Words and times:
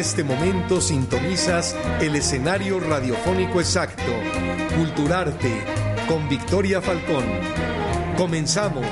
Este 0.00 0.24
momento 0.24 0.80
sintonizas 0.80 1.76
el 2.00 2.16
escenario 2.16 2.80
radiofónico 2.80 3.60
exacto, 3.60 4.10
Culturarte, 4.74 5.52
con 6.08 6.26
Victoria 6.26 6.80
Falcón. 6.80 7.22
Comenzamos. 8.16 8.88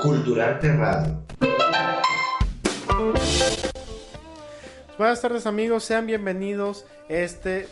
Culturarte 0.00 0.72
Radio. 0.76 1.24
Buenas 4.96 5.20
tardes 5.20 5.46
amigos, 5.46 5.82
sean 5.82 6.06
bienvenidos 6.06 6.86
este 7.08 7.66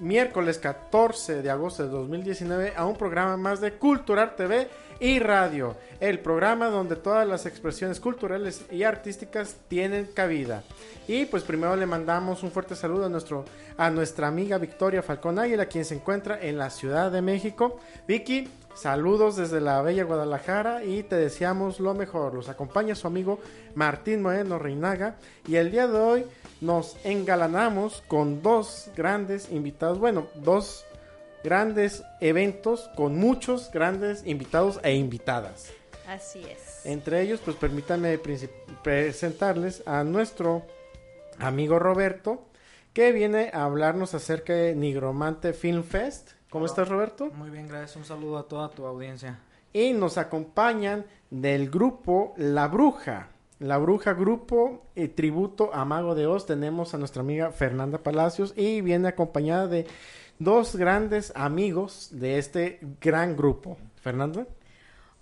miércoles 0.00 0.58
14 0.58 1.42
de 1.42 1.50
agosto 1.50 1.84
de 1.84 1.90
2019 1.90 2.74
a 2.76 2.86
un 2.86 2.96
programa 2.96 3.36
más 3.36 3.60
de 3.60 3.72
Culturar 3.74 4.36
TV 4.36 4.68
y 5.02 5.18
Radio, 5.18 5.76
el 5.98 6.20
programa 6.20 6.66
donde 6.66 6.94
todas 6.94 7.26
las 7.26 7.44
expresiones 7.44 7.98
culturales 7.98 8.64
y 8.70 8.84
artísticas 8.84 9.56
tienen 9.68 10.06
cabida. 10.14 10.62
Y 11.08 11.26
pues 11.26 11.42
primero 11.42 11.74
le 11.74 11.86
mandamos 11.86 12.44
un 12.44 12.52
fuerte 12.52 12.76
saludo 12.76 13.06
a, 13.06 13.08
nuestro, 13.08 13.44
a 13.76 13.90
nuestra 13.90 14.28
amiga 14.28 14.58
Victoria 14.58 15.02
Falcón 15.02 15.40
Águila, 15.40 15.66
quien 15.66 15.84
se 15.84 15.96
encuentra 15.96 16.40
en 16.40 16.56
la 16.56 16.70
Ciudad 16.70 17.10
de 17.10 17.20
México. 17.20 17.80
Vicky, 18.06 18.48
saludos 18.74 19.36
desde 19.36 19.60
la 19.60 19.82
bella 19.82 20.04
Guadalajara 20.04 20.84
y 20.84 21.02
te 21.02 21.16
deseamos 21.16 21.80
lo 21.80 21.94
mejor. 21.94 22.34
Los 22.34 22.48
acompaña 22.48 22.94
su 22.94 23.08
amigo 23.08 23.40
Martín 23.74 24.22
Moreno 24.22 24.58
Reinaga 24.58 25.16
y 25.48 25.56
el 25.56 25.72
día 25.72 25.88
de 25.88 25.98
hoy 25.98 26.24
nos 26.62 26.96
engalanamos 27.04 28.04
con 28.06 28.40
dos 28.40 28.88
grandes 28.96 29.50
invitados, 29.50 29.98
bueno, 29.98 30.28
dos 30.36 30.86
grandes 31.42 32.04
eventos 32.20 32.88
con 32.94 33.16
muchos 33.16 33.70
grandes 33.72 34.24
invitados 34.24 34.78
e 34.84 34.94
invitadas. 34.94 35.72
Así 36.06 36.44
es. 36.48 36.86
Entre 36.86 37.20
ellos, 37.20 37.40
pues 37.44 37.56
permítanme 37.56 38.18
presentarles 38.82 39.82
a 39.86 40.04
nuestro 40.04 40.62
amigo 41.38 41.80
Roberto, 41.80 42.46
que 42.92 43.10
viene 43.10 43.50
a 43.52 43.64
hablarnos 43.64 44.14
acerca 44.14 44.52
de 44.52 44.76
Nigromante 44.76 45.54
Film 45.54 45.82
Fest. 45.82 46.30
¿Cómo 46.48 46.66
estás, 46.66 46.88
Roberto? 46.88 47.30
Muy 47.32 47.50
bien, 47.50 47.66
gracias. 47.66 47.96
Un 47.96 48.04
saludo 48.04 48.38
a 48.38 48.46
toda 48.46 48.70
tu 48.70 48.86
audiencia. 48.86 49.40
Y 49.72 49.94
nos 49.94 50.16
acompañan 50.16 51.06
del 51.28 51.70
grupo 51.70 52.34
La 52.36 52.68
Bruja. 52.68 53.30
La 53.62 53.78
Bruja 53.78 54.12
Grupo 54.14 54.82
y 54.96 55.06
Tributo 55.06 55.72
a 55.72 55.84
Mago 55.84 56.16
de 56.16 56.26
Oz. 56.26 56.46
Tenemos 56.46 56.94
a 56.94 56.98
nuestra 56.98 57.22
amiga 57.22 57.52
Fernanda 57.52 57.98
Palacios 58.02 58.54
y 58.56 58.80
viene 58.80 59.06
acompañada 59.06 59.68
de 59.68 59.86
dos 60.40 60.74
grandes 60.74 61.32
amigos 61.36 62.08
de 62.10 62.38
este 62.38 62.80
gran 63.00 63.36
grupo. 63.36 63.78
Fernanda. 64.00 64.48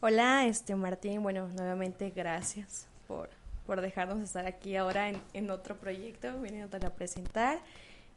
Hola, 0.01 0.47
este 0.47 0.75
Martín. 0.75 1.23
Bueno, 1.23 1.49
nuevamente 1.49 2.09
gracias 2.17 2.87
por, 3.07 3.29
por 3.67 3.83
dejarnos 3.83 4.21
estar 4.21 4.47
aquí 4.47 4.75
ahora 4.75 5.11
en, 5.11 5.21
en 5.35 5.51
otro 5.51 5.77
proyecto, 5.77 6.41
viniendo 6.41 6.75
a 6.75 6.91
presentar. 6.95 7.59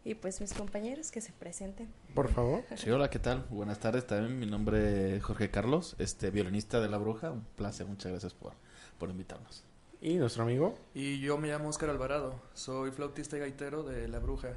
Y 0.05 0.15
pues 0.15 0.39
mis 0.39 0.53
compañeros 0.53 1.11
que 1.11 1.19
se 1.19 1.33
presenten. 1.33 1.89
Por 2.13 2.29
favor. 2.29 2.63
Sí, 2.77 2.89
hola, 2.89 3.09
¿qué 3.09 3.19
tal? 3.19 3.45
Buenas 3.49 3.79
tardes 3.79 4.07
también. 4.07 4.39
Mi 4.39 4.45
nombre 4.45 5.17
es 5.17 5.23
Jorge 5.23 5.51
Carlos, 5.51 5.97
este 5.99 6.31
violinista 6.31 6.79
de 6.79 6.87
La 6.87 6.97
Bruja. 6.97 7.29
Un 7.31 7.43
placer, 7.57 7.85
muchas 7.87 8.13
gracias 8.13 8.33
por, 8.33 8.53
por 8.97 9.09
invitarnos. 9.09 9.65
¿Y 10.03 10.15
nuestro 10.15 10.43
amigo? 10.43 10.75
Y 10.93 11.21
yo 11.21 11.37
me 11.37 11.47
llamo 11.47 11.69
Oscar 11.69 11.89
Alvarado, 11.89 12.35
soy 12.53 12.91
flautista 12.91 13.37
y 13.37 13.39
gaitero 13.39 13.83
de 13.83 14.09
La 14.09 14.19
Bruja. 14.19 14.49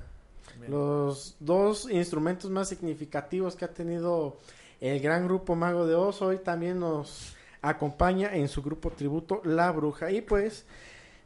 Los 0.67 1.37
dos 1.39 1.89
instrumentos 1.89 2.51
más 2.51 2.69
significativos 2.69 3.55
que 3.55 3.65
ha 3.65 3.73
tenido 3.73 4.39
el 4.81 4.99
gran 4.99 5.25
grupo 5.25 5.55
Mago 5.55 5.87
de 5.87 5.95
Oz 5.95 6.21
hoy 6.21 6.39
también 6.39 6.81
nos 6.81 7.37
acompaña 7.63 8.35
en 8.35 8.49
su 8.49 8.61
grupo 8.61 8.91
tributo 8.91 9.41
La 9.45 9.71
Bruja. 9.71 10.11
Y 10.11 10.21
pues 10.21 10.65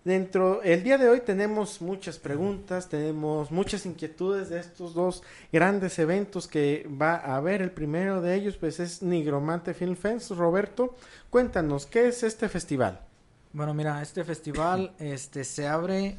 dentro 0.05 0.63
el 0.63 0.83
día 0.83 0.99
de 0.99 1.09
hoy 1.09 1.23
tenemos 1.23 1.81
muchas 1.81 2.19
preguntas, 2.19 2.91
tenemos 2.91 3.51
muchas 3.51 3.87
inquietudes 3.87 4.51
de 4.51 4.61
estos 4.61 4.93
dos 4.93 5.23
grandes 5.51 5.99
eventos 5.99 6.47
que 6.47 6.87
va 7.01 7.15
a 7.15 7.37
haber. 7.37 7.63
El 7.63 7.71
primero 7.71 8.21
de 8.21 8.35
ellos 8.35 8.59
pues 8.59 8.81
es 8.81 9.01
Nigromante 9.01 9.73
Film 9.73 9.97
Fest. 9.97 10.33
Roberto, 10.33 10.95
cuéntanos, 11.31 11.87
¿qué 11.87 12.09
es 12.09 12.23
este 12.23 12.51
festival? 12.51 13.07
Bueno, 13.53 13.75
mira, 13.75 14.01
este 14.03 14.25
festival 14.25 14.95
este 14.99 15.45
se 15.45 15.67
abre 15.67 16.17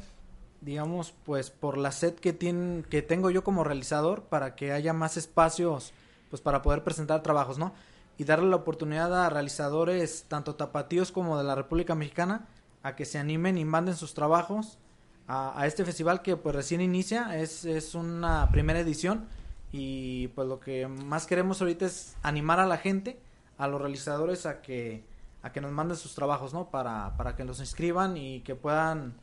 digamos, 0.62 1.12
pues 1.24 1.50
por 1.50 1.76
la 1.76 1.92
sed 1.92 2.14
que 2.14 2.32
tienen, 2.32 2.86
que 2.88 3.02
tengo 3.02 3.30
yo 3.30 3.44
como 3.44 3.64
realizador 3.64 4.22
para 4.22 4.54
que 4.54 4.72
haya 4.72 4.92
más 4.92 5.16
espacios, 5.16 5.92
pues 6.30 6.40
para 6.40 6.62
poder 6.62 6.84
presentar 6.84 7.22
trabajos, 7.22 7.58
¿no? 7.58 7.74
Y 8.16 8.24
darle 8.24 8.48
la 8.48 8.56
oportunidad 8.56 9.24
a 9.24 9.28
realizadores, 9.28 10.24
tanto 10.28 10.54
tapatíos 10.54 11.10
como 11.10 11.36
de 11.36 11.44
la 11.44 11.56
República 11.56 11.94
Mexicana, 11.96 12.46
a 12.84 12.94
que 12.94 13.04
se 13.04 13.18
animen 13.18 13.58
y 13.58 13.64
manden 13.64 13.96
sus 13.96 14.14
trabajos 14.14 14.78
a, 15.26 15.60
a 15.60 15.66
este 15.66 15.84
festival 15.84 16.22
que 16.22 16.36
pues 16.36 16.54
recién 16.54 16.80
inicia, 16.80 17.36
es, 17.38 17.64
es 17.64 17.94
una 17.94 18.48
primera 18.50 18.80
edición 18.80 19.26
y 19.72 20.28
pues 20.28 20.46
lo 20.46 20.60
que 20.60 20.86
más 20.86 21.26
queremos 21.26 21.60
ahorita 21.60 21.86
es 21.86 22.16
animar 22.22 22.60
a 22.60 22.66
la 22.66 22.76
gente, 22.76 23.18
a 23.58 23.66
los 23.66 23.80
realizadores 23.80 24.46
a 24.46 24.62
que, 24.62 25.04
a 25.42 25.52
que 25.52 25.60
nos 25.60 25.72
manden 25.72 25.96
sus 25.96 26.14
trabajos, 26.14 26.54
¿no? 26.54 26.70
Para, 26.70 27.16
para 27.16 27.36
que 27.36 27.44
los 27.44 27.60
inscriban 27.60 28.16
y 28.16 28.40
que 28.40 28.54
puedan, 28.54 29.14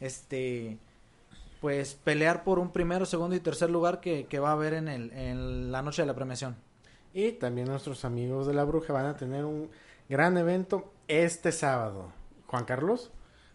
este, 0.00 0.78
pues 1.60 1.94
pelear 1.94 2.44
por 2.44 2.58
un 2.58 2.70
primero, 2.70 3.04
segundo 3.04 3.36
y 3.36 3.40
tercer 3.40 3.70
lugar 3.70 4.00
que, 4.00 4.26
que 4.26 4.38
va 4.38 4.50
a 4.50 4.52
haber 4.52 4.74
en, 4.74 4.88
el, 4.88 5.12
en 5.12 5.72
la 5.72 5.82
noche 5.82 6.02
de 6.02 6.06
la 6.06 6.14
premiación. 6.14 6.56
Y 7.12 7.32
también 7.32 7.68
nuestros 7.68 8.04
amigos 8.04 8.46
de 8.46 8.54
la 8.54 8.64
bruja 8.64 8.92
van 8.92 9.06
a 9.06 9.16
tener 9.16 9.44
un 9.44 9.70
gran 10.08 10.36
evento 10.36 10.92
este 11.08 11.52
sábado. 11.52 12.12
Juan 12.46 12.64
Carlos, 12.64 13.10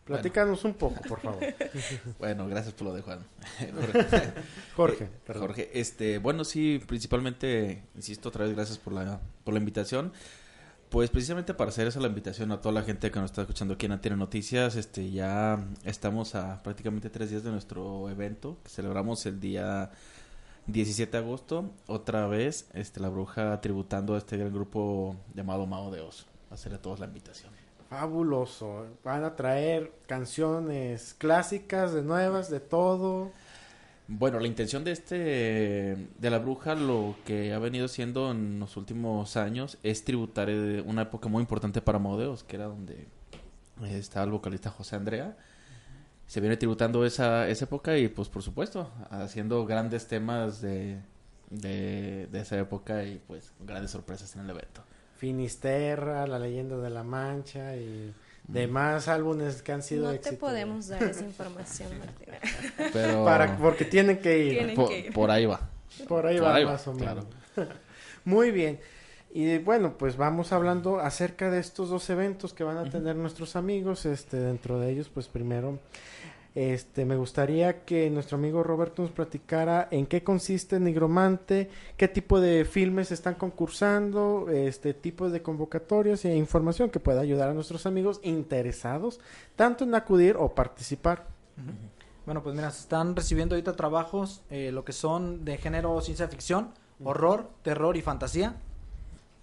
platícanos 0.05 0.63
un 0.65 0.73
poco, 0.73 1.01
por 1.07 1.19
favor. 1.19 1.39
bueno, 2.19 2.47
gracias 2.47 2.73
por 2.73 2.87
lo 2.87 2.93
de 2.93 3.01
Juan. 3.01 3.19
Jorge, 4.75 5.03
eh, 5.05 5.33
Jorge, 5.33 5.69
este, 5.79 6.17
bueno, 6.17 6.43
sí, 6.43 6.81
principalmente, 6.87 7.83
insisto 7.95 8.29
otra 8.29 8.45
vez, 8.45 8.55
gracias 8.55 8.77
por 8.77 8.93
la, 8.93 9.19
por 9.43 9.53
la 9.53 9.59
invitación. 9.59 10.11
Pues 10.91 11.09
precisamente 11.09 11.53
para 11.53 11.69
hacer 11.69 11.87
esa 11.87 12.01
la 12.01 12.09
invitación 12.09 12.51
a 12.51 12.59
toda 12.59 12.73
la 12.73 12.83
gente 12.83 13.11
que 13.11 13.19
nos 13.21 13.31
está 13.31 13.43
escuchando 13.43 13.75
aquí 13.75 13.85
en 13.85 13.93
Antena 13.93 14.17
Noticias, 14.17 14.75
este 14.75 15.09
ya 15.09 15.65
estamos 15.85 16.35
a 16.35 16.61
prácticamente 16.63 17.09
tres 17.09 17.29
días 17.29 17.43
de 17.43 17.49
nuestro 17.49 18.09
evento, 18.09 18.57
que 18.61 18.69
celebramos 18.69 19.25
el 19.25 19.39
día 19.39 19.91
17 20.67 21.09
de 21.09 21.23
agosto, 21.23 21.71
otra 21.87 22.27
vez 22.27 22.67
este 22.73 22.99
la 22.99 23.07
bruja 23.07 23.61
tributando 23.61 24.15
a 24.15 24.17
este 24.17 24.35
gran 24.35 24.53
grupo 24.53 25.15
llamado 25.33 25.65
Mao 25.65 25.91
de 25.91 26.01
Oz. 26.01 26.25
Hacerle 26.49 26.79
a 26.79 26.81
todos 26.81 26.99
la 26.99 27.05
invitación. 27.05 27.53
Fabuloso. 27.89 28.85
Van 29.01 29.23
a 29.23 29.37
traer 29.37 29.93
canciones 30.07 31.13
clásicas, 31.13 31.93
de 31.93 32.01
nuevas, 32.01 32.49
de 32.49 32.59
todo. 32.59 33.31
Bueno, 34.13 34.41
la 34.41 34.47
intención 34.47 34.83
de 34.83 34.91
este 34.91 35.15
de 35.15 36.29
la 36.29 36.39
bruja 36.39 36.75
lo 36.75 37.15
que 37.23 37.53
ha 37.53 37.59
venido 37.59 37.87
siendo 37.87 38.29
en 38.29 38.59
los 38.59 38.75
últimos 38.75 39.37
años 39.37 39.77
es 39.83 40.03
tributar 40.03 40.49
eh, 40.49 40.83
una 40.85 41.03
época 41.03 41.29
muy 41.29 41.39
importante 41.39 41.81
para 41.81 41.97
Modeos, 41.97 42.43
que 42.43 42.57
era 42.57 42.65
donde 42.65 43.07
estaba 43.89 44.25
el 44.25 44.31
vocalista 44.31 44.69
José 44.69 44.97
Andrea. 44.97 45.37
Se 46.27 46.41
viene 46.41 46.57
tributando 46.57 47.05
esa, 47.05 47.47
esa 47.47 47.63
época 47.63 47.97
y 47.97 48.09
pues 48.09 48.27
por 48.27 48.43
supuesto 48.43 48.91
haciendo 49.09 49.65
grandes 49.65 50.07
temas 50.07 50.61
de, 50.61 50.97
de, 51.49 52.27
de 52.27 52.39
esa 52.41 52.59
época 52.59 53.05
y 53.05 53.21
pues 53.25 53.53
grandes 53.61 53.91
sorpresas 53.91 54.35
en 54.35 54.41
el 54.41 54.49
evento. 54.49 54.83
Finisterra, 55.15 56.27
La 56.27 56.37
leyenda 56.37 56.75
de 56.75 56.89
la 56.89 57.03
Mancha 57.03 57.77
y 57.77 58.13
demás 58.47 59.07
álbumes 59.07 59.61
que 59.61 59.71
han 59.71 59.83
sido 59.83 60.11
no 60.11 60.19
te 60.19 60.33
podemos 60.33 60.87
dar 60.87 61.03
esa 61.03 61.23
información 61.25 61.89
Martina 61.99 62.39
pero 62.91 63.23
Para, 63.25 63.57
porque 63.57 63.85
tienen 63.85 64.19
que 64.19 64.39
ir. 64.39 64.51
Tienen 64.51 64.75
por, 64.75 64.89
que 64.89 64.99
ir. 64.99 65.13
por 65.13 65.31
ahí 65.31 65.45
va. 65.45 65.69
Por 66.07 66.25
ahí 66.25 66.37
Por 66.37 66.47
va 66.47 66.55
ahí 66.55 66.63
va, 66.63 66.71
más 66.73 66.87
o 66.87 66.93
menos. 66.93 67.25
Claro. 67.53 67.71
muy 68.25 68.51
bien. 68.51 68.79
Y 69.33 69.59
bueno 69.59 69.97
pues 69.97 70.17
vamos 70.17 70.51
hablando 70.51 70.99
acerca 70.99 71.49
de 71.49 71.59
estos 71.59 71.89
dos 71.89 72.09
eventos 72.09 72.53
que 72.53 72.63
van 72.63 72.77
a 72.77 72.89
tener 72.89 73.15
nuestros 73.15 73.55
amigos 73.55 74.05
este 74.05 74.37
dentro 74.37 74.79
de 74.79 74.91
ellos 74.91 75.09
pues 75.13 75.27
primero 75.27 75.79
este 76.53 77.05
me 77.05 77.15
gustaría 77.15 77.85
que 77.85 78.09
nuestro 78.09 78.37
amigo 78.37 78.61
Roberto 78.61 79.01
nos 79.01 79.11
platicara 79.11 79.87
en 79.89 80.05
qué 80.05 80.23
consiste 80.23 80.79
Nigromante, 80.79 81.69
qué 81.95 82.07
tipo 82.09 82.41
de 82.41 82.65
filmes 82.65 83.11
están 83.11 83.35
concursando, 83.35 84.47
este 84.49 84.93
tipos 84.93 85.31
de 85.31 85.41
convocatorias 85.41 86.25
e 86.25 86.35
información 86.35 86.89
que 86.89 86.99
pueda 86.99 87.21
ayudar 87.21 87.49
a 87.49 87.53
nuestros 87.53 87.85
amigos 87.85 88.19
interesados 88.23 89.19
tanto 89.55 89.85
en 89.85 89.95
acudir 89.95 90.35
o 90.37 90.53
participar. 90.53 91.27
Bueno, 92.25 92.43
pues 92.43 92.55
mira, 92.55 92.69
se 92.71 92.81
están 92.81 93.15
recibiendo 93.15 93.55
ahorita 93.55 93.75
trabajos, 93.75 94.41
eh, 94.49 94.71
lo 94.71 94.85
que 94.85 94.93
son 94.93 95.43
de 95.43 95.57
género 95.57 95.99
ciencia 96.01 96.27
ficción, 96.27 96.71
horror, 97.03 97.49
terror 97.63 97.97
y 97.97 98.01
fantasía. 98.01 98.55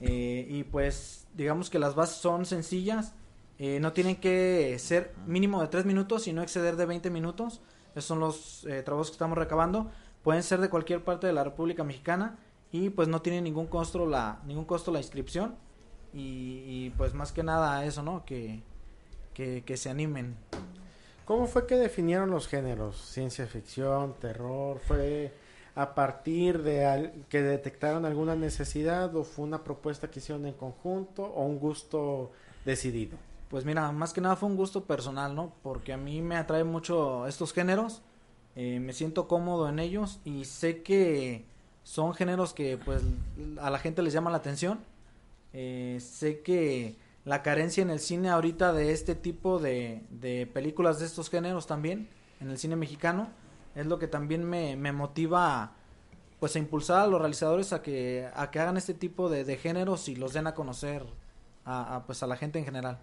Eh, 0.00 0.46
y 0.48 0.62
pues 0.62 1.26
digamos 1.34 1.70
que 1.70 1.78
las 1.78 1.94
bases 1.94 2.18
son 2.18 2.46
sencillas, 2.46 3.14
eh, 3.58 3.80
no 3.80 3.92
tienen 3.92 4.16
que 4.16 4.76
ser 4.78 5.14
mínimo 5.26 5.60
de 5.60 5.68
3 5.68 5.84
minutos 5.84 6.26
y 6.28 6.32
no 6.32 6.42
exceder 6.42 6.76
de 6.76 6.86
20 6.86 7.10
minutos. 7.10 7.60
Esos 7.92 8.04
son 8.04 8.20
los 8.20 8.64
eh, 8.66 8.82
trabajos 8.82 9.08
que 9.08 9.14
estamos 9.14 9.36
recabando. 9.38 9.90
Pueden 10.22 10.42
ser 10.42 10.60
de 10.60 10.68
cualquier 10.68 11.02
parte 11.04 11.26
de 11.26 11.32
la 11.32 11.44
República 11.44 11.84
Mexicana 11.84 12.38
y 12.70 12.90
pues 12.90 13.08
no 13.08 13.22
tiene 13.22 13.40
ningún 13.40 13.66
costo 13.66 14.06
la, 14.06 14.40
ningún 14.46 14.64
costo 14.64 14.92
la 14.92 14.98
inscripción. 14.98 15.56
Y, 16.14 16.90
pues 16.96 17.12
más 17.14 17.32
que 17.32 17.42
nada 17.42 17.84
eso, 17.84 18.02
¿no? 18.02 18.24
Que, 18.24 18.62
que, 19.34 19.62
que 19.64 19.76
se 19.76 19.90
animen. 19.90 20.36
¿Cómo 21.24 21.46
fue 21.46 21.66
que 21.66 21.76
definieron 21.76 22.30
los 22.30 22.48
géneros? 22.48 22.96
Ciencia 22.96 23.46
ficción, 23.46 24.14
terror, 24.18 24.78
fue 24.78 25.32
a 25.74 25.94
partir 25.94 26.62
de 26.62 26.86
al- 26.86 27.12
que 27.28 27.42
detectaron 27.42 28.04
alguna 28.06 28.34
necesidad 28.34 29.14
o 29.14 29.22
fue 29.24 29.44
una 29.44 29.62
propuesta 29.62 30.10
que 30.10 30.18
hicieron 30.20 30.46
en 30.46 30.54
conjunto 30.54 31.24
o 31.24 31.44
un 31.44 31.58
gusto 31.58 32.32
decidido. 32.64 33.16
Pues 33.48 33.64
mira, 33.64 33.90
más 33.92 34.12
que 34.12 34.20
nada 34.20 34.36
fue 34.36 34.48
un 34.48 34.56
gusto 34.56 34.84
personal, 34.84 35.34
¿no? 35.34 35.54
Porque 35.62 35.92
a 35.92 35.96
mí 35.96 36.20
me 36.20 36.36
atrae 36.36 36.64
mucho 36.64 37.26
estos 37.26 37.52
géneros, 37.52 38.02
eh, 38.56 38.80
me 38.80 38.92
siento 38.92 39.28
cómodo 39.28 39.68
en 39.68 39.78
ellos 39.78 40.20
y 40.24 40.44
sé 40.44 40.82
que 40.82 41.46
son 41.82 42.12
géneros 42.14 42.52
que 42.52 42.76
pues 42.76 43.02
a 43.60 43.70
la 43.70 43.78
gente 43.78 44.02
les 44.02 44.12
llama 44.12 44.30
la 44.30 44.38
atención. 44.38 44.80
Eh, 45.54 45.98
sé 46.00 46.40
que 46.40 46.96
la 47.24 47.42
carencia 47.42 47.82
en 47.82 47.90
el 47.90 48.00
cine 48.00 48.28
ahorita 48.30 48.72
de 48.72 48.92
este 48.92 49.14
tipo 49.14 49.58
de, 49.58 50.02
de 50.10 50.46
películas 50.46 50.98
de 50.98 51.06
estos 51.06 51.30
géneros 51.30 51.66
también, 51.66 52.08
en 52.40 52.50
el 52.50 52.58
cine 52.58 52.76
mexicano, 52.76 53.28
es 53.74 53.86
lo 53.86 53.98
que 53.98 54.08
también 54.08 54.44
me, 54.44 54.76
me 54.76 54.92
motiva 54.92 55.62
a, 55.62 55.72
pues 56.40 56.54
a 56.56 56.58
impulsar 56.58 57.00
a 57.00 57.06
los 57.06 57.20
realizadores 57.20 57.72
a 57.72 57.82
que, 57.82 58.28
a 58.34 58.50
que 58.50 58.60
hagan 58.60 58.76
este 58.76 58.94
tipo 58.94 59.28
de, 59.28 59.56
géneros 59.56 60.08
y 60.08 60.16
los 60.16 60.32
den 60.32 60.46
a 60.46 60.54
conocer 60.54 61.04
a, 61.64 62.02
pues 62.06 62.22
a 62.22 62.26
la 62.26 62.36
gente 62.36 62.58
en 62.58 62.64
general. 62.64 62.98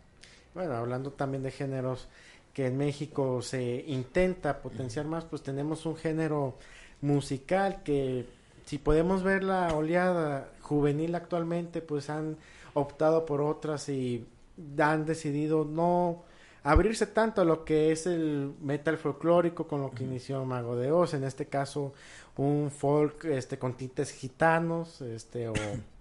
Bueno, 0.55 0.73
hablando 0.73 1.11
también 1.11 1.43
de 1.43 1.51
géneros 1.51 2.07
que 2.53 2.67
en 2.67 2.77
México 2.77 3.41
se 3.41 3.83
intenta 3.87 4.61
potenciar 4.61 5.05
más, 5.05 5.25
pues 5.25 5.43
tenemos 5.43 5.85
un 5.85 5.97
género 5.97 6.55
musical 7.01 7.83
que 7.83 8.25
si 8.65 8.77
podemos 8.77 9.21
ver 9.21 9.43
la 9.43 9.75
oleada 9.75 10.49
juvenil 10.61 11.13
actualmente, 11.13 11.81
pues 11.81 12.09
han 12.09 12.37
optado 12.73 13.25
por 13.25 13.41
otras 13.41 13.89
y 13.89 14.25
han 14.79 15.05
decidido 15.05 15.65
no 15.65 16.23
abrirse 16.63 17.05
tanto 17.05 17.41
a 17.41 17.45
lo 17.45 17.65
que 17.65 17.91
es 17.91 18.07
el 18.07 18.53
metal 18.61 18.97
folclórico 18.97 19.67
con 19.67 19.81
lo 19.81 19.91
que 19.91 20.05
inició 20.05 20.43
Mago 20.45 20.77
de 20.77 20.91
Oz, 20.91 21.13
en 21.13 21.25
este 21.25 21.47
caso 21.47 21.93
un 22.37 22.71
folk 22.71 23.25
este 23.25 23.59
con 23.59 23.75
tintes 23.75 24.11
gitanos, 24.11 25.01
este 25.01 25.49
o 25.49 25.53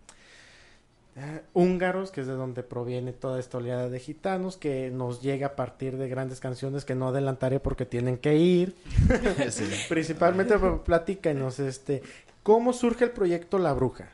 húngaros, 1.52 2.10
que 2.10 2.22
es 2.22 2.26
de 2.26 2.32
donde 2.32 2.62
proviene 2.62 3.12
toda 3.12 3.38
esta 3.38 3.58
oleada 3.58 3.88
de 3.88 4.00
gitanos, 4.00 4.56
que 4.56 4.90
nos 4.90 5.22
llega 5.22 5.48
a 5.48 5.56
partir 5.56 5.96
de 5.96 6.08
grandes 6.08 6.40
canciones 6.40 6.84
que 6.84 6.94
no 6.94 7.08
adelantaré 7.08 7.60
porque 7.60 7.86
tienen 7.86 8.18
que 8.18 8.36
ir. 8.36 8.74
Sí. 9.50 9.64
Principalmente, 9.88 10.58
platícanos, 10.84 11.60
este, 11.60 12.02
¿cómo 12.42 12.72
surge 12.72 13.04
el 13.04 13.10
proyecto 13.10 13.58
La 13.58 13.72
Bruja? 13.72 14.08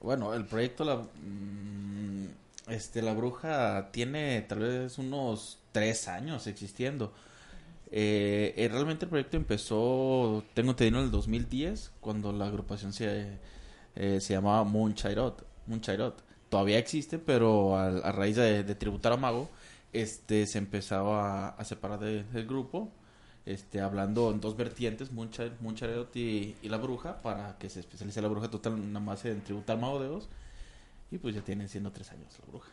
Bueno, 0.00 0.34
el 0.34 0.44
proyecto 0.44 0.84
la 0.84 0.96
mm, 0.96 2.28
este 2.68 3.02
la 3.02 3.14
bruja 3.14 3.90
tiene 3.90 4.42
tal 4.42 4.60
vez 4.60 4.98
unos 4.98 5.58
tres 5.72 6.06
años 6.08 6.46
existiendo. 6.46 7.12
Eh, 7.90 8.54
eh, 8.56 8.68
realmente 8.68 9.06
el 9.06 9.08
proyecto 9.08 9.36
empezó, 9.36 10.44
tengo 10.54 10.70
entendido 10.70 11.00
en 11.00 11.06
el 11.06 11.10
2010, 11.10 11.92
cuando 12.00 12.32
la 12.32 12.46
agrupación 12.46 12.92
se 12.92 13.38
eh, 13.96 14.20
se 14.20 14.34
llamaba 14.34 14.62
Moonchairot. 14.64 15.44
Moonchairot. 15.66 16.22
Todavía 16.48 16.78
existe, 16.78 17.18
pero 17.18 17.76
a, 17.76 17.86
a 17.88 18.12
raíz 18.12 18.36
de, 18.36 18.62
de 18.64 18.74
tributar 18.74 19.12
a 19.12 19.16
Mago, 19.16 19.48
este 19.92 20.46
se 20.46 20.58
empezaba 20.58 21.46
a, 21.46 21.48
a 21.50 21.64
separar 21.64 21.98
de- 22.00 22.24
del 22.24 22.46
grupo, 22.46 22.90
este 23.46 23.80
hablando 23.80 24.30
en 24.30 24.40
dos 24.40 24.56
vertientes, 24.56 25.12
Moonchair- 25.12 25.58
Moonchairot 25.60 26.14
y, 26.16 26.56
y 26.62 26.68
la 26.68 26.76
bruja, 26.78 27.20
para 27.22 27.56
que 27.58 27.68
se 27.68 27.80
especialice 27.80 28.20
la 28.22 28.28
bruja 28.28 28.48
total 28.50 28.78
nada 28.92 29.04
más 29.04 29.24
en 29.24 29.42
tributar 29.42 29.78
Mago 29.78 30.00
de 30.00 30.08
Oz. 30.08 30.28
Y 31.10 31.16
pues 31.18 31.34
ya 31.34 31.40
tienen 31.40 31.68
siendo 31.68 31.90
tres 31.90 32.10
años 32.12 32.38
la 32.38 32.46
bruja. 32.50 32.68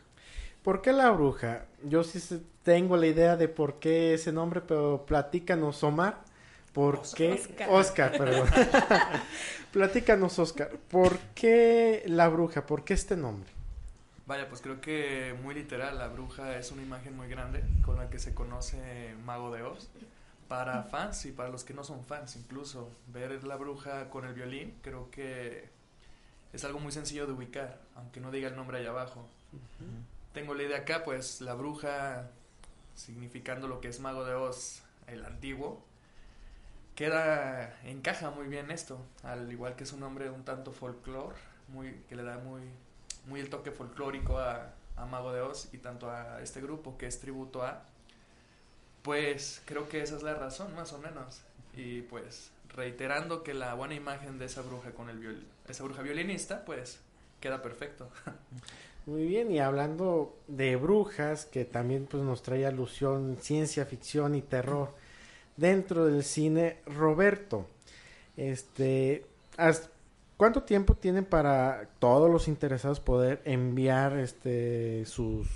¿Por 0.62 0.82
qué 0.82 0.92
La 0.92 1.10
Bruja? 1.12 1.66
Yo 1.84 2.02
sí 2.04 2.18
tengo 2.64 2.96
la 2.96 3.06
idea 3.06 3.36
de 3.36 3.46
por 3.48 3.78
qué 3.78 4.14
ese 4.14 4.32
nombre, 4.32 4.60
pero 4.60 5.06
platícanos, 5.06 5.82
Omar. 5.84 6.24
¿Por 6.72 7.00
qué? 7.14 7.40
Oscar, 7.70 8.12
perdón. 8.18 8.48
platícanos, 9.72 10.38
Oscar. 10.38 10.70
¿Por 10.90 11.18
qué 11.34 12.02
La 12.06 12.28
Bruja? 12.28 12.66
¿Por 12.66 12.84
qué 12.84 12.94
este 12.94 13.16
nombre? 13.16 13.48
Vaya, 14.26 14.48
pues 14.48 14.60
creo 14.60 14.80
que 14.80 15.36
muy 15.40 15.54
literal, 15.54 15.98
la 15.98 16.08
bruja 16.08 16.58
es 16.58 16.72
una 16.72 16.82
imagen 16.82 17.16
muy 17.16 17.28
grande 17.28 17.62
con 17.84 17.96
la 17.96 18.10
que 18.10 18.18
se 18.18 18.34
conoce 18.34 19.14
Mago 19.24 19.54
de 19.54 19.62
Oz. 19.62 19.88
Para 20.48 20.84
fans 20.84 21.26
y 21.26 21.32
para 21.32 21.48
los 21.48 21.64
que 21.64 21.74
no 21.74 21.82
son 21.82 22.04
fans, 22.04 22.36
incluso 22.36 22.88
ver 23.08 23.42
la 23.44 23.56
bruja 23.56 24.10
con 24.10 24.24
el 24.24 24.32
violín, 24.32 24.78
creo 24.82 25.10
que 25.10 25.68
es 26.52 26.64
algo 26.64 26.78
muy 26.78 26.92
sencillo 26.92 27.26
de 27.26 27.32
ubicar, 27.32 27.80
aunque 27.96 28.20
no 28.20 28.30
diga 28.30 28.48
el 28.48 28.56
nombre 28.56 28.78
allá 28.78 28.90
abajo. 28.90 29.26
Tengo 30.32 30.54
la 30.54 30.62
idea 30.62 30.78
acá, 30.78 31.02
pues 31.04 31.40
la 31.40 31.54
bruja, 31.54 32.30
significando 32.94 33.66
lo 33.66 33.80
que 33.80 33.88
es 33.88 33.98
Mago 33.98 34.24
de 34.24 34.34
Oz, 34.34 34.82
el 35.08 35.24
antiguo, 35.24 35.84
queda, 36.94 37.78
encaja 37.84 38.30
muy 38.30 38.46
bien 38.46 38.70
esto, 38.70 39.00
al 39.22 39.50
igual 39.50 39.76
que 39.76 39.84
es 39.84 39.92
un 39.92 40.00
nombre 40.00 40.30
un 40.30 40.44
tanto 40.44 40.72
folclore, 40.72 41.36
muy, 41.68 41.92
que 42.08 42.16
le 42.16 42.22
da 42.22 42.38
muy, 42.38 42.62
muy 43.26 43.40
el 43.40 43.50
toque 43.50 43.70
folclórico 43.72 44.38
a, 44.38 44.72
a 44.96 45.06
Mago 45.06 45.32
de 45.32 45.40
Oz 45.42 45.68
y 45.72 45.78
tanto 45.78 46.10
a 46.10 46.40
este 46.42 46.60
grupo 46.60 46.96
que 46.98 47.06
es 47.06 47.20
tributo 47.20 47.62
a, 47.62 47.84
pues 49.02 49.62
creo 49.64 49.88
que 49.88 50.02
esa 50.02 50.16
es 50.16 50.22
la 50.22 50.34
razón 50.34 50.74
más 50.74 50.92
o 50.92 50.98
menos. 50.98 51.40
Y 51.76 52.02
pues 52.02 52.50
reiterando 52.74 53.42
que 53.42 53.54
la 53.54 53.74
buena 53.74 53.94
imagen 53.94 54.38
de 54.38 54.46
esa 54.46 54.62
bruja 54.62 54.90
con 54.92 55.08
el 55.08 55.18
viol 55.18 55.44
esa 55.68 55.84
bruja 55.84 56.02
violinista, 56.02 56.64
pues 56.64 56.98
queda 57.40 57.62
perfecto. 57.62 58.08
Muy 59.06 59.24
bien, 59.26 59.52
y 59.52 59.60
hablando 59.60 60.36
de 60.48 60.74
brujas, 60.74 61.46
que 61.46 61.64
también 61.64 62.06
pues 62.06 62.24
nos 62.24 62.42
trae 62.42 62.66
alusión 62.66 63.38
ciencia 63.40 63.86
ficción 63.86 64.34
y 64.34 64.42
terror 64.42 64.90
dentro 65.56 66.06
del 66.06 66.24
cine, 66.24 66.78
Roberto, 66.86 67.66
este, 68.36 69.24
¿has- 69.56 69.90
¿cuánto 70.36 70.62
tiempo 70.62 70.94
tienen 70.94 71.24
para 71.24 71.88
todos 71.98 72.30
los 72.30 72.48
interesados 72.48 73.00
poder 73.00 73.40
enviar 73.44 74.16
este 74.18 75.04
sus 75.06 75.48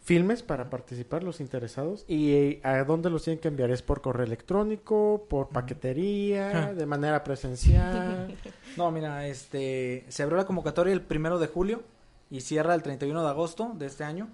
filmes 0.00 0.42
para 0.42 0.68
participar 0.68 1.22
los 1.22 1.40
interesados 1.40 2.04
y 2.08 2.32
eh, 2.32 2.60
a 2.64 2.82
dónde 2.82 3.08
los 3.08 3.22
tienen 3.22 3.40
que 3.40 3.48
enviar 3.48 3.70
es 3.70 3.82
por 3.82 4.00
correo 4.00 4.26
electrónico 4.26 5.26
por 5.28 5.50
paquetería 5.50 6.74
de 6.74 6.86
manera 6.86 7.22
presencial 7.22 8.36
No, 8.76 8.90
mira, 8.90 9.26
este, 9.26 10.04
se 10.08 10.22
abrió 10.22 10.38
la 10.38 10.46
convocatoria 10.46 10.92
el 10.92 11.02
primero 11.02 11.38
de 11.38 11.46
julio 11.46 11.82
y 12.30 12.40
cierra 12.40 12.74
el 12.74 12.82
31 12.82 13.22
de 13.22 13.28
agosto 13.28 13.72
de 13.74 13.86
este 13.86 14.04
año. 14.04 14.28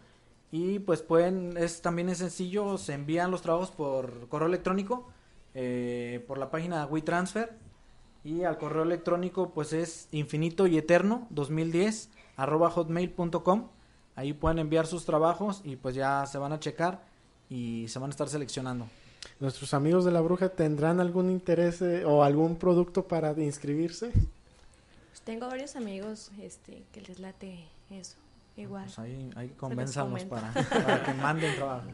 Y 0.50 0.78
pues 0.78 1.02
pueden, 1.02 1.56
es 1.56 1.82
también 1.82 2.08
es 2.08 2.18
sencillo, 2.18 2.78
se 2.78 2.94
envían 2.94 3.30
los 3.30 3.42
trabajos 3.42 3.70
por 3.70 4.28
correo 4.28 4.48
electrónico, 4.48 5.08
eh, 5.54 6.24
por 6.26 6.38
la 6.38 6.50
página 6.50 6.86
WeTransfer. 6.86 7.52
Y 8.24 8.44
al 8.44 8.58
correo 8.58 8.82
electrónico 8.82 9.50
pues 9.50 9.72
es 9.72 10.08
infinito 10.12 10.66
y 10.66 10.76
eterno 10.76 11.26
2010 11.30 12.10
arroba 12.36 12.70
hotmail.com. 12.70 13.68
Ahí 14.16 14.32
pueden 14.32 14.58
enviar 14.58 14.86
sus 14.86 15.04
trabajos 15.04 15.60
y 15.64 15.76
pues 15.76 15.94
ya 15.94 16.26
se 16.26 16.38
van 16.38 16.52
a 16.52 16.60
checar 16.60 17.04
y 17.48 17.86
se 17.88 17.98
van 17.98 18.10
a 18.10 18.12
estar 18.12 18.28
seleccionando. 18.28 18.86
¿Nuestros 19.40 19.74
amigos 19.74 20.04
de 20.04 20.10
la 20.10 20.20
bruja 20.20 20.48
tendrán 20.48 21.00
algún 21.00 21.30
interés 21.30 21.80
eh, 21.82 22.04
o 22.04 22.24
algún 22.24 22.56
producto 22.56 23.06
para 23.06 23.32
inscribirse? 23.40 24.10
Pues 24.10 25.20
tengo 25.24 25.46
varios 25.46 25.76
amigos 25.76 26.30
este, 26.40 26.82
que 26.92 27.00
les 27.02 27.20
late 27.20 27.64
eso. 27.90 28.16
Igual. 28.56 28.84
Pues 28.84 28.98
ahí, 28.98 29.30
ahí 29.36 29.48
convénzanos 29.50 30.24
para, 30.24 30.52
comenta. 30.52 30.84
para 30.84 31.02
que 31.04 31.14
manden 31.14 31.54
trabajo. 31.56 31.88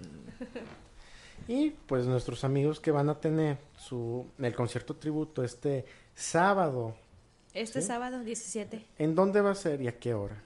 Y 1.49 1.71
pues 1.71 2.07
nuestros 2.07 2.45
amigos 2.45 2.81
que 2.81 2.91
van 2.91 3.09
a 3.09 3.21
tener 3.21 3.59
su 3.77 4.27
el 4.39 4.55
concierto 4.55 4.97
tributo 4.97 5.45
este 5.45 5.85
sábado. 6.15 6.95
Este 7.53 7.81
¿Sí? 7.81 7.87
sábado 7.87 8.21
17 8.25 8.85
¿En 8.99 9.15
dónde 9.15 9.41
va 9.41 9.53
a 9.53 9.55
ser 9.55 9.81
y 9.81 9.89
a 9.89 9.99
qué 9.99 10.15
hora? 10.15 10.43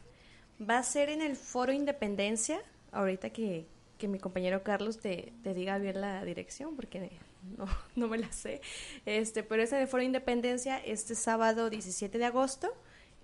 va 0.61 0.78
a 0.78 0.83
ser 0.83 1.09
en 1.09 1.23
el 1.23 1.37
Foro 1.37 1.73
Independencia. 1.73 2.61
Ahorita 2.90 3.31
que, 3.31 3.67
que 3.97 4.09
mi 4.09 4.19
compañero 4.19 4.62
Carlos 4.64 4.99
te, 4.99 5.33
te 5.45 5.55
diga 5.55 5.78
bien 5.78 6.00
la 6.00 6.25
dirección, 6.25 6.75
porque 6.75 7.11
no, 7.57 7.67
no 7.97 8.09
me 8.09 8.19
la 8.19 8.33
sé. 8.33 8.61
Este, 9.07 9.43
pero 9.45 9.62
es 9.62 9.73
en 9.73 9.78
el 9.81 9.88
Foro 9.88 10.02
Independencia 10.02 10.78
este 10.78 11.14
sábado 11.14 11.71
17 11.71 12.19
de 12.19 12.25
agosto. 12.25 12.69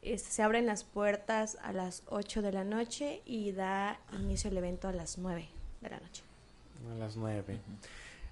Este, 0.02 0.30
se 0.30 0.42
abren 0.42 0.66
las 0.66 0.84
puertas 0.84 1.58
a 1.62 1.72
las 1.72 2.02
8 2.06 2.40
de 2.42 2.52
la 2.52 2.62
noche 2.62 3.22
y 3.24 3.52
da 3.52 3.98
inicio 4.12 4.50
el 4.50 4.56
evento 4.58 4.86
a 4.86 4.92
las 4.92 5.18
9 5.18 5.48
de 5.80 5.90
la 5.90 5.98
noche. 5.98 6.22
A 6.92 6.94
las 6.98 7.16
nueve. 7.16 7.58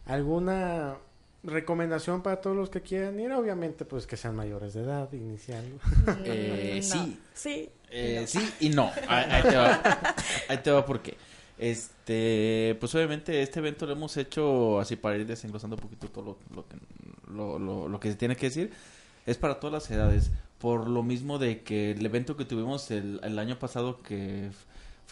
¿Alguna 0.07 0.97
recomendación 1.45 2.23
para 2.23 2.41
todos 2.41 2.57
los 2.57 2.71
que 2.71 2.81
quieran 2.83 3.19
ir? 3.21 3.33
Obviamente, 3.33 3.85
pues 3.85 4.07
que 4.07 4.17
sean 4.17 4.37
mayores 4.37 4.75
de 4.75 4.83
edad, 4.83 5.13
iniciando. 5.13 5.79
Eh, 6.25 6.81
No. 6.83 6.95
sí. 7.05 7.19
Sí. 7.35 7.71
Eh, 7.91 8.21
No. 8.23 8.27
Sí 8.27 8.53
y 8.61 8.69
no. 8.71 8.91
Ahí, 9.09 9.27
ahí 9.31 9.43
te 9.43 9.57
va. 9.57 10.15
Ahí 10.49 10.59
te 10.59 10.71
va 10.71 10.85
porque. 10.85 11.17
Este, 11.59 12.77
pues 12.81 12.95
obviamente 12.95 13.41
este 13.43 13.61
evento 13.61 13.87
lo 13.87 13.93
hemos 13.93 14.17
hecho 14.17 14.81
así 14.81 14.97
para 14.97 15.17
ir 15.17 15.27
desenglosando 15.27 15.77
un 15.77 15.83
poquito 15.83 16.09
todo 16.09 16.25
lo, 16.25 16.39
lo 16.57 16.67
que, 16.67 16.77
lo, 17.33 17.59
lo- 17.59 17.89
lo 17.89 18.01
que 18.01 18.11
se 18.11 18.17
tiene 18.17 18.35
que 18.37 18.47
decir. 18.47 18.73
Es 19.27 19.39
para 19.39 19.61
todas 19.61 19.73
las 19.73 19.91
edades. 19.91 20.31
Por 20.59 20.89
lo 20.89 21.03
mismo 21.03 21.39
de 21.39 21.63
que 21.63 21.93
el 21.93 22.05
evento 22.05 22.37
que 22.37 22.45
tuvimos 22.45 22.91
el, 22.91 23.21
el 23.23 23.39
año 23.39 23.59
pasado 23.59 24.01
que 24.03 24.51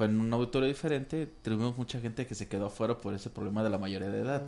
fue 0.01 0.07
en 0.07 0.19
un 0.19 0.33
auditorio 0.33 0.67
diferente, 0.67 1.27
tuvimos 1.27 1.77
mucha 1.77 2.01
gente 2.01 2.27
que 2.27 2.35
se 2.35 2.49
quedó 2.49 2.65
afuera 2.69 2.97
por 2.97 3.13
ese 3.13 3.29
problema 3.29 3.63
de 3.63 3.69
la 3.69 3.77
mayoría 3.77 4.09
de 4.09 4.21
edad. 4.21 4.45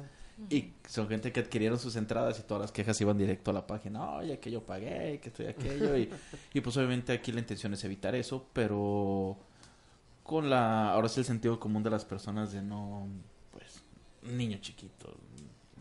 Y 0.49 0.73
son 0.89 1.09
gente 1.09 1.31
que 1.31 1.41
adquirieron 1.41 1.79
sus 1.79 1.95
entradas 1.97 2.41
y 2.41 2.43
todas 2.45 2.63
las 2.63 2.73
quejas 2.73 2.99
iban 3.03 3.19
directo 3.19 3.51
a 3.51 3.55
la 3.55 3.67
página. 3.67 4.13
Oye, 4.13 4.39
que 4.39 4.51
yo 4.51 4.65
pagué, 4.65 5.21
que 5.21 5.29
estoy 5.29 5.49
aquello. 5.49 5.95
Y, 5.99 6.09
y 6.55 6.61
pues 6.63 6.75
obviamente 6.79 7.13
aquí 7.13 7.33
la 7.33 7.41
intención 7.41 7.75
es 7.75 7.85
evitar 7.85 8.15
eso, 8.15 8.47
pero 8.55 9.37
con 10.23 10.49
la... 10.49 10.91
Ahora 10.91 11.11
sí 11.11 11.21
el 11.21 11.27
sentido 11.27 11.61
común 11.61 11.83
de 11.83 11.91
las 11.91 12.07
personas 12.07 12.51
de 12.53 12.63
no... 12.63 13.07
Pues, 13.51 13.85
niño 14.23 14.57
chiquito, 14.63 15.15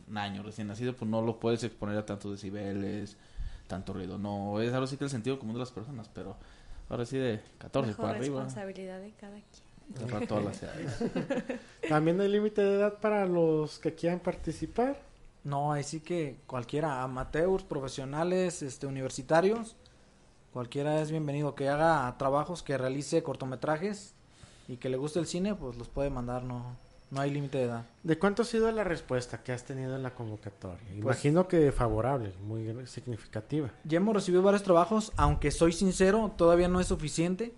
un 0.05 0.17
año 0.17 0.43
recién 0.43 0.67
nacido, 0.67 0.97
pues 0.97 1.09
no 1.09 1.21
lo 1.21 1.39
puedes 1.39 1.63
exponer 1.63 1.97
a 1.97 2.05
tantos 2.05 2.33
decibeles, 2.33 3.15
tanto 3.67 3.93
ruido. 3.93 4.17
No, 4.17 4.59
es 4.59 4.73
ahora 4.73 4.87
sí 4.87 4.97
que 4.97 5.05
el 5.05 5.09
sentido 5.09 5.39
común 5.39 5.53
de 5.53 5.59
las 5.59 5.71
personas, 5.71 6.09
pero 6.13 6.35
ahora 6.91 7.05
sí 7.05 7.17
de 7.17 7.39
14 7.57 7.87
Mejor 7.87 8.05
para 8.05 8.17
arriba. 8.17 8.43
responsabilidad 8.43 8.99
de 8.99 9.11
cada 9.11 9.37
quien. 9.37 10.09
Para 10.09 10.27
todas 10.27 10.43
las 10.45 10.63
edades. 10.63 11.03
También 11.89 12.19
hay 12.21 12.27
límite 12.27 12.61
de 12.61 12.75
edad 12.75 12.99
para 12.99 13.25
los 13.25 13.79
que 13.79 13.95
quieran 13.95 14.19
participar. 14.19 15.01
No, 15.43 15.71
ahí 15.71 15.83
sí 15.83 16.01
que 16.01 16.37
cualquiera, 16.47 17.01
amateurs, 17.01 17.63
profesionales, 17.63 18.61
este, 18.61 18.87
universitarios, 18.87 19.75
cualquiera 20.53 21.01
es 21.01 21.11
bienvenido 21.11 21.55
que 21.55 21.67
haga 21.67 22.15
trabajos, 22.17 22.61
que 22.61 22.77
realice 22.77 23.23
cortometrajes 23.23 24.13
y 24.67 24.77
que 24.77 24.89
le 24.89 24.97
guste 24.97 25.19
el 25.19 25.25
cine, 25.25 25.55
pues 25.55 25.77
los 25.77 25.89
puede 25.89 26.09
mandar, 26.09 26.43
no, 26.43 26.77
no 27.11 27.21
hay 27.21 27.29
límite 27.29 27.57
de 27.59 27.63
edad. 27.65 27.85
¿De 28.03 28.17
cuánto 28.17 28.41
ha 28.41 28.45
sido 28.45 28.71
la 28.71 28.83
respuesta 28.83 29.43
que 29.43 29.51
has 29.51 29.63
tenido 29.63 29.95
en 29.95 30.03
la 30.03 30.15
convocatoria? 30.15 30.79
Pues- 30.87 30.97
Imagino 30.97 31.47
que 31.47 31.71
favorable, 31.71 32.33
muy 32.43 32.87
significativa. 32.87 33.69
Ya 33.83 33.97
hemos 33.97 34.15
recibido 34.15 34.41
varios 34.41 34.63
trabajos, 34.63 35.11
aunque 35.17 35.51
soy 35.51 35.73
sincero, 35.73 36.31
todavía 36.37 36.67
no 36.67 36.79
es 36.79 36.87
suficiente. 36.87 37.53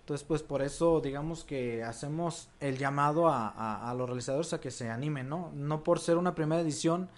Entonces, 0.00 0.26
pues 0.26 0.42
por 0.42 0.62
eso 0.62 1.00
digamos 1.00 1.44
que 1.44 1.84
hacemos 1.84 2.48
el 2.60 2.76
llamado 2.78 3.28
a, 3.28 3.48
a- 3.48 3.90
a 3.90 3.94
los 3.94 4.08
realizadores 4.08 4.52
a 4.52 4.60
que 4.60 4.70
se 4.70 4.90
animen, 4.90 5.28
¿no? 5.28 5.50
No 5.54 5.84
por 5.84 6.00
ser 6.00 6.16
una 6.16 6.34
primera 6.34 6.60
edición, 6.62 7.08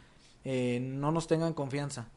eh, 0.45 0.81
no 0.83 1.11
nos 1.13 1.27
tengan 1.27 1.55
confianza. 1.55 2.09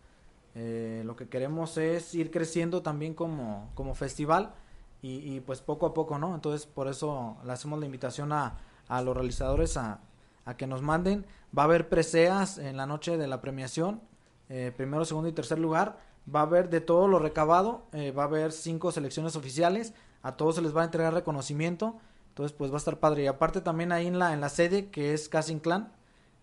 Eh, 0.55 1.03
lo 1.05 1.15
que 1.15 1.29
queremos 1.29 1.77
es 1.77 2.15
ir 2.15 2.31
creciendo 2.31 2.81
también 2.81 3.13
como, 3.13 3.69
como 3.75 3.93
festival 3.95 4.53
y, 5.01 5.35
y, 5.35 5.39
pues 5.39 5.61
poco 5.61 5.85
a 5.85 5.93
poco, 5.93 6.17
¿no? 6.17 6.33
Entonces 6.35 6.65
por 6.65 6.87
eso 6.87 7.37
le 7.45 7.51
hacemos 7.53 7.79
la 7.79 7.85
invitación 7.85 8.31
a, 8.33 8.57
a 8.87 9.01
los 9.01 9.15
realizadores 9.15 9.77
a, 9.77 9.99
a 10.45 10.57
que 10.57 10.67
nos 10.67 10.81
manden. 10.81 11.25
Va 11.57 11.63
a 11.63 11.65
haber 11.65 11.89
preseas 11.89 12.57
en 12.57 12.77
la 12.77 12.85
noche 12.85 13.17
de 13.17 13.27
la 13.27 13.41
premiación, 13.41 14.01
eh, 14.49 14.71
primero, 14.75 15.05
segundo 15.05 15.29
y 15.29 15.33
tercer 15.33 15.59
lugar. 15.59 15.99
Va 16.33 16.41
a 16.41 16.43
haber 16.43 16.69
de 16.69 16.81
todo 16.81 17.07
lo 17.07 17.19
recabado, 17.19 17.85
eh, 17.93 18.11
va 18.11 18.23
a 18.23 18.25
haber 18.25 18.51
cinco 18.51 18.91
selecciones 18.91 19.35
oficiales, 19.35 19.93
a 20.23 20.35
todos 20.35 20.55
se 20.55 20.61
les 20.61 20.75
va 20.75 20.81
a 20.81 20.85
entregar 20.85 21.13
reconocimiento, 21.13 21.95
entonces 22.29 22.55
pues 22.57 22.69
va 22.69 22.75
a 22.75 22.77
estar 22.79 22.99
padre. 22.99 23.23
Y 23.23 23.27
aparte 23.27 23.61
también 23.61 23.93
ahí 23.93 24.07
en 24.07 24.19
la, 24.19 24.33
en 24.33 24.41
la 24.41 24.49
sede, 24.49 24.89
que 24.89 25.13
es 25.13 25.29
Casting 25.29 25.59
Clan, 25.59 25.93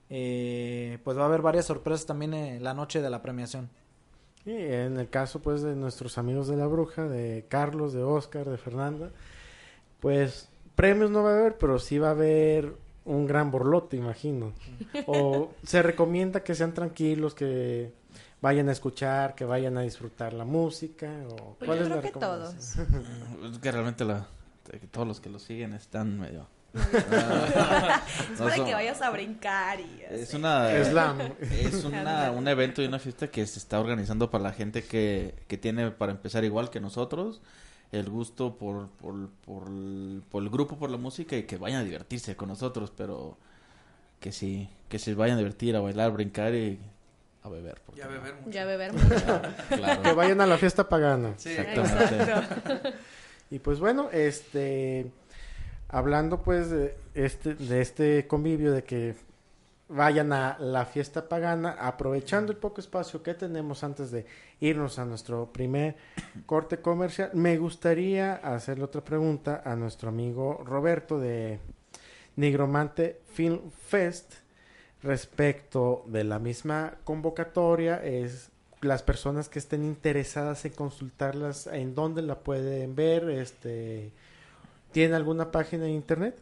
eh, 0.08 0.98
pues 1.04 1.18
va 1.18 1.22
a 1.22 1.26
haber 1.26 1.42
varias 1.42 1.66
sorpresas 1.66 2.06
también 2.06 2.32
en 2.32 2.64
la 2.64 2.72
noche 2.72 3.02
de 3.02 3.10
la 3.10 3.20
premiación. 3.20 3.68
Y 4.46 4.52
en 4.52 4.98
el 4.98 5.08
caso 5.08 5.40
pues 5.40 5.62
de 5.62 5.74
nuestros 5.74 6.18
amigos 6.18 6.48
de 6.48 6.56
la 6.56 6.66
bruja, 6.66 7.04
de 7.04 7.46
Carlos, 7.48 7.92
de 7.92 8.02
Oscar, 8.02 8.48
de 8.48 8.58
Fernanda, 8.58 9.10
pues 10.00 10.48
premios 10.74 11.10
no 11.10 11.22
va 11.22 11.30
a 11.30 11.38
haber, 11.38 11.58
pero 11.58 11.78
sí 11.78 11.98
va 11.98 12.08
a 12.08 12.12
haber 12.12 12.74
un 13.04 13.26
gran 13.26 13.50
borlote, 13.50 13.96
imagino. 13.96 14.52
O 15.06 15.52
se 15.64 15.82
recomienda 15.82 16.42
que 16.42 16.54
sean 16.54 16.72
tranquilos, 16.72 17.34
que 17.34 17.92
vayan 18.40 18.68
a 18.68 18.72
escuchar, 18.72 19.34
que 19.34 19.44
vayan 19.44 19.78
a 19.78 19.82
disfrutar 19.82 20.32
la 20.32 20.44
música. 20.44 21.10
O, 21.30 21.54
Pues 21.58 21.66
¿cuál 21.66 21.78
yo 21.78 21.84
es 21.84 21.90
la 21.90 22.00
creo 22.00 22.12
que 22.12 22.18
recomendación? 22.20 23.52
Es 23.52 23.58
que 23.58 23.72
realmente 23.72 24.04
la, 24.04 24.26
que 24.70 24.86
todos 24.86 25.06
los 25.06 25.20
que 25.20 25.30
lo 25.30 25.38
siguen 25.38 25.72
están 25.72 26.18
medio... 26.18 26.46
Es 26.74 26.80
No 28.38 28.46
para 28.46 28.64
que 28.64 28.74
vayas 28.74 29.00
a 29.00 29.10
brincar 29.10 29.80
y 29.80 30.02
Es 30.10 30.34
una... 30.34 30.84
Slam. 30.84 31.18
Es 31.50 31.84
una, 31.84 32.30
un 32.36 32.48
evento 32.48 32.82
y 32.82 32.86
una 32.86 32.98
fiesta 32.98 33.28
que 33.28 33.46
se 33.46 33.58
está 33.58 33.78
organizando 33.80 34.30
para 34.30 34.44
la 34.44 34.52
gente 34.52 34.82
que, 34.82 35.34
que 35.46 35.56
tiene, 35.56 35.90
para 35.90 36.12
empezar, 36.12 36.44
igual 36.44 36.70
que 36.70 36.80
nosotros, 36.80 37.40
el 37.98 38.08
gusto 38.10 38.56
por, 38.56 38.88
por, 38.88 39.28
por, 39.44 39.68
el- 39.68 40.22
por 40.30 40.42
el 40.42 40.50
grupo, 40.50 40.76
por 40.76 40.90
la 40.90 40.96
música 40.96 41.36
y 41.36 41.44
que 41.44 41.56
vayan 41.56 41.80
a 41.80 41.84
divertirse 41.84 42.36
con 42.36 42.48
nosotros, 42.48 42.92
pero 42.96 43.36
que 44.20 44.32
sí, 44.32 44.68
que 44.88 44.98
se 44.98 45.14
vayan 45.14 45.36
a 45.36 45.38
divertir, 45.38 45.76
a 45.76 45.80
bailar, 45.80 46.12
brincar 46.12 46.54
y 46.54 46.78
a 47.42 47.48
beber. 47.48 47.80
¿por 47.82 47.96
Y 47.98 48.00
a 48.00 48.06
beber 48.08 48.34
mucho. 48.36 48.50
Ya 48.50 48.64
beber 48.64 48.92
mucho. 48.92 49.42
Claro. 49.68 50.02
Que 50.02 50.12
vayan 50.12 50.40
a 50.40 50.46
la 50.46 50.56
fiesta 50.58 50.88
pagana. 50.88 51.34
Sí, 51.36 51.50
Exactamente. 51.50 52.14
Exacto. 52.16 52.90
Y 53.50 53.58
pues 53.58 53.78
bueno, 53.78 54.08
este 54.12 55.10
hablando 55.88 56.42
pues 56.42 56.70
de 56.70 56.96
este 57.14 57.54
de 57.54 57.80
este 57.82 58.26
convivio 58.26 58.72
de 58.72 58.82
que 58.82 59.14
vayan 59.94 60.32
a 60.32 60.56
la 60.58 60.84
fiesta 60.86 61.28
pagana, 61.28 61.76
aprovechando 61.78 62.50
el 62.50 62.58
poco 62.58 62.80
espacio 62.80 63.22
que 63.22 63.34
tenemos 63.34 63.84
antes 63.84 64.10
de 64.10 64.26
irnos 64.60 64.98
a 64.98 65.04
nuestro 65.04 65.52
primer 65.52 65.94
corte 66.46 66.78
comercial, 66.78 67.30
me 67.34 67.56
gustaría 67.58 68.34
hacerle 68.34 68.84
otra 68.84 69.04
pregunta 69.04 69.62
a 69.64 69.76
nuestro 69.76 70.08
amigo 70.08 70.60
Roberto 70.64 71.20
de 71.20 71.60
Nigromante 72.34 73.20
Film 73.34 73.70
Fest 73.70 74.34
respecto 75.02 76.02
de 76.08 76.24
la 76.24 76.40
misma 76.40 76.94
convocatoria 77.04 78.02
es 78.04 78.50
las 78.80 79.02
personas 79.02 79.48
que 79.48 79.60
estén 79.60 79.84
interesadas 79.84 80.64
en 80.64 80.72
consultarlas 80.72 81.68
en 81.68 81.94
dónde 81.94 82.22
la 82.22 82.40
pueden 82.40 82.96
ver 82.96 83.30
este 83.30 84.12
tiene 84.92 85.14
alguna 85.14 85.50
página 85.52 85.84
de 85.84 85.90
internet 85.90 86.36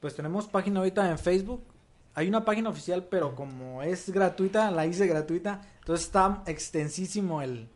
Pues 0.00 0.14
tenemos 0.14 0.46
página 0.46 0.80
ahorita 0.80 1.08
en 1.10 1.18
Facebook. 1.18 1.62
Hay 2.18 2.26
una 2.26 2.44
página 2.44 2.68
oficial, 2.68 3.06
pero 3.08 3.36
como 3.36 3.80
es 3.80 4.10
gratuita, 4.10 4.72
la 4.72 4.86
hice 4.86 5.06
gratuita. 5.06 5.60
Entonces 5.78 6.06
está 6.06 6.42
extensísimo 6.46 7.42
el, 7.42 7.68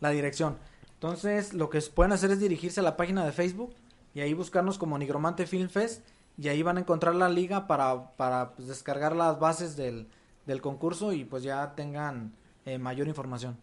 la 0.00 0.08
dirección. 0.08 0.56
Entonces 0.94 1.52
lo 1.52 1.68
que 1.68 1.82
pueden 1.82 2.12
hacer 2.12 2.30
es 2.30 2.40
dirigirse 2.40 2.80
a 2.80 2.82
la 2.82 2.96
página 2.96 3.26
de 3.26 3.32
Facebook 3.32 3.74
y 4.14 4.20
ahí 4.20 4.32
buscarnos 4.32 4.78
como 4.78 4.96
Nigromante 4.96 5.46
Film 5.46 5.68
Fest. 5.68 6.02
Y 6.38 6.48
ahí 6.48 6.62
van 6.62 6.78
a 6.78 6.80
encontrar 6.80 7.14
la 7.14 7.28
liga 7.28 7.66
para, 7.66 8.16
para 8.16 8.54
pues, 8.54 8.68
descargar 8.68 9.14
las 9.14 9.38
bases 9.38 9.76
del, 9.76 10.08
del 10.46 10.62
concurso 10.62 11.12
y 11.12 11.26
pues 11.26 11.42
ya 11.42 11.74
tengan 11.74 12.32
eh, 12.64 12.78
mayor 12.78 13.06
información. 13.06 13.58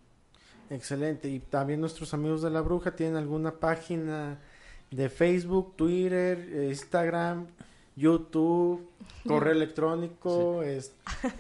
excelente 0.70 1.30
y 1.30 1.40
también 1.40 1.82
nuestros 1.82 2.14
amigos 2.14 2.44
de 2.44 2.52
la 2.52 2.62
bruja 2.62 2.96
tienen 2.96 3.16
alguna 3.16 3.54
página 3.60 4.40
de 4.92 5.10
Facebook 5.10 5.76
Twitter 5.76 6.68
Instagram 6.70 7.48
YouTube 7.98 8.88
correo 9.28 9.52
electrónico 9.54 10.62
es 10.64 10.94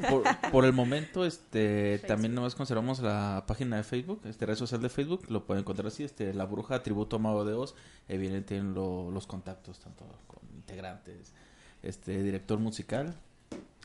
Por, 0.09 0.23
por 0.51 0.65
el 0.65 0.73
momento, 0.73 1.23
este, 1.25 1.91
Facebook. 1.99 2.07
también 2.07 2.33
nomás 2.35 2.55
conservamos 2.55 2.99
la 2.99 3.45
página 3.47 3.77
de 3.77 3.83
Facebook, 3.83 4.21
este 4.25 4.45
red 4.45 4.55
social 4.55 4.81
de 4.81 4.89
Facebook, 4.89 5.25
lo 5.29 5.45
pueden 5.45 5.61
encontrar 5.61 5.87
así, 5.87 6.03
este, 6.03 6.33
la 6.33 6.45
bruja 6.45 6.81
tributo 6.83 7.15
a 7.17 7.19
Mago 7.19 7.45
de 7.45 7.53
Oz, 7.53 7.75
evidentemente 8.07 8.47
tienen 8.47 8.73
lo- 8.73 9.11
los 9.11 9.27
contactos, 9.27 9.79
tanto 9.79 10.03
con 10.27 10.39
integrantes, 10.55 11.31
este, 11.83 12.21
director 12.23 12.57
musical, 12.59 13.15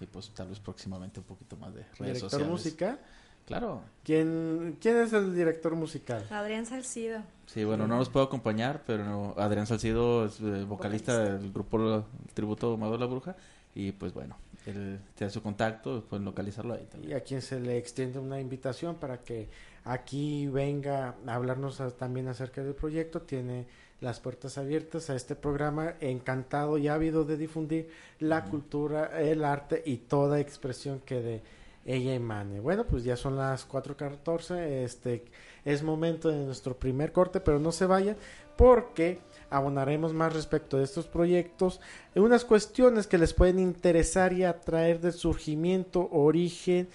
y 0.00 0.06
pues 0.06 0.30
tal 0.30 0.48
vez 0.48 0.58
próximamente 0.58 1.20
un 1.20 1.26
poquito 1.26 1.56
más 1.58 1.72
de 1.74 1.82
redes 1.82 1.98
director 1.98 2.30
sociales. 2.30 2.48
musical 2.48 3.00
Claro, 3.46 3.82
quién 4.04 4.76
quién 4.80 4.96
es 4.98 5.12
el 5.12 5.34
director 5.34 5.74
musical 5.74 6.24
Adrián 6.30 6.64
Salcido. 6.64 7.20
sí, 7.46 7.64
bueno, 7.64 7.86
no 7.86 7.96
nos 7.96 8.08
puedo 8.08 8.24
acompañar, 8.26 8.82
pero 8.86 9.04
no- 9.04 9.34
Adrián 9.36 9.66
Salcido 9.66 10.26
es 10.26 10.40
eh, 10.40 10.64
vocalista 10.64 11.18
del 11.36 11.52
grupo 11.52 12.04
Tributo 12.34 12.76
de 12.76 12.98
la 12.98 13.06
Bruja, 13.06 13.34
y 13.74 13.92
pues 13.92 14.14
bueno, 14.14 14.36
él 14.66 15.00
tiene 15.16 15.30
su 15.30 15.42
contacto, 15.42 16.04
pueden 16.08 16.24
localizarlo 16.24 16.74
ahí 16.74 16.82
y 16.84 16.86
también. 16.86 17.16
a 17.16 17.20
quien 17.20 17.42
se 17.42 17.58
le 17.58 17.76
extiende 17.78 18.18
una 18.18 18.40
invitación 18.40 18.94
para 18.96 19.18
que 19.18 19.48
aquí 19.84 20.46
venga 20.46 21.16
a 21.26 21.34
hablarnos 21.34 21.80
a- 21.80 21.90
también 21.90 22.28
acerca 22.28 22.62
del 22.62 22.74
proyecto. 22.74 23.22
Tiene 23.22 23.66
las 24.00 24.20
puertas 24.20 24.56
abiertas 24.58 25.10
a 25.10 25.16
este 25.16 25.34
programa, 25.36 25.94
encantado 26.00 26.78
y 26.78 26.88
ávido 26.88 27.24
de 27.24 27.36
difundir 27.36 27.88
la 28.20 28.44
cultura, 28.44 29.20
el 29.20 29.44
arte 29.44 29.82
y 29.84 29.96
toda 29.96 30.38
expresión 30.40 31.00
que 31.00 31.20
de 31.20 31.42
ella 31.84 32.14
emane. 32.14 32.60
Bueno, 32.60 32.84
pues 32.84 33.04
ya 33.04 33.16
son 33.16 33.36
las 33.36 33.68
4.14, 33.68 34.58
este 34.84 35.24
es 35.64 35.82
momento 35.82 36.28
de 36.28 36.44
nuestro 36.44 36.76
primer 36.76 37.12
corte, 37.12 37.40
pero 37.40 37.58
no 37.58 37.72
se 37.72 37.86
vayan 37.86 38.16
porque 38.56 39.20
abonaremos 39.50 40.12
más 40.12 40.32
respecto 40.32 40.78
de 40.78 40.84
estos 40.84 41.06
proyectos 41.06 41.80
unas 42.14 42.44
cuestiones 42.44 43.06
que 43.06 43.18
les 43.18 43.34
pueden 43.34 43.58
interesar 43.58 44.32
y 44.32 44.44
atraer 44.44 45.00
de 45.00 45.12
surgimiento, 45.12 46.08
origen 46.10 46.88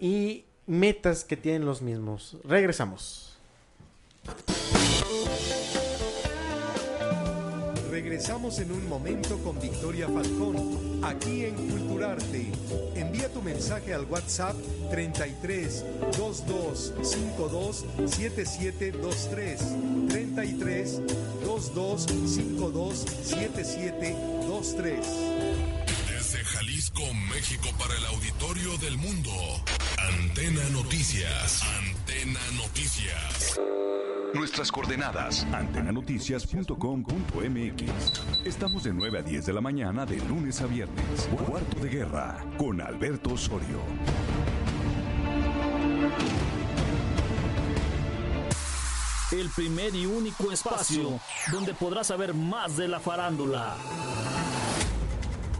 y 0.00 0.44
metas 0.66 1.24
que 1.24 1.36
tienen 1.36 1.64
los 1.64 1.82
mismos. 1.82 2.36
Regresamos. 2.44 3.38
Regresamos 7.92 8.58
en 8.58 8.72
un 8.72 8.88
momento 8.88 9.36
con 9.42 9.60
Victoria 9.60 10.08
Falcón, 10.08 11.04
aquí 11.04 11.44
en 11.44 11.54
Culturarte. 11.54 12.50
Envía 12.94 13.30
tu 13.30 13.42
mensaje 13.42 13.92
al 13.92 14.06
WhatsApp 14.06 14.56
33 14.90 15.84
22 16.18 16.94
52 17.02 17.84
7723. 18.06 19.60
33 20.08 21.02
22 21.44 22.06
52 22.06 22.98
7723. 23.24 25.06
Desde 26.08 26.44
Jalisco, 26.44 27.02
México, 27.28 27.68
para 27.78 27.94
el 27.94 28.06
auditorio 28.06 28.78
del 28.78 28.96
mundo. 28.96 29.30
Antena 29.98 30.66
Noticias. 30.70 31.60
Antena 31.62 32.40
Noticias. 32.56 33.60
Nuestras 34.34 34.72
coordenadas, 34.72 35.46
antenanoticias.com.mx. 35.52 38.46
Estamos 38.46 38.84
de 38.84 38.94
9 38.94 39.18
a 39.18 39.22
10 39.22 39.46
de 39.46 39.52
la 39.52 39.60
mañana 39.60 40.06
de 40.06 40.16
lunes 40.16 40.62
a 40.62 40.66
viernes. 40.66 41.28
Cuarto 41.46 41.80
de 41.80 41.90
guerra 41.90 42.42
con 42.56 42.80
Alberto 42.80 43.34
Osorio. 43.34 43.78
El 49.32 49.50
primer 49.50 49.94
y 49.94 50.06
único 50.06 50.50
espacio 50.50 51.20
donde 51.50 51.74
podrás 51.74 52.06
saber 52.06 52.32
más 52.32 52.78
de 52.78 52.88
la 52.88 53.00
farándula. 53.00 53.76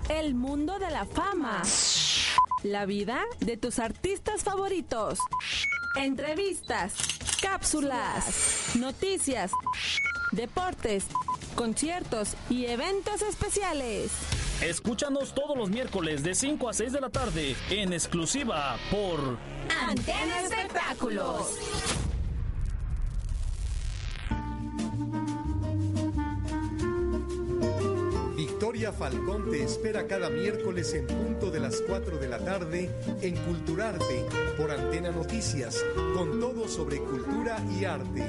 El 0.08 0.34
mundo 0.34 0.78
de 0.78 0.90
la 0.90 1.04
fama. 1.04 1.60
La 2.62 2.86
vida 2.86 3.20
de 3.40 3.58
tus 3.58 3.78
artistas 3.78 4.44
favoritos. 4.44 5.18
Entrevistas, 5.96 6.94
cápsulas, 7.42 8.76
noticias, 8.78 9.50
deportes, 10.30 11.06
conciertos 11.56 12.34
y 12.48 12.66
eventos 12.66 13.20
especiales. 13.20 14.12
Escúchanos 14.62 15.34
todos 15.34 15.56
los 15.56 15.68
miércoles 15.68 16.22
de 16.22 16.34
5 16.34 16.68
a 16.68 16.72
6 16.72 16.92
de 16.92 17.00
la 17.00 17.10
tarde 17.10 17.56
en 17.68 17.92
exclusiva 17.92 18.76
por 18.90 19.36
Antena 19.88 20.40
Espectáculos. 20.40 21.58
Victoria 28.72 28.98
Falcón 28.98 29.50
te 29.50 29.62
espera 29.62 30.06
cada 30.06 30.30
miércoles 30.30 30.94
en 30.94 31.06
punto 31.06 31.50
de 31.50 31.60
las 31.60 31.82
4 31.82 32.16
de 32.16 32.26
la 32.26 32.38
tarde 32.38 32.90
en 33.20 33.36
Culturarte 33.44 34.24
por 34.56 34.70
Antena 34.70 35.10
Noticias, 35.10 35.84
con 36.16 36.40
todo 36.40 36.66
sobre 36.66 36.96
cultura 36.96 37.62
y 37.78 37.84
arte. 37.84 38.24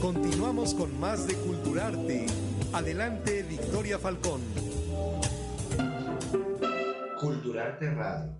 Continuamos 0.00 0.72
con 0.72 1.00
más 1.00 1.26
de 1.26 1.34
Culturarte. 1.34 2.26
Adelante, 2.72 3.42
Victoria 3.42 3.98
Falcón. 3.98 4.42
Culturarte 7.18 7.90
Radio. 7.92 8.32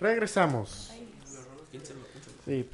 Regresamos. 0.00 0.90
Sí. 2.46 2.66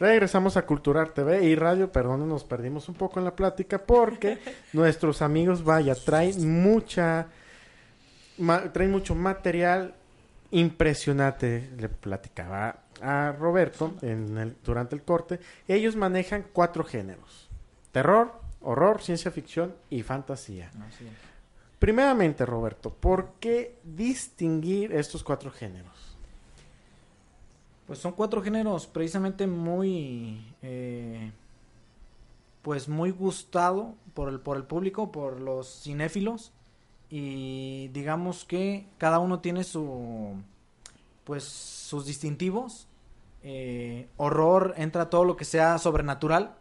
Regresamos 0.00 0.56
a 0.56 0.64
Culturar 0.64 1.10
TV 1.10 1.44
y 1.44 1.54
Radio, 1.54 1.92
perdón, 1.92 2.26
nos 2.26 2.42
perdimos 2.42 2.88
un 2.88 2.94
poco 2.94 3.18
en 3.20 3.26
la 3.26 3.36
plática 3.36 3.78
porque 3.78 4.38
nuestros 4.72 5.20
amigos, 5.20 5.62
vaya, 5.62 5.94
traen 5.94 6.62
mucha, 6.62 7.26
ma- 8.38 8.72
traen 8.72 8.90
mucho 8.90 9.14
material 9.14 9.94
impresionante. 10.52 11.70
Le 11.76 11.90
platicaba 11.90 12.78
a 13.02 13.32
Roberto 13.38 13.94
en 14.00 14.38
el, 14.38 14.56
durante 14.64 14.94
el 14.96 15.02
corte. 15.02 15.38
Ellos 15.68 15.96
manejan 15.96 16.46
cuatro 16.50 16.82
géneros: 16.82 17.50
terror, 17.92 18.32
horror, 18.62 19.02
ciencia 19.02 19.30
ficción 19.30 19.74
y 19.90 20.02
fantasía. 20.02 20.70
Primeramente, 21.78 22.46
Roberto, 22.46 22.88
¿por 22.90 23.32
qué 23.38 23.76
distinguir 23.84 24.92
estos 24.94 25.22
cuatro 25.22 25.50
géneros? 25.50 25.99
Pues 27.90 27.98
son 27.98 28.12
cuatro 28.12 28.40
géneros 28.40 28.86
precisamente 28.86 29.48
muy, 29.48 30.46
eh, 30.62 31.32
pues 32.62 32.88
muy 32.88 33.10
gustado 33.10 33.96
por 34.14 34.28
el, 34.28 34.38
por 34.38 34.56
el 34.56 34.62
público, 34.62 35.10
por 35.10 35.40
los 35.40 35.82
cinéfilos 35.82 36.52
y 37.08 37.88
digamos 37.88 38.44
que 38.44 38.86
cada 38.96 39.18
uno 39.18 39.40
tiene 39.40 39.64
su, 39.64 40.36
pues 41.24 41.42
sus 41.42 42.06
distintivos. 42.06 42.86
Eh, 43.42 44.06
horror 44.18 44.74
entra 44.76 45.10
todo 45.10 45.24
lo 45.24 45.36
que 45.36 45.44
sea 45.44 45.76
sobrenatural 45.78 46.54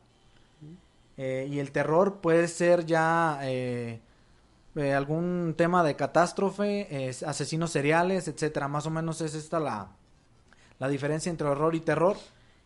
eh, 1.18 1.48
y 1.48 1.60
el 1.60 1.72
terror 1.72 2.22
puede 2.22 2.48
ser 2.48 2.88
ya 2.88 3.39
algún 4.96 5.54
tema 5.56 5.84
de 5.84 5.96
catástrofe, 5.96 7.12
asesinos 7.24 7.70
seriales, 7.70 8.28
etcétera. 8.28 8.68
Más 8.68 8.88
o 8.88 8.89
menos 8.89 9.22
es 9.22 9.36
esta 9.36 9.60
la 9.60 9.89
la 10.80 10.88
diferencia 10.88 11.30
entre 11.30 11.48
horror 11.48 11.76
y 11.76 11.82
terror. 11.82 12.18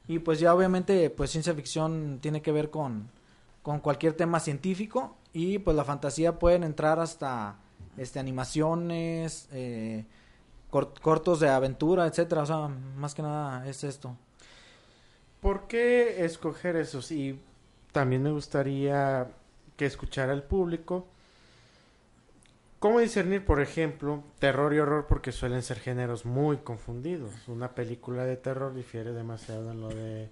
Y 0.08 0.20
pues 0.20 0.40
ya 0.40 0.54
obviamente 0.54 1.10
pues 1.10 1.32
ciencia 1.32 1.54
ficción 1.54 2.20
tiene 2.22 2.42
que 2.42 2.52
ver 2.52 2.70
con, 2.70 3.10
con 3.62 3.80
cualquier 3.80 4.14
tema 4.14 4.40
científico 4.40 5.16
y 5.32 5.60
pues 5.60 5.76
la 5.78 5.84
fantasía 5.86 6.38
pueden 6.40 6.64
entrar 6.64 7.00
hasta 7.00 7.56
este 7.98 8.20
animaciones, 8.20 9.48
eh, 9.52 10.04
cort- 10.72 11.00
cortos 11.00 11.40
de 11.40 11.50
aventura, 11.50 12.06
etcétera, 12.08 12.44
o 12.44 12.46
sea, 12.46 12.68
más 12.98 13.14
que 13.14 13.22
nada 13.22 13.68
es 13.68 13.84
esto. 13.84 14.16
¿Por 15.42 15.68
qué 15.68 16.24
escoger 16.26 16.76
esos? 16.76 17.12
Y 17.12 17.40
también 17.92 18.24
me 18.24 18.32
gustaría 18.32 19.28
que 19.78 19.86
escuchara 19.86 20.34
el 20.34 20.44
público. 20.44 21.06
¿Cómo 22.84 23.00
discernir, 23.00 23.46
por 23.46 23.62
ejemplo, 23.62 24.26
terror 24.40 24.74
y 24.74 24.80
horror? 24.80 25.06
Porque 25.08 25.32
suelen 25.32 25.64
ser 25.64 25.80
géneros 25.80 26.26
muy 26.26 26.58
confundidos. 26.58 27.32
Una 27.48 27.74
película 27.76 28.26
de 28.26 28.36
terror 28.36 28.74
difiere 28.74 29.14
demasiado 29.14 29.72
en 29.72 29.80
lo 29.80 29.88
de 29.88 30.30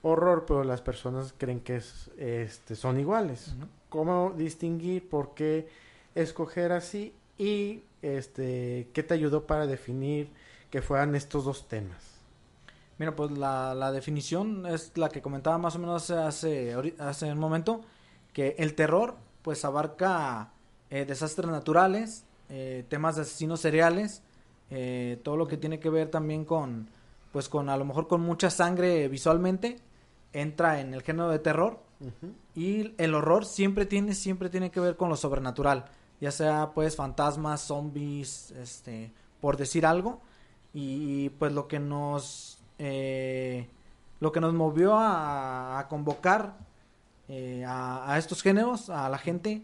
horror, 0.00 0.46
pero 0.46 0.64
las 0.64 0.80
personas 0.80 1.34
creen 1.36 1.60
que 1.60 1.76
es, 1.76 2.10
este, 2.16 2.74
son 2.74 2.98
iguales. 2.98 3.54
¿Cómo 3.90 4.32
distinguir? 4.34 5.10
¿Por 5.10 5.34
qué 5.34 5.68
escoger 6.14 6.72
así? 6.72 7.12
Y 7.36 7.82
este, 8.00 8.88
¿qué 8.94 9.02
te 9.02 9.12
ayudó 9.12 9.46
para 9.46 9.66
definir 9.66 10.30
que 10.70 10.80
fueran 10.80 11.14
estos 11.14 11.44
dos 11.44 11.68
temas? 11.68 12.02
Mira, 12.96 13.14
pues 13.14 13.30
la, 13.32 13.74
la 13.74 13.92
definición 13.92 14.64
es 14.64 14.96
la 14.96 15.10
que 15.10 15.20
comentaba 15.20 15.58
más 15.58 15.76
o 15.76 15.78
menos 15.78 16.10
hace, 16.10 16.74
hace 16.98 17.30
un 17.30 17.38
momento, 17.38 17.82
que 18.32 18.54
el 18.56 18.74
terror 18.74 19.16
pues 19.42 19.66
abarca 19.66 20.54
eh, 20.90 21.04
desastres 21.04 21.50
naturales, 21.50 22.24
eh, 22.48 22.84
temas 22.88 23.16
de 23.16 23.22
asesinos 23.22 23.60
seriales, 23.60 24.22
eh, 24.70 25.20
todo 25.22 25.36
lo 25.36 25.46
que 25.48 25.56
tiene 25.56 25.80
que 25.80 25.90
ver 25.90 26.10
también 26.10 26.44
con, 26.44 26.88
pues 27.32 27.48
con 27.48 27.68
a 27.68 27.76
lo 27.76 27.84
mejor 27.84 28.08
con 28.08 28.20
mucha 28.20 28.50
sangre 28.50 29.08
visualmente, 29.08 29.78
entra 30.32 30.80
en 30.80 30.94
el 30.94 31.02
género 31.02 31.28
de 31.28 31.38
terror. 31.38 31.80
Y 32.54 32.94
el 32.96 33.14
horror 33.14 33.44
siempre 33.44 33.84
tiene, 33.84 34.14
siempre 34.14 34.48
tiene 34.48 34.70
que 34.70 34.80
ver 34.80 34.96
con 34.96 35.10
lo 35.10 35.16
sobrenatural, 35.16 35.84
ya 36.18 36.30
sea 36.30 36.70
pues 36.74 36.96
fantasmas, 36.96 37.60
zombies, 37.60 38.52
este, 38.52 39.12
por 39.40 39.58
decir 39.58 39.84
algo. 39.84 40.20
Y 40.72 41.28
pues 41.30 41.52
lo 41.52 41.68
que 41.68 41.78
nos, 41.78 42.58
eh, 42.78 43.68
lo 44.20 44.32
que 44.32 44.40
nos 44.40 44.54
movió 44.54 44.94
a, 44.94 45.78
a 45.78 45.88
convocar 45.88 46.56
eh, 47.28 47.64
a, 47.66 48.12
a 48.12 48.18
estos 48.18 48.40
géneros, 48.40 48.88
a 48.88 49.08
la 49.10 49.18
gente, 49.18 49.62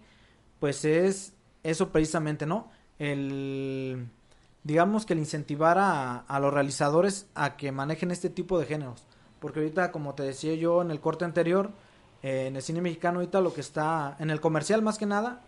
pues 0.59 0.85
es 0.85 1.35
eso 1.63 1.91
precisamente, 1.91 2.47
¿no? 2.47 2.71
El, 2.99 4.09
digamos 4.65 5.07
que 5.07 5.13
el 5.13 5.19
incentivar 5.19 5.79
a, 5.79 6.19
a 6.19 6.41
los 6.41 6.53
realizadores 6.53 7.27
a 7.35 7.57
que 7.57 7.73
manejen 7.73 8.11
este 8.11 8.31
tipo 8.31 8.59
de 8.59 8.67
géneros. 8.67 9.05
Porque 9.41 9.61
ahorita, 9.61 9.93
como 9.93 10.15
te 10.15 10.23
decía 10.23 10.55
yo 10.55 10.83
en 10.83 10.91
el 10.91 11.01
corte 11.01 11.25
anterior, 11.25 11.71
eh, 12.23 12.47
en 12.47 12.57
el 12.57 12.63
cine 12.63 12.81
mexicano 12.81 13.19
ahorita 13.19 13.41
lo 13.41 13.53
que 13.53 13.61
está, 13.61 14.17
en 14.19 14.31
el 14.31 14.41
comercial 14.41 14.83
más 14.83 14.99
que 14.99 15.07
nada, 15.07 15.43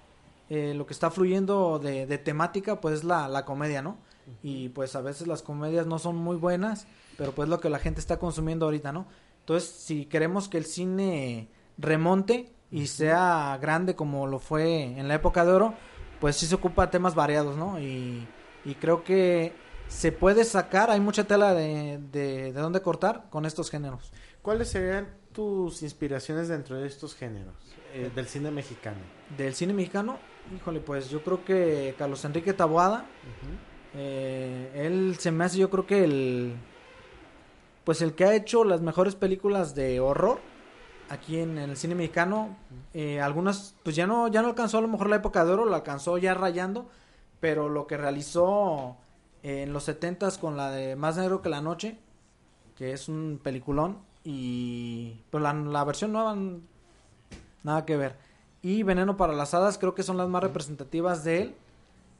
eh, 0.50 0.74
lo 0.74 0.86
que 0.86 0.92
está 0.92 1.10
fluyendo 1.10 1.78
de, 1.78 2.06
de 2.06 2.18
temática 2.18 2.80
pues 2.80 2.96
es 2.96 3.04
la, 3.04 3.28
la 3.28 3.44
comedia, 3.44 3.82
¿no? 3.82 3.98
Y 4.42 4.68
pues 4.70 4.94
a 4.94 5.00
veces 5.00 5.26
las 5.26 5.42
comedias 5.42 5.86
no 5.86 5.98
son 5.98 6.16
muy 6.16 6.36
buenas, 6.36 6.86
pero 7.16 7.32
pues 7.32 7.48
lo 7.48 7.60
que 7.60 7.70
la 7.70 7.78
gente 7.78 8.00
está 8.00 8.18
consumiendo 8.18 8.66
ahorita, 8.66 8.92
¿no? 8.92 9.06
Entonces, 9.40 9.70
si 9.70 10.04
queremos 10.04 10.48
que 10.48 10.58
el 10.58 10.66
cine 10.66 11.48
remonte 11.78 12.52
y 12.70 12.86
sea 12.86 13.58
grande 13.60 13.94
como 13.96 14.26
lo 14.26 14.38
fue 14.38 14.84
en 14.84 15.08
la 15.08 15.14
época 15.14 15.44
de 15.44 15.52
oro, 15.52 15.74
pues 16.20 16.36
sí 16.36 16.46
se 16.46 16.54
ocupa 16.54 16.90
temas 16.90 17.14
variados, 17.14 17.56
¿no? 17.56 17.80
Y, 17.80 18.26
y 18.64 18.74
creo 18.74 19.04
que 19.04 19.52
se 19.88 20.12
puede 20.12 20.44
sacar, 20.44 20.90
hay 20.90 21.00
mucha 21.00 21.24
tela 21.24 21.54
de, 21.54 21.98
de, 22.12 22.52
de 22.52 22.60
dónde 22.60 22.82
cortar 22.82 23.24
con 23.30 23.46
estos 23.46 23.70
géneros. 23.70 24.12
¿Cuáles 24.42 24.68
serían 24.68 25.08
tus 25.32 25.82
inspiraciones 25.82 26.48
dentro 26.48 26.76
de 26.76 26.86
estos 26.86 27.14
géneros 27.14 27.54
eh, 27.94 28.10
del 28.14 28.26
cine 28.26 28.50
mexicano? 28.50 28.98
Del 29.36 29.54
cine 29.54 29.72
mexicano, 29.72 30.18
híjole, 30.54 30.80
pues 30.80 31.08
yo 31.08 31.22
creo 31.22 31.44
que 31.44 31.94
Carlos 31.96 32.24
Enrique 32.24 32.52
Taboada, 32.52 33.06
eh, 33.94 34.72
él 34.74 35.16
se 35.18 35.30
me 35.30 35.44
hace 35.44 35.58
yo 35.58 35.70
creo 35.70 35.86
que 35.86 36.04
el, 36.04 36.54
pues 37.84 38.02
el 38.02 38.14
que 38.14 38.24
ha 38.24 38.34
hecho 38.34 38.64
las 38.64 38.82
mejores 38.82 39.14
películas 39.14 39.74
de 39.74 40.00
horror 40.00 40.40
aquí 41.08 41.38
en, 41.38 41.58
el 41.58 41.76
cine 41.76 41.94
mexicano, 41.94 42.56
eh, 42.94 43.20
algunas 43.20 43.74
pues 43.82 43.96
ya 43.96 44.06
no, 44.06 44.28
ya 44.28 44.42
no 44.42 44.48
alcanzó 44.48 44.78
a 44.78 44.80
lo 44.80 44.88
mejor 44.88 45.08
la 45.08 45.16
época 45.16 45.44
de 45.44 45.52
oro, 45.52 45.64
lo 45.64 45.74
alcanzó 45.74 46.18
ya 46.18 46.34
rayando, 46.34 46.88
pero 47.40 47.68
lo 47.68 47.86
que 47.86 47.96
realizó 47.96 48.96
eh, 49.42 49.62
en 49.62 49.72
los 49.72 49.84
setentas 49.84 50.38
con 50.38 50.56
la 50.56 50.70
de 50.70 50.96
Más 50.96 51.16
Negro 51.16 51.42
que 51.42 51.48
la 51.48 51.60
Noche, 51.60 51.98
que 52.76 52.92
es 52.92 53.08
un 53.08 53.40
peliculón, 53.42 53.98
y 54.24 55.22
pues 55.30 55.42
la, 55.42 55.52
la 55.52 55.84
versión 55.84 56.12
nueva 56.12 56.36
nada 57.62 57.84
que 57.84 57.96
ver. 57.96 58.16
Y 58.62 58.82
Veneno 58.82 59.16
para 59.16 59.32
las 59.32 59.54
Hadas 59.54 59.78
creo 59.78 59.94
que 59.94 60.02
son 60.02 60.16
las 60.16 60.28
más 60.28 60.42
representativas 60.42 61.24
de 61.24 61.42
él 61.42 61.54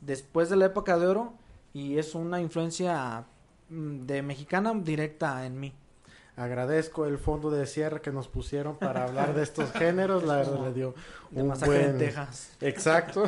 después 0.01 0.49
de 0.49 0.57
la 0.57 0.67
época 0.67 0.99
de 0.99 1.07
oro 1.07 1.35
y 1.73 1.99
es 1.99 2.15
una 2.15 2.41
influencia 2.41 3.25
mm, 3.69 4.07
de 4.07 4.23
mexicana 4.23 4.73
directa 4.75 5.45
en 5.47 5.59
mí. 5.59 5.73
Agradezco 6.39 7.05
el 7.05 7.19
fondo 7.19 7.51
de 7.51 7.67
cierre 7.67 8.01
que 8.01 8.13
nos 8.13 8.29
pusieron 8.29 8.77
para 8.77 9.03
hablar 9.03 9.35
de 9.35 9.43
estos 9.43 9.73
géneros. 9.79 10.23
La 10.23 10.37
verdad 10.37 10.67
le 10.67 10.73
dio 10.73 10.95
un 11.33 11.49
Masacre 11.49 11.77
en 11.77 11.97
buen... 11.97 11.99
Texas. 11.99 12.57
Exacto. 12.61 13.25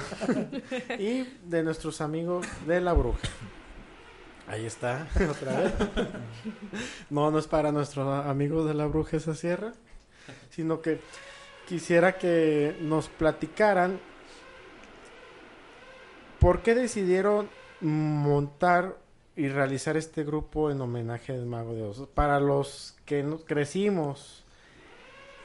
y 0.98 1.24
de 1.44 1.62
nuestros 1.64 2.00
amigos 2.00 2.46
de 2.68 2.80
La 2.80 2.92
Bruja. 2.92 3.18
Ahí 4.46 4.64
está, 4.64 5.08
otra 5.30 5.60
vez. 5.60 5.72
No, 7.08 7.32
no 7.32 7.38
es 7.40 7.48
para 7.48 7.72
nuestros 7.72 8.26
amigos 8.26 8.68
de 8.68 8.74
La 8.74 8.86
Bruja 8.86 9.16
esa 9.16 9.34
sierra, 9.34 9.72
sino 10.50 10.80
que 10.80 11.00
quisiera 11.66 12.16
que 12.16 12.76
nos 12.80 13.08
platicaran 13.08 13.98
por 16.38 16.62
qué 16.62 16.76
decidieron 16.76 17.48
montar 17.80 18.96
y 19.36 19.48
realizar 19.48 19.96
este 19.96 20.24
grupo 20.24 20.70
en 20.70 20.80
homenaje 20.80 21.32
al 21.32 21.46
Mago 21.46 21.74
de 21.74 21.82
Oz. 21.82 22.06
Para 22.14 22.40
los 22.40 22.96
que 23.04 23.22
no- 23.22 23.38
crecimos 23.38 24.44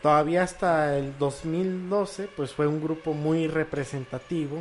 todavía 0.02 0.44
hasta 0.44 0.98
el 0.98 1.18
2012, 1.18 2.28
pues 2.36 2.52
fue 2.54 2.68
un 2.68 2.82
grupo 2.82 3.14
muy 3.14 3.48
representativo. 3.48 4.58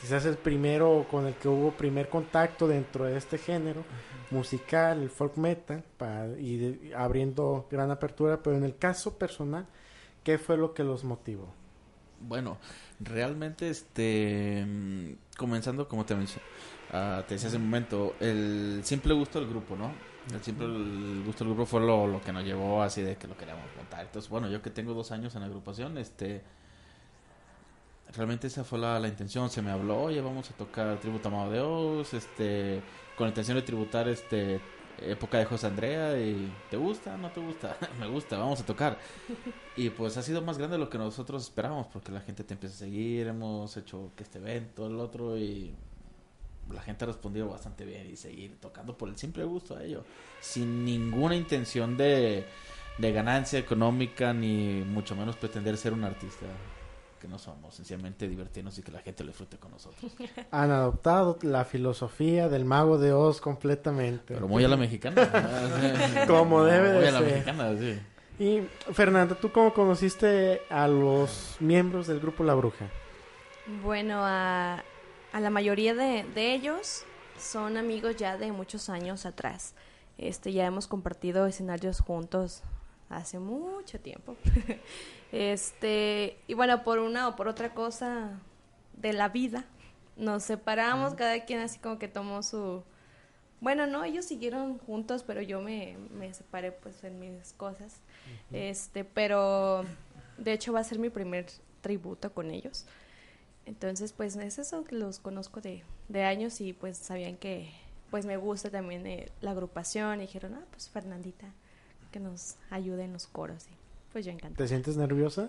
Quizás 0.00 0.24
el 0.26 0.36
primero 0.36 1.06
con 1.10 1.26
el 1.26 1.34
que 1.34 1.48
hubo 1.48 1.72
primer 1.72 2.08
contacto 2.08 2.68
dentro 2.68 3.04
de 3.04 3.16
este 3.16 3.38
género 3.38 3.84
musical, 4.30 5.02
el 5.02 5.10
folk 5.10 5.36
metal, 5.36 5.82
y 6.38 6.56
de- 6.58 6.94
abriendo 6.94 7.66
gran 7.70 7.90
apertura. 7.90 8.42
Pero 8.42 8.56
en 8.56 8.64
el 8.64 8.76
caso 8.76 9.18
personal, 9.18 9.66
¿qué 10.22 10.38
fue 10.38 10.56
lo 10.56 10.74
que 10.74 10.84
los 10.84 11.04
motivó? 11.04 11.48
Bueno, 12.20 12.58
realmente, 13.00 13.68
este, 13.68 14.64
mm, 14.66 15.36
comenzando 15.36 15.88
como 15.88 16.04
te 16.06 16.14
mencioné, 16.14 16.44
ah, 16.94 17.24
te 17.26 17.34
decía 17.34 17.48
hace 17.48 17.56
un 17.58 17.64
momento, 17.64 18.14
el 18.20 18.80
simple 18.84 19.12
gusto 19.12 19.40
del 19.40 19.48
grupo, 19.48 19.76
¿no? 19.76 19.92
El 20.32 20.42
simple 20.42 20.64
el 20.64 21.22
gusto 21.26 21.44
del 21.44 21.52
grupo 21.52 21.66
fue 21.66 21.80
lo, 21.80 22.06
lo 22.06 22.20
que 22.22 22.32
nos 22.32 22.44
llevó 22.44 22.82
así 22.82 23.02
de 23.02 23.16
que 23.16 23.26
lo 23.26 23.36
queríamos 23.36 23.64
montar. 23.76 24.06
Entonces, 24.06 24.30
bueno, 24.30 24.48
yo 24.48 24.62
que 24.62 24.70
tengo 24.70 24.94
dos 24.94 25.10
años 25.12 25.34
en 25.34 25.42
la 25.42 25.48
agrupación, 25.48 25.98
este, 25.98 26.42
realmente 28.16 28.46
esa 28.46 28.64
fue 28.64 28.78
la, 28.78 28.98
la 28.98 29.08
intención. 29.08 29.50
Se 29.50 29.60
me 29.60 29.70
habló, 29.70 30.04
oye, 30.04 30.20
vamos 30.20 30.50
a 30.50 30.54
tocar 30.54 30.98
tributo 30.98 31.28
a 31.28 31.32
Mago 31.32 31.50
de 31.50 31.60
Oz, 31.60 32.14
este, 32.14 32.80
con 33.16 33.26
la 33.26 33.30
intención 33.30 33.56
de 33.56 33.62
tributar, 33.62 34.08
este, 34.08 34.60
época 34.98 35.38
de 35.38 35.44
José 35.44 35.66
Andrea 35.66 36.18
y 36.18 36.52
¿te 36.70 36.76
gusta? 36.76 37.16
¿No 37.16 37.30
te 37.30 37.40
gusta? 37.40 37.76
me 38.00 38.06
gusta, 38.08 38.38
vamos 38.38 38.60
a 38.60 38.66
tocar. 38.66 38.98
Y 39.76 39.90
pues 39.90 40.16
ha 40.16 40.22
sido 40.22 40.40
más 40.40 40.56
grande 40.56 40.76
de 40.76 40.84
lo 40.84 40.88
que 40.88 40.98
nosotros 40.98 41.42
esperábamos 41.42 41.88
porque 41.88 42.12
la 42.12 42.20
gente 42.20 42.44
te 42.44 42.54
empieza 42.54 42.76
a 42.76 42.78
seguir, 42.78 43.26
hemos 43.26 43.76
hecho 43.76 44.12
que 44.14 44.22
este 44.22 44.38
evento, 44.38 44.86
el 44.86 45.00
otro 45.00 45.36
y 45.36 45.74
la 46.72 46.80
gente 46.82 47.04
ha 47.04 47.08
respondido 47.08 47.48
bastante 47.48 47.84
bien 47.84 48.08
y 48.10 48.16
seguir 48.16 48.58
tocando 48.60 48.96
por 48.96 49.08
el 49.08 49.16
simple 49.16 49.44
gusto 49.44 49.74
de 49.76 49.86
ello, 49.86 50.04
sin 50.40 50.84
ninguna 50.84 51.34
intención 51.36 51.96
de, 51.96 52.46
de 52.98 53.12
ganancia 53.12 53.58
económica 53.58 54.32
ni 54.32 54.82
mucho 54.86 55.14
menos 55.16 55.36
pretender 55.36 55.76
ser 55.76 55.92
un 55.92 56.04
artista 56.04 56.46
que 57.20 57.28
no 57.28 57.38
somos, 57.38 57.74
sencillamente 57.74 58.28
divertirnos 58.28 58.78
y 58.78 58.82
que 58.82 58.92
la 58.92 59.00
gente 59.00 59.24
lo 59.24 59.28
disfrute 59.28 59.56
con 59.56 59.70
nosotros. 59.70 60.12
Han 60.50 60.70
adoptado 60.70 61.38
la 61.42 61.64
filosofía 61.64 62.48
del 62.50 62.66
mago 62.66 62.98
de 62.98 63.12
Oz 63.12 63.40
completamente. 63.40 64.34
Pero 64.34 64.46
muy 64.46 64.62
a 64.62 64.68
la 64.68 64.76
mexicana. 64.76 65.30
Como 66.26 66.64
debe 66.64 66.92
Muy 66.92 67.02
de 67.02 67.08
a 67.08 67.12
la 67.12 67.18
ser. 67.20 67.28
mexicana, 67.32 67.76
sí. 67.78 67.98
Y 68.38 68.62
Fernanda, 68.92 69.36
¿tú 69.36 69.52
cómo 69.52 69.72
conociste 69.72 70.62
a 70.68 70.86
los 70.88 71.56
miembros 71.60 72.08
del 72.08 72.20
grupo 72.20 72.42
La 72.44 72.54
Bruja? 72.54 72.90
Bueno, 73.82 74.18
a, 74.22 74.82
a 75.34 75.40
la 75.40 75.50
mayoría 75.50 75.94
de, 75.94 76.22
de 76.32 76.54
ellos 76.54 77.04
son 77.36 77.76
amigos 77.76 78.14
ya 78.14 78.38
de 78.38 78.52
muchos 78.52 78.88
años 78.88 79.26
atrás. 79.26 79.74
Este, 80.16 80.52
ya 80.52 80.64
hemos 80.64 80.86
compartido 80.86 81.46
escenarios 81.46 81.98
juntos 81.98 82.62
hace 83.08 83.40
mucho 83.40 83.98
tiempo. 83.98 84.36
este, 85.32 86.38
y 86.46 86.54
bueno, 86.54 86.84
por 86.84 87.00
una 87.00 87.26
o 87.26 87.34
por 87.34 87.48
otra 87.48 87.74
cosa 87.74 88.38
de 88.92 89.12
la 89.12 89.28
vida, 89.28 89.64
nos 90.16 90.44
separamos, 90.44 91.14
cada 91.14 91.44
quien 91.44 91.58
así 91.58 91.80
como 91.80 91.98
que 91.98 92.06
tomó 92.06 92.44
su... 92.44 92.84
Bueno, 93.60 93.88
no, 93.88 94.04
ellos 94.04 94.26
siguieron 94.26 94.78
juntos, 94.78 95.24
pero 95.24 95.42
yo 95.42 95.60
me, 95.60 95.96
me 96.16 96.32
separé 96.32 96.70
pues 96.70 97.02
en 97.02 97.18
mis 97.18 97.54
cosas. 97.54 98.02
Este, 98.52 99.04
pero 99.04 99.84
de 100.38 100.52
hecho 100.52 100.72
va 100.72 100.78
a 100.78 100.84
ser 100.84 101.00
mi 101.00 101.10
primer 101.10 101.46
tributo 101.80 102.32
con 102.32 102.52
ellos. 102.52 102.86
Entonces, 103.66 104.12
pues 104.12 104.36
es 104.36 104.58
eso, 104.58 104.84
que 104.84 104.96
los 104.96 105.18
conozco 105.18 105.60
de, 105.60 105.82
de 106.08 106.24
años 106.24 106.60
y 106.60 106.72
pues 106.72 106.98
sabían 106.98 107.36
que 107.36 107.72
pues 108.10 108.26
me 108.26 108.36
gusta 108.36 108.70
también 108.70 109.06
eh, 109.06 109.30
la 109.40 109.50
agrupación 109.52 110.18
y 110.18 110.26
dijeron, 110.26 110.54
ah, 110.54 110.64
pues 110.70 110.88
Fernandita, 110.88 111.48
que 112.12 112.20
nos 112.20 112.56
ayude 112.70 113.04
en 113.04 113.12
los 113.12 113.26
coros. 113.26 113.64
Y 113.66 113.74
pues 114.12 114.24
yo 114.24 114.30
encantada. 114.30 114.64
¿Te 114.64 114.68
sientes 114.68 114.96
nerviosa? 114.96 115.48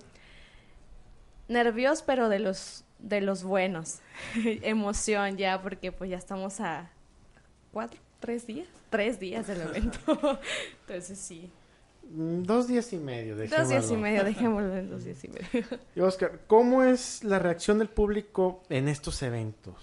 Nervios, 1.47 2.01
pero 2.01 2.27
de 2.29 2.39
los 2.39 2.83
de 2.99 3.21
los 3.21 3.43
buenos. 3.43 3.99
Emoción 4.35 5.37
ya, 5.37 5.61
porque 5.61 5.91
pues 5.91 6.09
ya 6.09 6.17
estamos 6.17 6.59
a 6.59 6.89
cuatro, 7.71 7.99
tres 8.19 8.47
días, 8.47 8.67
tres 8.89 9.19
días 9.19 9.45
del 9.47 9.61
evento. 9.61 9.99
Entonces 10.87 11.19
sí. 11.19 11.51
Mm, 12.11 12.43
Dos 12.43 12.67
días 12.67 12.91
y 12.93 12.97
medio, 12.97 13.35
Dos 13.35 13.49
días 13.49 13.89
y 13.91 13.95
dejémoslo. 13.95 13.97
medio, 13.97 14.23
dejémoslo 14.23 14.75
en 14.75 14.89
dos 14.89 15.03
días 15.03 15.23
y 15.23 15.27
medio. 15.29 15.65
Y 15.95 15.99
Oscar, 16.01 16.41
¿cómo 16.47 16.83
es 16.83 17.23
la 17.23 17.39
reacción 17.39 17.79
del 17.79 17.89
público 17.89 18.61
en 18.69 18.87
estos 18.87 19.21
eventos? 19.23 19.75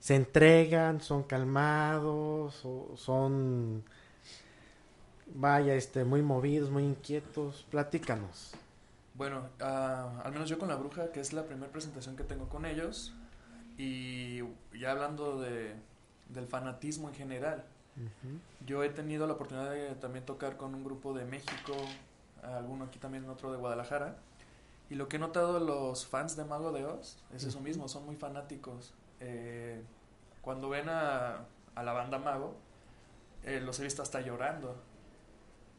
¿Se 0.00 0.14
entregan? 0.14 1.00
¿Son 1.00 1.22
calmados? 1.24 2.60
¿O 2.64 2.96
son, 2.96 3.84
vaya, 5.34 5.74
este, 5.74 6.04
muy 6.04 6.22
movidos, 6.22 6.70
muy 6.70 6.84
inquietos? 6.84 7.66
Platícanos. 7.70 8.52
Bueno, 9.14 9.48
ah, 9.60 10.20
al 10.24 10.32
menos 10.32 10.48
yo 10.48 10.58
con 10.58 10.68
la 10.68 10.76
bruja, 10.76 11.10
que 11.12 11.20
es 11.20 11.32
la 11.32 11.44
primera 11.44 11.70
presentación 11.72 12.16
que 12.16 12.22
tengo 12.24 12.48
con 12.48 12.64
ellos, 12.64 13.14
y 13.76 14.38
ya 14.78 14.92
hablando 14.92 15.40
de, 15.40 15.74
del 16.28 16.46
fanatismo 16.46 17.08
en 17.08 17.14
general, 17.16 17.64
yo 18.66 18.82
he 18.82 18.88
tenido 18.88 19.26
la 19.26 19.34
oportunidad 19.34 19.70
de 19.70 19.94
también 19.94 20.24
tocar 20.24 20.56
con 20.56 20.74
un 20.74 20.84
grupo 20.84 21.14
de 21.14 21.24
México, 21.24 21.74
alguno 22.42 22.84
aquí 22.84 22.98
también, 22.98 23.28
otro 23.28 23.50
de 23.52 23.58
Guadalajara, 23.58 24.16
y 24.90 24.94
lo 24.94 25.08
que 25.08 25.16
he 25.16 25.18
notado 25.18 25.58
de 25.58 25.66
los 25.66 26.06
fans 26.06 26.36
de 26.36 26.44
Mago 26.44 26.72
de 26.72 26.84
Oz 26.84 27.18
es 27.34 27.44
eso 27.44 27.60
mismo, 27.60 27.88
son 27.88 28.06
muy 28.06 28.16
fanáticos. 28.16 28.94
Eh, 29.20 29.82
cuando 30.40 30.68
ven 30.68 30.88
a, 30.88 31.44
a 31.74 31.82
la 31.82 31.92
banda 31.92 32.18
Mago, 32.18 32.54
eh, 33.44 33.60
los 33.60 33.78
he 33.80 33.84
visto 33.84 34.02
hasta 34.02 34.20
llorando. 34.20 34.76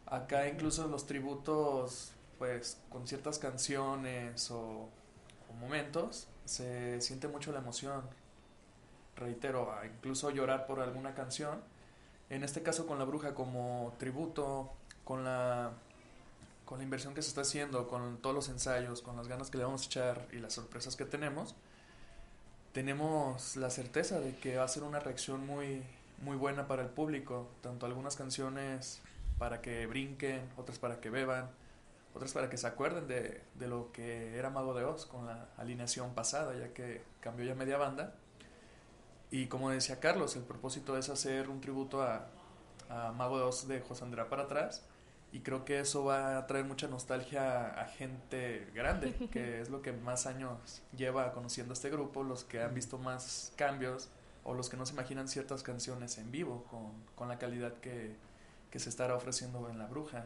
Acá 0.06 0.48
incluso 0.48 0.88
los 0.88 1.06
tributos, 1.06 2.14
pues 2.38 2.82
con 2.90 3.08
ciertas 3.08 3.40
canciones 3.40 4.52
o, 4.52 4.90
o 5.50 5.54
momentos, 5.60 6.28
se 6.46 7.00
siente 7.02 7.28
mucho 7.28 7.52
la 7.52 7.60
emoción. 7.60 8.04
Reitero, 9.16 9.74
incluso 9.86 10.30
llorar 10.30 10.66
por 10.66 10.80
alguna 10.80 11.14
canción. 11.14 11.62
En 12.30 12.44
este 12.44 12.62
caso 12.62 12.86
con 12.86 13.00
la 13.00 13.06
bruja 13.06 13.34
como 13.34 13.94
tributo, 13.98 14.72
con 15.04 15.24
la, 15.24 15.72
con 16.66 16.78
la 16.78 16.84
inversión 16.84 17.16
que 17.16 17.22
se 17.24 17.30
está 17.30 17.42
haciendo, 17.42 17.88
con 17.88 18.18
todos 18.18 18.36
los 18.36 18.50
ensayos, 18.50 19.02
con 19.02 19.18
las 19.18 19.28
ganas 19.28 19.50
que 19.50 19.58
le 19.58 19.64
vamos 19.64 19.84
a 19.84 19.86
echar 19.86 20.28
y 20.32 20.38
las 20.38 20.54
sorpresas 20.54 20.96
que 20.96 21.06
tenemos, 21.06 21.56
tenemos 22.72 23.56
la 23.56 23.72
certeza 23.72 24.20
de 24.20 24.36
que 24.38 24.58
va 24.58 24.64
a 24.64 24.68
ser 24.68 24.84
una 24.84 25.00
reacción 25.00 25.48
muy, 25.48 25.82
muy 26.22 26.38
buena 26.38 26.68
para 26.68 26.84
el 26.84 26.90
público. 26.90 27.48
Tanto 27.62 27.88
algunas 27.88 28.16
canciones 28.16 29.02
para 29.40 29.62
que 29.62 29.88
brinquen, 29.88 30.48
otras 30.56 30.78
para 30.78 31.00
que 31.02 31.10
beban, 31.10 31.50
otras 32.14 32.34
para 32.34 32.50
que 32.50 32.58
se 32.58 32.68
acuerden 32.68 33.08
de, 33.08 33.42
de 33.56 33.68
lo 33.68 33.92
que 33.92 34.38
era 34.38 34.52
Mago 34.52 34.76
de 34.76 34.84
Oz 34.84 35.08
con 35.08 35.26
la 35.26 35.50
alineación 35.58 36.14
pasada, 36.14 36.56
ya 36.56 36.74
que 36.74 37.02
cambió 37.22 37.46
ya 37.46 37.56
media 37.56 37.78
banda. 37.78 38.14
Y 39.32 39.48
como 39.48 39.70
decía 39.70 40.00
Carlos, 40.00 40.36
el 40.36 40.44
propósito 40.44 40.98
es 40.98 41.10
hacer 41.10 41.50
un 41.50 41.62
tributo 41.62 42.02
a, 42.02 42.28
a 42.90 43.12
Mago 43.12 43.38
2 43.38 43.68
de 43.68 43.82
José 43.82 44.04
Andrea 44.04 44.30
para 44.30 44.44
atrás. 44.44 44.84
Y 45.32 45.42
creo 45.42 45.64
que 45.64 45.80
eso 45.80 46.06
va 46.06 46.38
a 46.38 46.48
traer 46.48 46.66
mucha 46.66 46.88
nostalgia 46.88 47.68
a 47.80 47.86
gente 47.86 48.68
grande, 48.74 49.14
que 49.32 49.62
es 49.62 49.70
lo 49.70 49.82
que 49.82 49.92
más 49.92 50.26
años 50.26 50.82
lleva 50.98 51.32
conociendo 51.34 51.74
este 51.74 51.90
grupo, 51.90 52.24
los 52.24 52.44
que 52.44 52.62
han 52.62 52.74
visto 52.74 52.98
más 52.98 53.54
cambios 53.56 54.10
o 54.44 54.54
los 54.56 54.70
que 54.70 54.78
no 54.78 54.86
se 54.86 54.94
imaginan 54.94 55.28
ciertas 55.28 55.62
canciones 55.62 56.18
en 56.18 56.32
vivo 56.32 56.66
con, 56.72 56.92
con 57.16 57.28
la 57.28 57.38
calidad 57.38 57.74
que, 57.76 58.16
que 58.72 58.80
se 58.80 58.90
estará 58.90 59.16
ofreciendo 59.16 59.70
en 59.70 59.78
La 59.78 59.86
Bruja. 59.86 60.26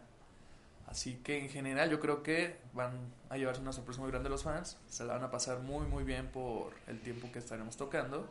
Así 0.87 1.15
que 1.15 1.39
en 1.39 1.49
general 1.49 1.89
yo 1.89 1.99
creo 1.99 2.23
que 2.23 2.57
van 2.73 2.91
a 3.29 3.37
llevarse 3.37 3.61
una 3.61 3.73
sorpresa 3.73 4.01
muy 4.01 4.11
grande 4.11 4.29
los 4.29 4.43
fans, 4.43 4.77
se 4.87 5.03
la 5.05 5.13
van 5.13 5.23
a 5.23 5.31
pasar 5.31 5.59
muy 5.59 5.85
muy 5.87 6.03
bien 6.03 6.27
por 6.27 6.73
el 6.87 7.01
tiempo 7.01 7.31
que 7.31 7.39
estaremos 7.39 7.77
tocando. 7.77 8.27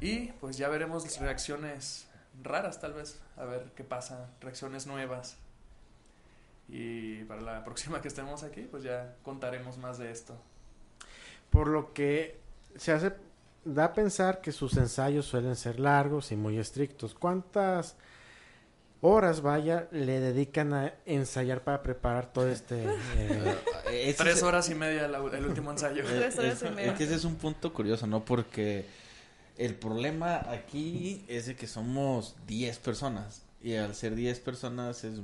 Y 0.00 0.28
pues 0.40 0.56
ya 0.56 0.68
veremos 0.68 1.18
reacciones 1.18 2.06
raras 2.42 2.80
tal 2.80 2.94
vez, 2.94 3.20
a 3.36 3.44
ver 3.44 3.72
qué 3.74 3.84
pasa, 3.84 4.30
reacciones 4.40 4.86
nuevas. 4.86 5.36
Y 6.68 7.24
para 7.24 7.40
la 7.40 7.64
próxima 7.64 8.00
que 8.00 8.08
estemos 8.08 8.42
aquí, 8.42 8.62
pues 8.62 8.82
ya 8.82 9.16
contaremos 9.22 9.78
más 9.78 9.98
de 9.98 10.10
esto. 10.10 10.36
Por 11.50 11.68
lo 11.68 11.92
que 11.92 12.38
se 12.76 12.92
hace, 12.92 13.12
da 13.64 13.86
a 13.86 13.92
pensar 13.94 14.40
que 14.40 14.52
sus 14.52 14.76
ensayos 14.76 15.26
suelen 15.26 15.56
ser 15.56 15.80
largos 15.80 16.30
y 16.30 16.36
muy 16.36 16.58
estrictos. 16.58 17.14
¿Cuántas 17.14 17.96
horas, 19.00 19.40
vaya, 19.40 19.88
le 19.90 20.20
dedican 20.20 20.74
a 20.74 20.94
ensayar 21.06 21.62
para 21.62 21.82
preparar 21.82 22.32
todo 22.32 22.48
este... 22.48 22.86
Eh, 23.90 24.14
Tres 24.18 24.42
horas 24.42 24.68
y 24.68 24.74
media 24.74 25.06
el 25.06 25.46
último 25.46 25.70
ensayo. 25.70 26.04
Tres 26.04 26.38
horas 26.38 26.62
y 26.62 26.74
media. 26.74 26.92
Es 26.92 26.98
que 26.98 27.04
ese 27.04 27.14
es 27.14 27.24
un 27.24 27.36
punto 27.36 27.72
curioso, 27.72 28.06
¿no? 28.06 28.22
Porque 28.22 28.84
el 29.58 29.74
problema 29.74 30.50
aquí 30.50 31.24
es 31.28 31.46
de 31.46 31.56
que 31.56 31.66
somos 31.66 32.36
10 32.46 32.78
personas. 32.78 33.42
Y 33.60 33.74
al 33.74 33.94
ser 33.94 34.14
10 34.14 34.40
personas 34.40 35.04
es 35.04 35.20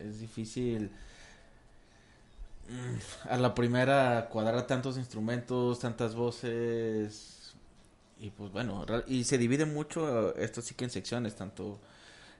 es 0.00 0.18
difícil 0.18 0.90
mm, 2.68 3.28
a 3.30 3.36
la 3.36 3.54
primera 3.54 4.28
cuadrar 4.30 4.66
tantos 4.66 4.96
instrumentos, 4.96 5.78
tantas 5.78 6.14
voces 6.14 7.54
y 8.18 8.30
pues 8.30 8.52
bueno, 8.52 8.84
y 9.06 9.24
se 9.24 9.38
divide 9.38 9.64
mucho 9.64 10.34
esto 10.36 10.60
sí 10.60 10.74
que 10.74 10.84
en 10.84 10.90
secciones, 10.90 11.36
tanto 11.36 11.78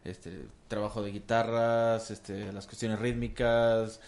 este 0.04 0.46
trabajo 0.68 1.02
de 1.02 1.12
guitarras, 1.12 2.10
este 2.10 2.52
las 2.52 2.66
cuestiones 2.66 2.98
rítmicas, 2.98 4.00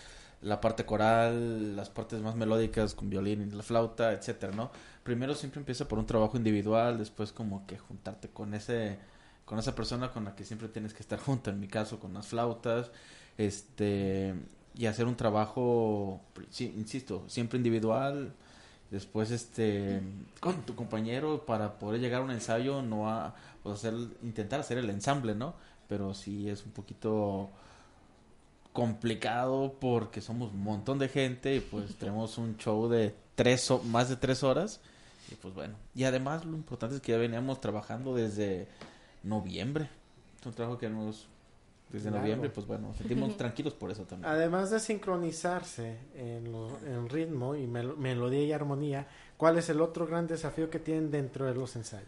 la 0.42 0.60
parte 0.60 0.84
coral, 0.84 1.76
las 1.76 1.88
partes 1.88 2.20
más 2.20 2.34
melódicas 2.36 2.94
con 2.94 3.08
violín 3.08 3.42
y 3.42 3.50
la 3.54 3.62
flauta, 3.62 4.12
etcétera, 4.12 4.52
¿no? 4.54 4.70
Primero 5.02 5.34
siempre 5.34 5.60
empieza 5.60 5.88
por 5.88 5.98
un 5.98 6.06
trabajo 6.06 6.36
individual, 6.36 6.98
después 6.98 7.32
como 7.32 7.66
que 7.66 7.78
juntarte 7.78 8.28
con 8.28 8.54
ese 8.54 8.98
con 9.44 9.58
esa 9.58 9.74
persona 9.74 10.12
con 10.12 10.24
la 10.24 10.34
que 10.34 10.44
siempre 10.44 10.68
tienes 10.68 10.94
que 10.94 11.00
estar 11.00 11.18
junto, 11.18 11.50
en 11.50 11.58
mi 11.58 11.66
caso 11.68 11.98
con 11.98 12.14
las 12.14 12.28
flautas 12.28 12.90
este 13.36 14.34
y 14.74 14.86
hacer 14.86 15.06
un 15.06 15.16
trabajo 15.16 16.20
insisto 16.58 17.24
siempre 17.28 17.58
individual 17.58 18.32
después 18.90 19.30
este 19.30 20.00
con 20.40 20.62
tu 20.62 20.74
compañero 20.74 21.44
para 21.44 21.78
poder 21.78 22.00
llegar 22.00 22.22
a 22.22 22.24
un 22.24 22.30
ensayo 22.30 22.82
no 22.82 23.10
a 23.10 23.34
pues, 23.62 23.76
hacer 23.76 23.94
intentar 24.22 24.60
hacer 24.60 24.78
el 24.78 24.88
ensamble 24.90 25.34
no 25.34 25.54
pero 25.88 26.14
sí 26.14 26.48
es 26.48 26.64
un 26.64 26.72
poquito 26.72 27.50
complicado 28.72 29.74
porque 29.78 30.22
somos 30.22 30.52
un 30.52 30.62
montón 30.62 30.98
de 30.98 31.08
gente 31.08 31.56
y 31.56 31.60
pues 31.60 31.94
tenemos 31.98 32.38
un 32.38 32.56
show 32.56 32.88
de 32.88 33.14
tres 33.34 33.70
o 33.70 33.82
más 33.82 34.08
de 34.08 34.16
tres 34.16 34.42
horas 34.42 34.80
y 35.32 35.36
pues 35.36 35.54
bueno 35.54 35.74
y 35.94 36.04
además 36.04 36.44
lo 36.44 36.56
importante 36.56 36.96
es 36.96 37.00
que 37.00 37.12
ya 37.12 37.18
veníamos 37.18 37.60
trabajando 37.60 38.14
desde 38.14 38.68
noviembre 39.22 39.88
es 40.40 40.46
un 40.46 40.52
trabajo 40.54 40.78
que 40.78 40.86
hemos 40.86 41.28
desde 41.92 42.10
noviembre, 42.10 42.48
pues 42.48 42.66
bueno, 42.66 42.94
sentimos 42.96 43.36
tranquilos 43.36 43.74
por 43.74 43.90
eso 43.90 44.04
también. 44.04 44.32
Además 44.32 44.70
de 44.70 44.80
sincronizarse 44.80 45.98
en, 46.14 46.46
en 46.86 47.08
ritmo 47.10 47.54
y 47.54 47.66
melodía 47.66 48.42
y 48.44 48.52
armonía, 48.52 49.06
¿cuál 49.36 49.58
es 49.58 49.68
el 49.68 49.80
otro 49.82 50.06
gran 50.06 50.26
desafío 50.26 50.70
que 50.70 50.78
tienen 50.78 51.10
dentro 51.10 51.44
de 51.44 51.54
los 51.54 51.76
ensayos? 51.76 52.06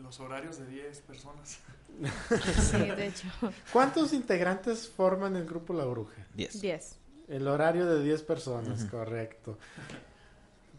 Los 0.00 0.20
horarios 0.20 0.58
de 0.58 0.66
10 0.66 1.00
personas. 1.00 1.58
sí, 2.70 2.78
de 2.78 3.06
hecho. 3.08 3.26
¿Cuántos 3.72 4.12
integrantes 4.12 4.88
forman 4.88 5.34
el 5.34 5.44
grupo 5.44 5.74
La 5.74 5.86
Bruja? 5.86 6.24
10. 6.34 6.60
10. 6.60 6.96
El 7.28 7.48
horario 7.48 7.86
de 7.86 8.04
10 8.04 8.22
personas, 8.22 8.84
correcto. 8.84 9.58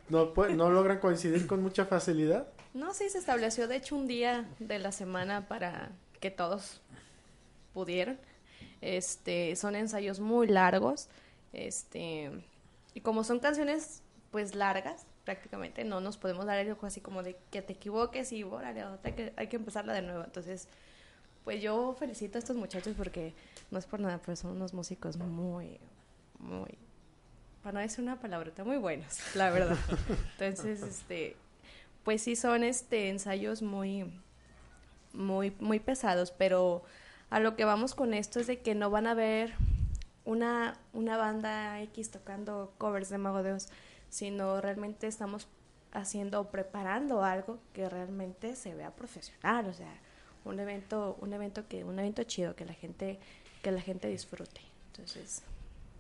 ¿No, 0.10 0.34
¿No 0.34 0.70
logran 0.70 1.00
coincidir 1.00 1.48
con 1.48 1.62
mucha 1.62 1.86
facilidad? 1.86 2.48
No, 2.74 2.94
sí, 2.94 3.10
se 3.10 3.18
estableció 3.18 3.68
de 3.68 3.78
hecho 3.78 3.96
un 3.96 4.08
día 4.08 4.46
de 4.60 4.80
la 4.80 4.92
semana 4.92 5.48
para 5.48 5.92
que 6.20 6.32
todos 6.32 6.82
pudieran. 7.74 8.20
Este, 8.82 9.56
son 9.56 9.76
ensayos 9.76 10.20
muy 10.20 10.48
largos. 10.48 11.10
Este, 11.54 12.32
y 12.94 13.02
como 13.02 13.24
son 13.24 13.40
canciones 13.40 14.02
pues 14.32 14.56
largas, 14.56 15.06
prácticamente 15.24 15.84
no 15.84 16.00
nos 16.00 16.18
podemos 16.18 16.46
dar 16.46 16.60
algo 16.60 16.86
así 16.86 17.02
como 17.02 17.24
de 17.24 17.38
que 17.52 17.62
te 17.62 17.74
equivoques 17.74 18.32
y 18.32 18.44
órale, 18.44 18.84
hay 19.04 19.14
que, 19.14 19.34
hay 19.36 19.48
que 19.48 19.56
empezarla 19.56 19.94
de 19.94 20.02
nuevo. 20.02 20.24
Entonces, 20.24 20.68
pues 21.44 21.62
yo 21.62 21.96
felicito 21.98 22.38
a 22.38 22.40
estos 22.40 22.56
muchachos 22.56 22.94
porque 22.98 23.34
no 23.72 23.80
es 23.80 23.86
por 23.86 24.00
nada, 24.00 24.20
pero 24.24 24.36
son 24.36 24.52
unos 24.52 24.74
músicos 24.74 25.18
muy, 25.18 25.80
muy, 26.40 26.78
para 27.68 27.80
no 27.80 27.82
decir 27.82 28.02
una 28.02 28.18
palabrota, 28.18 28.64
muy 28.64 28.78
buenos, 28.78 29.20
la 29.36 29.50
verdad. 29.50 29.76
Entonces, 30.40 30.82
este, 30.82 31.36
pues 32.06 32.22
sí 32.22 32.38
son 32.38 32.64
este 32.64 33.10
ensayos 33.10 33.62
muy, 33.62 34.10
muy, 35.12 35.54
muy 35.60 35.82
pesados, 35.82 36.32
pero 36.32 36.86
a 37.30 37.42
lo 37.42 37.58
que 37.58 37.66
vamos 37.66 37.94
con 37.94 38.14
esto 38.14 38.40
es 38.40 38.48
de 38.48 38.62
que 38.62 38.74
no 38.74 38.90
van 38.90 39.06
a 39.06 39.14
ver 39.16 39.54
una, 40.24 40.80
una 40.94 41.18
banda 41.18 41.82
X 41.82 42.10
tocando 42.10 42.72
covers 42.78 43.10
de 43.10 43.18
Mago 43.18 43.44
de 43.44 43.52
Oz, 43.52 43.68
sino 44.10 44.62
realmente 44.62 45.08
estamos 45.08 45.50
haciendo, 45.92 46.50
preparando 46.50 47.26
algo 47.26 47.60
que 47.74 47.90
realmente 47.90 48.56
se 48.56 48.76
vea 48.76 48.92
profesional, 48.92 49.66
o 49.66 49.74
sea, 49.74 49.94
un 50.46 50.58
evento, 50.62 51.18
un 51.20 51.34
evento 51.34 51.68
que, 51.68 51.84
un 51.84 52.00
evento 52.00 52.24
chido 52.24 52.56
que 52.56 52.64
la 52.64 52.74
gente, 52.74 53.20
que 53.62 53.74
la 53.74 53.82
gente 53.82 54.08
disfrute. 54.08 54.62
Entonces. 54.94 55.44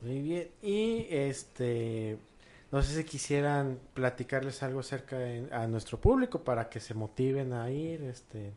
Muy 0.02 0.22
bien. 0.22 0.50
Y 0.62 1.08
este 1.10 2.18
no 2.72 2.82
sé 2.82 2.96
si 2.96 3.04
quisieran 3.06 3.80
platicarles 3.94 4.62
algo 4.62 4.82
acerca 4.82 5.18
de, 5.18 5.48
a 5.54 5.68
nuestro 5.68 6.00
público 6.02 6.44
para 6.44 6.70
que 6.70 6.80
se 6.80 6.94
motiven 6.94 7.54
a 7.54 7.72
ir, 7.72 8.04
este 8.04 8.54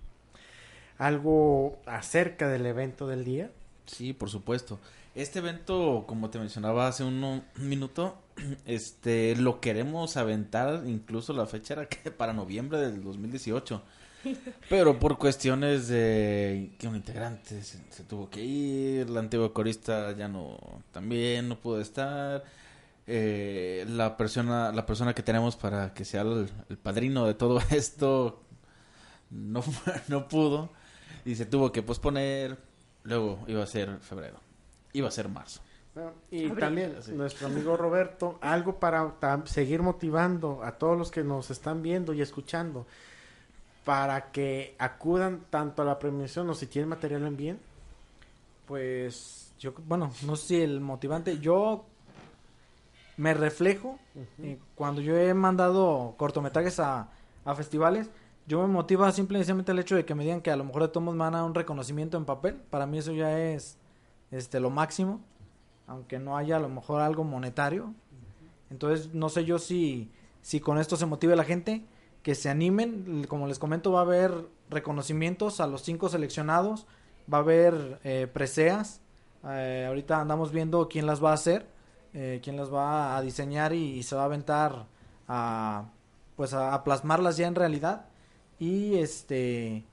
algo 0.99 1.79
acerca 1.87 2.49
del 2.49 2.67
evento 2.67 3.07
del 3.07 3.25
día. 3.25 3.51
Sí, 3.87 4.13
por 4.13 4.29
supuesto. 4.29 4.79
Este 5.15 5.39
evento, 5.39 6.05
como 6.07 6.29
te 6.31 6.39
mencionaba 6.39 6.89
hace 6.89 7.05
un, 7.05 7.43
minuto, 7.57 8.19
este 8.67 9.37
lo 9.37 9.61
queremos 9.61 10.17
aventar, 10.17 10.83
incluso 10.87 11.33
la 11.33 11.47
fecha 11.47 11.75
era 11.75 11.87
que 11.87 12.11
para 12.11 12.33
noviembre 12.33 12.79
del 12.79 13.03
2018. 13.03 13.83
Pero 14.69 14.99
por 14.99 15.19
cuestiones 15.19 15.89
de 15.89 16.73
que 16.79 16.89
un 16.89 16.97
integrante 16.97 17.63
se, 17.63 18.05
tuvo 18.05 18.29
que 18.29 18.43
ir, 18.43 19.11
la 19.11 19.21
antigua 19.21 19.53
corista 19.53 20.13
ya 20.13 20.29
no, 20.29 20.59
también 20.93 21.49
no 21.49 21.59
pudo 21.59 21.81
estar. 21.81 22.45
Eh, 23.07 23.85
la 23.89 24.17
persona, 24.17 24.71
la 24.73 24.87
persona 24.87 25.15
que 25.15 25.23
tenemos 25.23 25.57
para 25.57 25.93
que 25.93 26.05
sea 26.05 26.23
el, 26.23 26.49
el 26.69 26.79
padrino 26.79 27.27
de 27.27 27.35
todo 27.35 27.61
esto 27.71 28.43
no, 29.31 29.63
no 30.09 30.29
pudo 30.29 30.71
y 31.25 31.35
se 31.35 31.47
tuvo 31.47 31.73
que 31.73 31.83
posponer. 31.83 32.59
Luego 33.03 33.45
iba 33.47 33.63
a 33.63 33.67
ser 33.67 33.99
febrero, 34.01 34.39
iba 34.93 35.09
a 35.09 35.11
ser 35.11 35.29
marzo. 35.29 35.63
y 36.31 36.51
también 36.51 36.95
nuestro 37.15 37.47
amigo 37.47 37.77
Roberto, 37.77 38.39
algo 38.43 38.79
para 38.79 39.15
seguir 39.47 39.83
motivando 39.83 40.63
a 40.63 40.73
todos 40.73 40.99
los 40.99 41.11
que 41.11 41.25
nos 41.25 41.51
están 41.51 41.83
viendo 41.83 42.13
y 42.13 42.21
escuchando 42.21 42.87
para 43.85 44.31
que 44.33 44.75
acudan 44.79 45.41
tanto 45.51 45.83
a 45.83 45.85
la 45.85 45.99
premiación 45.99 46.49
o 46.51 46.55
si 46.55 46.67
tienen 46.67 46.89
material 46.89 47.27
en 47.27 47.37
bien. 47.37 47.61
Pues 48.67 49.53
yo, 49.59 49.73
bueno, 49.87 50.13
no 50.27 50.37
sé 50.37 50.47
si 50.47 50.61
el 50.63 50.81
motivante, 50.81 51.39
yo 51.39 51.85
me 53.17 53.35
reflejo 53.35 53.99
cuando 54.75 55.03
yo 55.03 55.17
he 55.17 55.35
mandado 55.35 56.15
cortometrajes 56.17 56.81
a, 56.81 57.11
a 57.45 57.55
festivales 57.55 58.11
yo 58.51 58.61
me 58.63 58.67
motiva 58.67 59.13
simplemente 59.13 59.71
el 59.71 59.79
hecho 59.79 59.95
de 59.95 60.05
que 60.05 60.17
me 60.17 60.25
digan 60.25 60.41
que 60.41 60.51
a 60.51 60.57
lo 60.57 60.65
mejor 60.65 60.83
de 60.83 60.89
todos 60.89 61.07
me 61.07 61.17
van 61.17 61.37
a 61.37 61.45
un 61.45 61.55
reconocimiento 61.55 62.17
en 62.17 62.25
papel. 62.25 62.57
Para 62.69 62.85
mí 62.85 62.99
eso 62.99 63.13
ya 63.13 63.39
es 63.39 63.77
este 64.33 64.59
lo 64.59 64.71
máximo, 64.71 65.21
aunque 65.87 66.19
no 66.19 66.37
haya 66.37 66.57
a 66.57 66.59
lo 66.59 66.69
mejor 66.69 67.01
algo 67.01 67.23
monetario. 67.23 67.95
Entonces, 68.69 69.15
no 69.15 69.29
sé 69.29 69.45
yo 69.45 69.61
si, 69.61 70.11
si 70.43 70.59
con 70.59 70.79
esto 70.79 70.97
se 70.97 71.07
motive 71.07 71.37
la 71.37 71.45
gente, 71.45 71.85
que 72.23 72.35
se 72.35 72.49
animen. 72.49 73.25
Como 73.29 73.47
les 73.47 73.59
comento, 73.59 73.93
va 73.93 74.01
a 74.01 74.03
haber 74.03 74.33
reconocimientos 74.69 75.61
a 75.61 75.67
los 75.67 75.83
cinco 75.83 76.09
seleccionados, 76.09 76.87
va 77.33 77.39
a 77.39 77.41
haber 77.43 78.01
eh, 78.05 78.29
preseas. 78.33 79.01
Eh, 79.45 79.85
ahorita 79.89 80.21
andamos 80.21 80.53
viendo 80.53 80.89
quién 80.89 81.07
las 81.07 81.23
va 81.23 81.31
a 81.31 81.35
hacer, 81.35 81.67
eh, 82.13 82.41
quién 82.43 82.57
las 82.57 82.73
va 82.73 83.17
a 83.17 83.23
diseñar 83.23 83.73
y, 83.73 84.03
se 84.03 84.15
va 84.15 84.23
a 84.23 84.27
aventar 84.27 84.87
a, 85.29 85.91
pues 86.37 86.53
a 86.55 86.83
plasmarlas 86.85 87.37
ya 87.37 87.47
en 87.47 87.55
realidad 87.55 88.07
Y 88.59 88.97
este 88.99 89.85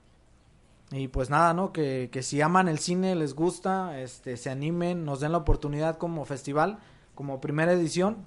y 0.90 1.08
pues 1.08 1.28
nada, 1.28 1.52
¿no? 1.52 1.72
Que, 1.72 2.08
que 2.10 2.22
si 2.22 2.40
aman 2.40 2.68
el 2.68 2.78
cine, 2.78 3.14
les 3.14 3.34
gusta, 3.34 4.00
este, 4.00 4.36
se 4.38 4.48
animen, 4.50 5.04
nos 5.04 5.20
den 5.20 5.32
la 5.32 5.38
oportunidad 5.38 5.98
como 5.98 6.24
festival, 6.24 6.78
como 7.14 7.40
primera 7.40 7.72
edición. 7.72 8.24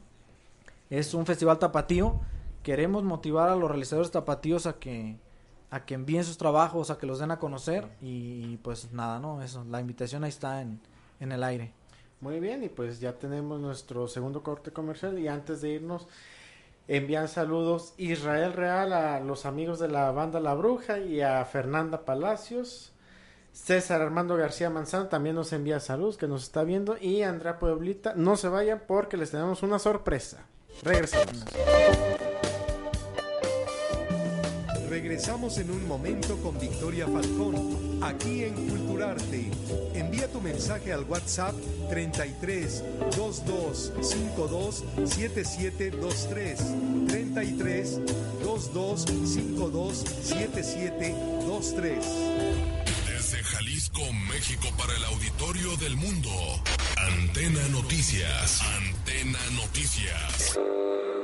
Es 0.92 1.14
un 1.16 1.26
festival 1.26 1.58
tapatío. 1.58 2.20
Queremos 2.64 3.04
motivar 3.04 3.50
a 3.50 3.56
los 3.56 3.70
realizadores 3.70 4.12
tapatíos 4.12 4.66
a 4.66 4.74
que, 4.74 5.18
a 5.70 5.86
que 5.86 5.96
envíen 5.96 6.24
sus 6.24 6.38
trabajos, 6.38 6.92
a 6.92 6.98
que 6.98 7.06
los 7.06 7.20
den 7.20 7.32
a 7.32 7.40
conocer. 7.40 7.88
Y 8.02 8.58
pues 8.58 8.92
nada, 8.92 9.20
¿no? 9.20 9.42
Eso, 9.42 9.64
la 9.70 9.80
invitación 9.80 10.24
ahí 10.24 10.30
está 10.30 10.62
en, 10.62 10.80
en 11.20 11.32
el 11.32 11.44
aire. 11.44 11.74
Muy 12.22 12.40
bien, 12.40 12.64
y 12.64 12.70
pues 12.70 13.00
ya 13.00 13.14
tenemos 13.14 13.60
nuestro 13.60 14.08
segundo 14.08 14.44
corte 14.44 14.72
comercial. 14.72 15.18
Y 15.18 15.28
antes 15.28 15.62
de 15.62 15.70
irnos, 15.70 16.08
envían 16.88 17.28
saludos 17.28 17.94
Israel 17.98 18.54
Real 18.54 18.94
a 18.94 19.20
los 19.20 19.48
amigos 19.48 19.80
de 19.80 19.88
la 19.88 20.12
banda 20.12 20.40
La 20.40 20.54
Bruja 20.54 21.00
y 21.00 21.22
a 21.22 21.44
Fernanda 21.46 22.06
Palacios. 22.06 22.92
César 23.54 24.02
Armando 24.02 24.38
García 24.38 24.70
Manzano 24.70 25.08
también 25.08 25.36
nos 25.36 25.52
envía 25.52 25.80
saludos 25.80 26.18
que 26.18 26.28
nos 26.28 26.44
está 26.44 26.64
viendo. 26.64 26.96
Y 27.00 27.24
Andrea 27.24 27.60
Pueblita, 27.60 28.14
no 28.16 28.38
se 28.38 28.50
vayan 28.50 28.84
porque 28.88 29.18
les 29.18 29.32
tenemos 29.32 29.64
una 29.64 29.80
sorpresa. 29.80 30.46
Regresamos. 30.84 31.44
Regresamos 35.02 35.58
en 35.58 35.72
un 35.72 35.88
momento 35.88 36.38
con 36.44 36.60
Victoria 36.60 37.08
Falcón, 37.08 38.00
aquí 38.04 38.44
en 38.44 38.54
Culturarte. 38.54 39.50
Envía 39.96 40.32
tu 40.32 40.40
mensaje 40.40 40.94
al 40.94 41.06
WhatsApp 41.06 41.56
33 41.90 42.84
22 43.18 43.94
52 44.00 44.84
7723. 45.06 46.60
33 47.08 48.00
22 48.46 49.06
52 49.26 49.98
7723. 50.22 52.06
Desde 53.08 53.44
Jalisco, 53.44 54.02
México, 54.30 54.68
para 54.78 54.96
el 54.96 55.04
auditorio 55.06 55.78
del 55.78 55.96
mundo. 55.96 56.30
Antena 56.98 57.68
Noticias. 57.70 58.62
Antena 58.62 59.40
Noticias. 59.56 60.60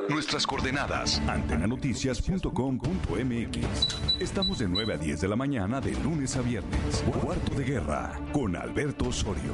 Nuestras 0.09 0.47
coordenadas, 0.47 1.21
antenanoticias.com.mx. 1.27 4.21
Estamos 4.21 4.59
de 4.59 4.69
9 4.69 4.93
a 4.93 4.97
10 4.97 5.21
de 5.21 5.27
la 5.27 5.35
mañana 5.35 5.81
de 5.81 5.91
lunes 5.91 6.37
a 6.37 6.41
viernes. 6.41 7.03
Cuarto 7.21 7.53
de 7.55 7.65
guerra 7.65 8.17
con 8.31 8.55
Alberto 8.55 9.09
Osorio. 9.09 9.53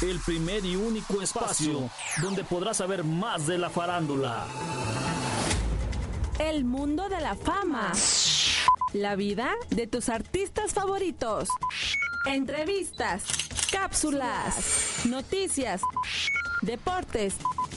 El 0.00 0.18
primer 0.20 0.64
y 0.64 0.76
único 0.76 1.20
espacio 1.20 1.90
donde 2.22 2.42
podrás 2.42 2.78
saber 2.78 3.04
más 3.04 3.46
de 3.46 3.58
la 3.58 3.68
farándula. 3.68 4.46
El 6.38 6.64
mundo 6.64 7.10
de 7.10 7.20
la 7.20 7.36
fama. 7.36 7.92
La 8.94 9.14
vida 9.16 9.50
de 9.70 9.86
tus 9.86 10.08
artistas 10.08 10.72
favoritos. 10.72 11.50
Entrevistas, 12.26 13.24
cápsulas, 13.72 15.06
noticias, 15.06 15.80
deportes, 16.60 17.34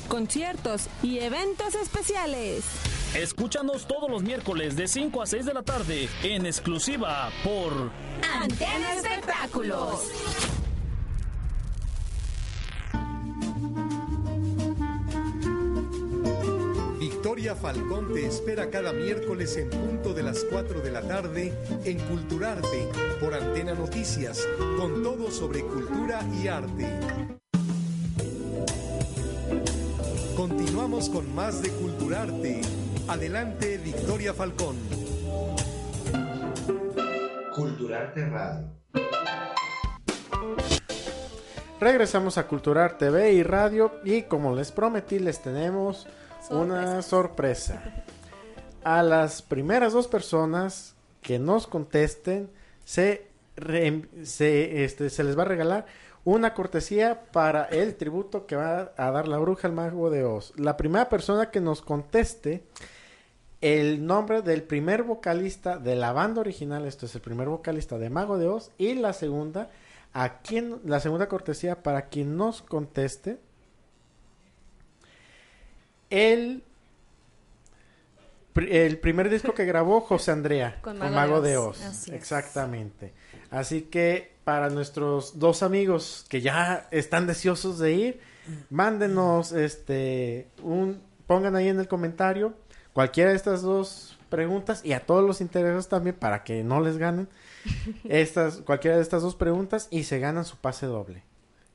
conciertos 0.09 0.87
y 1.01 1.19
eventos 1.19 1.73
especiales. 1.73 2.63
Escúchanos 3.15 3.87
todos 3.87 4.09
los 4.09 4.21
miércoles 4.21 4.75
de 4.75 4.87
5 4.87 5.21
a 5.21 5.25
6 5.25 5.45
de 5.45 5.53
la 5.53 5.63
tarde 5.63 6.09
en 6.21 6.45
exclusiva 6.45 7.31
por 7.43 7.91
Antena 8.41 8.93
Espectáculos. 8.93 10.11
Victoria 17.45 17.61
Falcón 17.61 18.11
te 18.11 18.25
espera 18.25 18.71
cada 18.71 18.91
miércoles 18.91 19.55
en 19.57 19.69
punto 19.69 20.15
de 20.15 20.23
las 20.23 20.43
4 20.45 20.81
de 20.81 20.89
la 20.89 21.03
tarde 21.03 21.53
en 21.83 21.99
Culturarte 21.99 22.89
por 23.19 23.35
Antena 23.35 23.75
Noticias, 23.75 24.47
con 24.79 25.03
todo 25.03 25.29
sobre 25.29 25.61
cultura 25.61 26.21
y 26.41 26.47
arte. 26.47 26.87
Continuamos 30.35 31.07
con 31.07 31.35
más 31.35 31.61
de 31.61 31.69
Culturarte. 31.69 32.61
Adelante, 33.07 33.77
Victoria 33.77 34.33
Falcón. 34.33 34.77
Culturarte 37.55 38.27
Radio. 38.27 38.71
Regresamos 41.79 42.39
a 42.39 42.47
Culturar 42.47 42.97
TV 42.97 43.33
y 43.33 43.43
Radio 43.43 43.91
y 44.03 44.23
como 44.23 44.55
les 44.55 44.71
prometí 44.71 45.19
les 45.19 45.43
tenemos 45.43 46.07
una 46.49 47.01
sorpresa. 47.01 47.81
A 48.83 49.01
las 49.03 49.41
primeras 49.41 49.93
dos 49.93 50.07
personas 50.07 50.95
que 51.21 51.39
nos 51.39 51.67
contesten 51.67 52.49
se, 52.83 53.27
re- 53.55 54.07
se, 54.23 54.83
este, 54.83 55.09
se 55.09 55.23
les 55.23 55.37
va 55.37 55.41
a 55.43 55.45
regalar 55.45 55.85
una 56.23 56.53
cortesía 56.53 57.25
para 57.31 57.65
el 57.65 57.95
tributo 57.95 58.45
que 58.45 58.55
va 58.55 58.91
a 58.97 59.11
dar 59.11 59.27
la 59.27 59.37
bruja 59.37 59.67
al 59.67 59.73
mago 59.73 60.09
de 60.09 60.23
Oz. 60.23 60.53
La 60.57 60.77
primera 60.77 61.09
persona 61.09 61.51
que 61.51 61.61
nos 61.61 61.81
conteste 61.81 62.63
el 63.61 64.05
nombre 64.05 64.41
del 64.41 64.63
primer 64.63 65.03
vocalista 65.03 65.77
de 65.77 65.95
la 65.95 66.13
banda 66.13 66.41
original, 66.41 66.85
esto 66.85 67.07
es 67.07 67.15
el 67.15 67.21
primer 67.21 67.47
vocalista 67.47 67.97
de 67.97 68.09
Mago 68.09 68.37
de 68.37 68.47
Oz, 68.47 68.71
y 68.77 68.93
la 68.93 69.13
segunda, 69.13 69.69
a 70.13 70.39
quien, 70.39 70.79
la 70.83 70.99
segunda 70.99 71.27
cortesía 71.27 71.81
para 71.81 72.07
quien 72.09 72.37
nos 72.37 72.61
conteste 72.61 73.39
el, 76.09 76.63
el 78.55 78.97
primer 78.99 79.29
disco 79.29 79.53
que 79.53 79.65
grabó 79.65 80.01
José 80.01 80.31
Andrea 80.31 80.79
Con 80.81 80.99
con, 80.99 81.13
Mago 81.13 81.41
de 81.41 81.51
de 81.51 81.57
Oz, 81.57 81.81
así. 81.81 82.13
Exactamente. 82.13 83.13
Así 83.51 83.83
que 83.83 84.33
para 84.43 84.69
nuestros 84.69 85.39
dos 85.39 85.63
amigos 85.63 86.25
que 86.29 86.41
ya 86.41 86.87
están 86.91 87.27
deseosos 87.27 87.79
de 87.79 87.93
ir, 87.93 88.19
mándenos 88.69 89.51
este 89.51 90.47
un 90.61 91.01
pongan 91.25 91.55
ahí 91.55 91.67
en 91.67 91.79
el 91.79 91.87
comentario 91.87 92.53
cualquiera 92.93 93.31
de 93.31 93.35
estas 93.35 93.61
dos 93.61 94.17
preguntas 94.29 94.81
y 94.85 94.93
a 94.93 95.05
todos 95.05 95.25
los 95.25 95.41
interesados 95.41 95.89
también 95.89 96.15
para 96.15 96.43
que 96.43 96.63
no 96.63 96.79
les 96.79 96.97
ganen 96.97 97.27
estas 98.05 98.57
cualquiera 98.57 98.97
de 98.97 99.03
estas 99.03 99.21
dos 99.21 99.35
preguntas 99.35 99.87
y 99.91 100.03
se 100.03 100.19
ganan 100.19 100.45
su 100.45 100.57
pase 100.57 100.85
doble. 100.85 101.23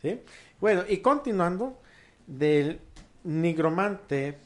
¿sí? 0.03 0.21
Bueno, 0.61 0.85
y 0.88 0.99
continuando 0.99 1.81
del 2.27 2.81
Nigromante 3.25 4.39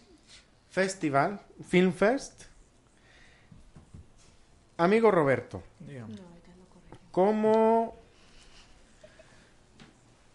Festival, 0.70 1.40
Film 1.66 1.92
Fest. 1.92 2.44
Amigo 4.76 5.12
Roberto, 5.12 5.62
¿cómo 7.12 7.94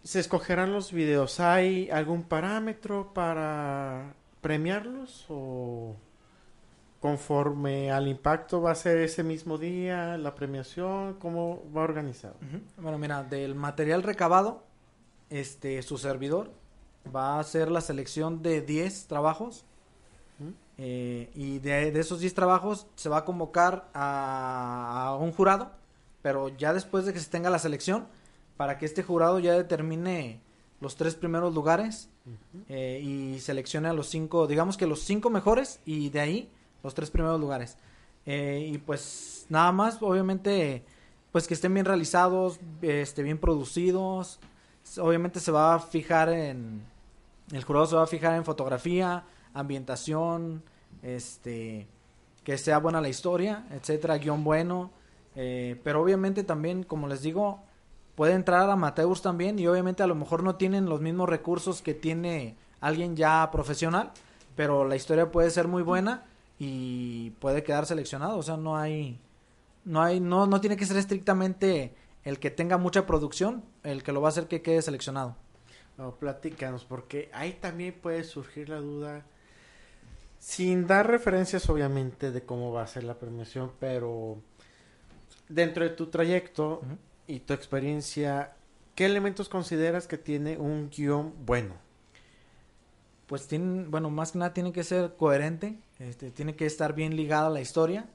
se 0.01 0.21
escogerán 0.21 0.71
los 0.71 0.93
videos? 0.93 1.41
¿Hay 1.41 1.89
algún 1.89 2.23
parámetro 2.23 3.13
para 3.13 4.13
premiarlos 4.39 5.25
o 5.27 5.97
conforme 7.01 7.91
al 7.91 8.07
impacto 8.07 8.61
va 8.61 8.71
a 8.71 8.75
ser 8.75 8.99
ese 8.99 9.23
mismo 9.23 9.57
día 9.57 10.17
la 10.17 10.35
premiación? 10.35 11.15
¿Cómo 11.15 11.61
va 11.75 11.81
organizado? 11.81 12.35
Bueno, 12.77 12.97
mira, 12.97 13.23
del 13.23 13.55
material 13.55 14.03
recabado, 14.03 14.63
este, 15.29 15.81
su 15.81 15.97
servidor 15.97 16.49
va 17.13 17.35
a 17.35 17.39
hacer 17.39 17.71
la 17.71 17.81
selección 17.81 18.41
de 18.41 18.61
10 18.61 19.07
trabajos. 19.07 19.65
eh, 20.77 21.29
y 21.35 21.59
de, 21.59 21.91
de 21.91 21.99
esos 21.99 22.19
10 22.21 22.33
trabajos 22.33 22.87
se 22.95 23.09
va 23.09 23.17
a 23.19 23.25
convocar 23.25 23.89
a, 23.93 25.07
a 25.07 25.15
un 25.17 25.31
jurado, 25.33 25.71
pero 26.21 26.49
ya 26.49 26.73
después 26.73 27.05
de 27.05 27.13
que 27.13 27.19
se 27.19 27.29
tenga 27.29 27.49
la 27.49 27.59
selección, 27.59 28.07
para 28.57 28.77
que 28.77 28.85
este 28.85 29.03
jurado 29.03 29.39
ya 29.39 29.53
determine 29.53 30.41
los 30.81 30.95
tres 30.95 31.15
primeros 31.15 31.53
lugares 31.53 32.09
eh, 32.67 33.01
y 33.03 33.39
seleccione 33.39 33.89
a 33.89 33.93
los 33.93 34.07
cinco, 34.07 34.47
digamos 34.47 34.77
que 34.77 34.87
los 34.87 35.01
cinco 35.01 35.29
mejores 35.29 35.79
y 35.85 36.09
de 36.09 36.19
ahí 36.19 36.49
los 36.83 36.93
tres 36.93 37.09
primeros 37.09 37.39
lugares. 37.39 37.77
Eh, 38.25 38.69
y 38.73 38.77
pues 38.77 39.45
nada 39.49 39.71
más, 39.71 40.01
obviamente, 40.01 40.83
pues 41.31 41.47
que 41.47 41.53
estén 41.53 41.73
bien 41.73 41.85
realizados, 41.85 42.59
este, 42.81 43.23
bien 43.23 43.37
producidos. 43.37 44.39
Obviamente 44.99 45.39
se 45.39 45.51
va 45.51 45.75
a 45.75 45.79
fijar 45.79 46.29
en, 46.29 46.81
el 47.51 47.63
jurado 47.63 47.85
se 47.85 47.95
va 47.95 48.03
a 48.03 48.07
fijar 48.07 48.35
en 48.35 48.45
fotografía, 48.45 49.23
ambientación, 49.53 50.63
este, 51.01 51.87
que 52.43 52.57
sea 52.57 52.79
buena 52.79 53.01
la 53.01 53.09
historia, 53.09 53.65
etcétera, 53.71 54.17
guion 54.17 54.43
bueno. 54.43 54.91
eh, 55.35 55.79
pero 55.83 56.01
obviamente 56.01 56.43
también, 56.43 56.83
como 56.83 57.07
les 57.07 57.21
digo, 57.21 57.61
puede 58.15 58.33
entrar 58.33 58.69
amateurs 58.69 59.21
también 59.21 59.57
y 59.59 59.67
obviamente 59.67 60.03
a 60.03 60.07
lo 60.07 60.15
mejor 60.15 60.43
no 60.43 60.55
tienen 60.55 60.87
los 60.87 60.99
mismos 61.01 61.29
recursos 61.29 61.81
que 61.81 61.93
tiene 61.93 62.57
alguien 62.81 63.15
ya 63.15 63.49
profesional, 63.51 64.11
pero 64.55 64.85
la 64.87 64.95
historia 64.95 65.31
puede 65.31 65.49
ser 65.51 65.67
muy 65.67 65.83
buena 65.83 66.25
y 66.57 67.29
puede 67.39 67.63
quedar 67.63 67.85
seleccionado, 67.85 68.37
o 68.37 68.43
sea, 68.43 68.57
no 68.57 68.75
hay 68.75 69.19
no 69.85 70.01
hay 70.01 70.19
no 70.19 70.45
no 70.45 70.59
tiene 70.59 70.75
que 70.75 70.85
ser 70.85 70.97
estrictamente 70.97 71.95
el 72.25 72.39
que 72.39 72.51
tenga 72.51 72.77
mucha 72.77 73.05
producción 73.05 73.63
el 73.83 74.03
que 74.03 74.11
lo 74.11 74.21
va 74.21 74.27
a 74.27 74.31
hacer 74.31 74.47
que 74.47 74.61
quede 74.61 74.81
seleccionado. 74.81 75.35
No, 75.99 76.15
platícanos, 76.15 76.85
porque 76.85 77.29
ahí 77.33 77.57
también 77.59 77.93
puede 77.93 78.23
surgir 78.23 78.69
la 78.69 78.77
duda 78.77 79.25
Sin 80.39 80.87
dar 80.87 81.05
referencias, 81.07 81.69
obviamente, 81.69 82.31
de 82.31 82.41
cómo 82.41 82.71
va 82.71 82.83
a 82.83 82.87
ser 82.87 83.03
la 83.03 83.15
premiación, 83.15 83.73
pero 83.81 84.37
dentro 85.49 85.83
de 85.83 85.89
tu 85.89 86.05
trayecto 86.05 86.81
y 87.27 87.41
tu 87.41 87.51
experiencia, 87.51 88.53
¿qué 88.95 89.07
elementos 89.07 89.49
consideras 89.49 90.07
que 90.07 90.17
tiene 90.17 90.57
un 90.57 90.89
guion 90.89 91.33
bueno? 91.45 91.75
Pues 93.27 93.49
tiene, 93.49 93.83
bueno, 93.89 94.09
más 94.09 94.31
que 94.31 94.37
nada 94.37 94.53
tiene 94.53 94.71
que 94.71 94.85
ser 94.85 95.17
coherente, 95.17 95.77
este, 95.99 96.31
tiene 96.31 96.55
que 96.55 96.65
estar 96.65 96.95
bien 96.95 97.17
ligada 97.17 97.47
a 97.47 97.49
la 97.49 97.59
historia 97.59 98.05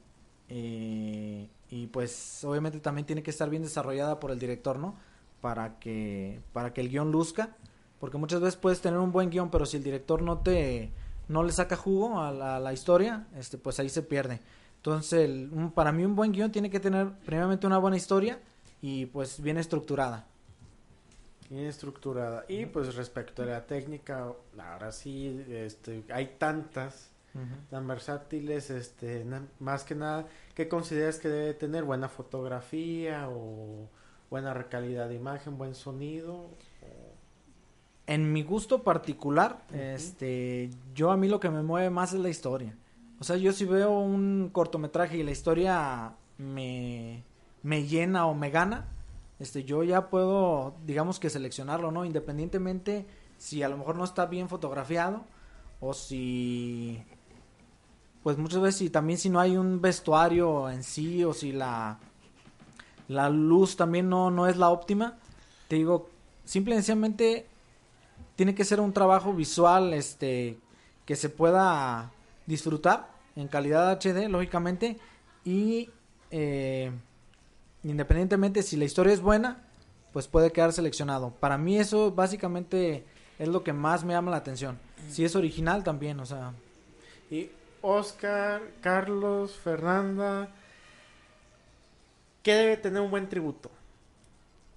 eh, 0.49 1.51
y 1.69 1.87
pues 1.89 2.43
obviamente 2.45 2.81
también 2.81 3.05
tiene 3.05 3.23
que 3.23 3.31
estar 3.31 3.51
bien 3.51 3.63
desarrollada 3.63 4.19
por 4.21 4.31
el 4.31 4.39
director, 4.39 4.79
¿no? 4.79 4.97
Para 5.43 5.79
que, 5.79 6.41
para 6.55 6.73
que 6.73 6.81
el 6.81 6.89
guion 6.89 7.13
luzca, 7.13 7.55
porque 8.01 8.19
muchas 8.19 8.41
veces 8.41 8.57
puedes 8.57 8.81
tener 8.81 8.99
un 8.99 9.13
buen 9.13 9.31
guion, 9.31 9.51
pero 9.51 9.67
si 9.67 9.77
el 9.79 9.83
director 9.83 10.23
no 10.23 10.39
te, 10.39 10.91
no 11.29 11.43
le 11.43 11.53
saca 11.53 11.77
jugo 11.77 12.21
a 12.21 12.33
la, 12.33 12.57
a 12.57 12.61
la 12.61 12.73
historia, 12.73 13.27
este, 13.37 13.59
pues 13.59 13.79
ahí 13.81 13.89
se 13.89 14.03
pierde. 14.03 14.41
Entonces, 14.77 15.25
el- 15.25 15.51
un- 15.53 15.71
para 15.73 15.93
mí 15.93 16.05
un 16.05 16.15
buen 16.15 16.33
guion 16.33 16.53
tiene 16.53 16.69
que 16.71 16.81
tener 16.81 17.09
primeramente 17.25 17.67
una 17.67 17.79
buena 17.79 17.97
historia 17.97 18.39
y 18.83 19.07
pues 19.07 19.41
bien 19.43 19.57
estructurada. 19.57 20.27
Bien 21.51 21.67
estructurada. 21.67 22.45
Y 22.49 22.67
pues 22.67 22.95
respecto 22.95 23.43
a 23.43 23.47
la 23.47 23.67
técnica, 23.67 24.33
ahora 24.59 24.93
sí, 24.93 25.45
este, 25.49 26.03
hay 26.13 26.35
tantas, 26.39 27.11
tan 27.71 27.87
versátiles, 27.89 28.71
este, 28.71 29.27
más 29.59 29.85
que 29.85 29.95
nada, 29.95 30.27
¿qué 30.55 30.69
consideras 30.69 31.19
que 31.19 31.29
debe 31.29 31.55
tener? 31.55 31.83
¿Buena 31.85 32.09
fotografía 32.09 33.29
o 33.29 33.89
buena 34.31 34.55
calidad 34.69 35.09
de 35.09 35.17
imagen, 35.17 35.59
buen 35.59 35.75
sonido? 35.75 36.51
En 38.07 38.33
mi 38.33 38.43
gusto 38.43 38.83
particular, 38.83 39.65
este, 39.73 40.71
yo 40.95 41.11
a 41.11 41.17
mí 41.17 41.29
lo 41.29 41.41
que 41.41 41.51
me 41.51 41.63
mueve 41.63 41.89
más 41.89 42.13
es 42.13 42.21
la 42.21 42.29
historia. 42.29 42.77
O 43.19 43.25
sea, 43.25 43.37
yo 43.37 43.53
si 43.53 43.65
veo 43.65 43.99
un 43.99 44.51
cortometraje 44.53 45.17
y 45.17 45.23
la 45.23 45.31
historia 45.31 46.13
me, 46.37 47.23
me 47.63 47.87
llena 47.87 48.27
o 48.27 48.35
me 48.35 48.51
gana, 48.51 48.89
este, 49.39 49.65
yo 49.65 49.83
ya 49.83 50.11
puedo, 50.11 50.75
digamos 50.85 51.19
que 51.19 51.31
seleccionarlo, 51.31 51.91
¿no? 51.91 52.05
Independientemente 52.05 53.07
si 53.39 53.63
a 53.63 53.69
lo 53.69 53.77
mejor 53.77 53.97
no 53.97 54.05
está 54.05 54.27
bien 54.27 54.49
fotografiado 54.49 55.25
o 55.81 55.93
si, 55.93 57.03
pues 58.23 58.39
muchas 58.39 58.61
veces 58.61 58.79
si 58.79 58.91
también 58.91 59.19
si 59.19 59.29
no 59.29 59.41
hay 59.41 59.57
un 59.57 59.81
vestuario 59.81 60.71
en 60.71 60.83
sí 60.83 61.25
o 61.25 61.33
si 61.33 61.53
la, 61.53 61.99
la 63.09 63.29
luz 63.29 63.77
también 63.77 64.09
no, 64.09 64.31
no 64.31 64.47
es 64.47 64.57
la 64.57 64.71
óptima, 64.71 65.19
te 65.69 65.77
digo, 65.77 66.09
simple 66.45 66.75
y 66.75 66.79
sencillamente 66.79 67.47
tiene 68.37 68.55
que 68.55 68.65
ser 68.65 68.81
un 68.81 68.93
trabajo 68.93 69.33
visual 69.33 69.95
este 69.95 70.59
que 71.07 71.17
se 71.17 71.29
pueda 71.29 72.11
disfrutar 72.47 73.11
en 73.37 73.49
calidad 73.49 73.93
HD 73.93 74.29
lógicamente 74.29 74.99
y 75.45 75.91
eh, 76.31 76.91
independientemente 77.83 78.63
si 78.63 78.77
la 78.77 78.85
historia 78.85 79.13
es 79.13 79.21
buena 79.21 79.63
pues 80.13 80.29
puede 80.29 80.53
quedar 80.53 80.73
seleccionado 80.73 81.31
para 81.31 81.59
mí 81.59 81.79
eso 81.79 82.11
básicamente 82.11 83.05
es 83.39 83.49
lo 83.49 83.63
que 83.63 83.73
más 83.73 84.05
me 84.05 84.15
llama 84.15 84.31
la 84.31 84.39
atención 84.39 84.79
si 85.11 85.25
es 85.25 85.37
original 85.37 85.85
también 85.85 86.21
o 86.21 86.27
sea 86.27 86.53
Y 87.31 87.51
Oscar, 87.87 88.63
Carlos, 88.81 89.57
Fernanda, 89.63 90.49
¿qué 92.43 92.55
debe 92.55 92.79
tener 92.79 93.03
un 93.03 93.11
buen 93.11 93.29
tributo? 93.29 93.71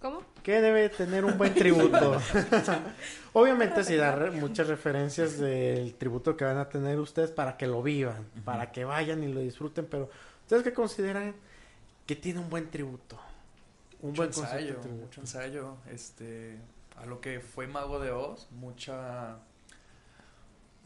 ¿Cómo? 0.02 0.24
¿Qué 0.48 0.62
debe 0.62 0.88
tener 0.88 1.26
un 1.26 1.38
buen 1.38 1.54
tributo? 1.54 2.22
Obviamente 3.34 3.84
sí 3.84 3.98
dar 3.98 4.32
muchas 4.32 4.68
referencias 4.68 5.38
del 5.38 5.94
tributo 5.96 6.38
que 6.38 6.46
van 6.46 6.58
a 6.58 6.70
tener 6.70 7.02
ustedes 7.02 7.32
para 7.32 7.58
que 7.58 7.68
lo 7.68 7.84
vivan, 7.84 8.26
para 8.46 8.72
que 8.72 8.86
vayan 8.86 9.22
y 9.24 9.28
lo 9.28 9.42
disfruten, 9.42 9.86
pero 9.88 10.10
¿ustedes 10.44 10.64
qué 10.64 10.72
consideran 10.72 11.36
que 12.06 12.16
tiene 12.16 12.40
un 12.40 12.50
buen 12.50 12.72
tributo? 12.72 13.20
Un 14.00 14.12
mucho 14.12 14.22
buen 14.22 14.32
de 14.32 14.40
ensayo, 14.40 14.76
tributo. 14.78 15.04
mucho 15.04 15.20
ensayo, 15.20 15.76
este, 15.92 16.58
a 16.96 17.06
lo 17.06 17.20
que 17.20 17.42
fue 17.42 17.68
Mago 17.68 18.00
de 18.00 18.12
Oz, 18.12 18.48
mucha 18.52 19.40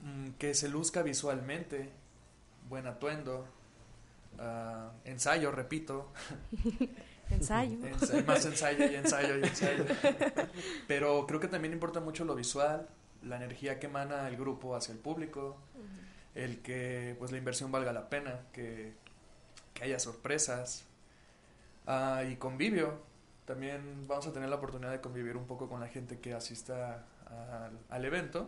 mm, 0.01 0.29
que 0.39 0.55
se 0.55 0.69
luzca 0.69 1.03
visualmente, 1.03 1.87
buen 2.67 2.87
atuendo, 2.87 3.45
ah, 4.39 4.89
ensayo, 5.05 5.51
repito. 5.51 6.11
Ensayo. 7.31 7.77
Ensa- 7.85 8.25
más 8.25 8.45
ensayo 8.45 8.85
y 8.91 8.95
ensayo 8.95 9.37
y 9.37 9.43
ensayo. 9.43 9.85
Pero 10.87 11.25
creo 11.27 11.39
que 11.39 11.47
también 11.47 11.73
importa 11.73 11.99
mucho 11.99 12.25
lo 12.25 12.35
visual, 12.35 12.87
la 13.23 13.37
energía 13.37 13.79
que 13.79 13.87
emana 13.87 14.27
el 14.27 14.37
grupo 14.37 14.75
hacia 14.75 14.91
el 14.93 14.99
público, 14.99 15.57
el 16.35 16.61
que 16.61 17.15
pues 17.19 17.31
la 17.31 17.37
inversión 17.37 17.71
valga 17.71 17.91
la 17.93 18.09
pena, 18.09 18.41
que, 18.53 18.93
que 19.73 19.83
haya 19.83 19.99
sorpresas. 19.99 20.83
Ah, 21.87 22.23
y 22.29 22.35
convivio. 22.35 22.99
También 23.45 24.07
vamos 24.07 24.27
a 24.27 24.31
tener 24.33 24.47
la 24.49 24.55
oportunidad 24.57 24.91
de 24.91 25.01
convivir 25.01 25.35
un 25.35 25.45
poco 25.45 25.67
con 25.67 25.79
la 25.81 25.87
gente 25.87 26.19
que 26.19 26.33
asista 26.33 27.03
al, 27.25 27.77
al 27.89 28.05
evento 28.05 28.47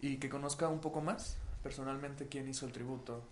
y 0.00 0.16
que 0.18 0.28
conozca 0.28 0.68
un 0.68 0.80
poco 0.80 1.00
más 1.00 1.36
personalmente 1.62 2.28
quién 2.28 2.48
hizo 2.48 2.66
el 2.66 2.72
tributo. 2.72 3.22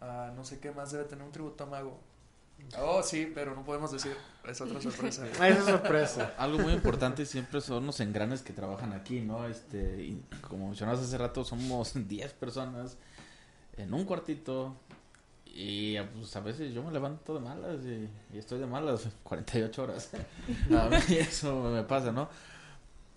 Ah, 0.00 0.32
no 0.36 0.44
sé 0.44 0.60
qué 0.60 0.70
más 0.72 0.92
debe 0.92 1.04
tener 1.04 1.24
un 1.24 1.32
tributo 1.32 1.64
a 1.64 1.66
Mago. 1.66 1.98
Oh, 2.78 3.02
sí, 3.02 3.30
pero 3.34 3.54
no 3.54 3.64
podemos 3.64 3.92
decir. 3.92 4.16
Es 4.46 4.60
otra 4.60 4.80
sorpresa. 5.62 6.34
Algo 6.38 6.58
muy 6.58 6.72
importante 6.72 7.26
siempre 7.26 7.60
son 7.60 7.86
los 7.86 8.00
engranes 8.00 8.42
que 8.42 8.52
trabajan 8.52 8.92
aquí, 8.92 9.20
¿no? 9.20 9.46
Este, 9.46 10.02
y 10.02 10.22
como 10.40 10.68
mencionabas 10.68 11.00
hace 11.00 11.18
rato, 11.18 11.44
somos 11.44 11.92
10 12.08 12.32
personas 12.34 12.96
en 13.76 13.94
un 13.94 14.04
cuartito 14.04 14.76
y 15.46 15.98
pues 16.00 16.34
a 16.36 16.40
veces 16.40 16.72
yo 16.72 16.82
me 16.82 16.92
levanto 16.92 17.34
de 17.34 17.40
malas 17.40 17.80
y, 17.84 18.08
y 18.34 18.38
estoy 18.38 18.58
de 18.58 18.66
malas 18.66 19.08
48 19.22 19.82
horas. 19.82 20.10
a 20.76 20.88
mí 20.88 21.16
eso 21.16 21.62
me 21.70 21.82
pasa, 21.82 22.12
¿no? 22.12 22.28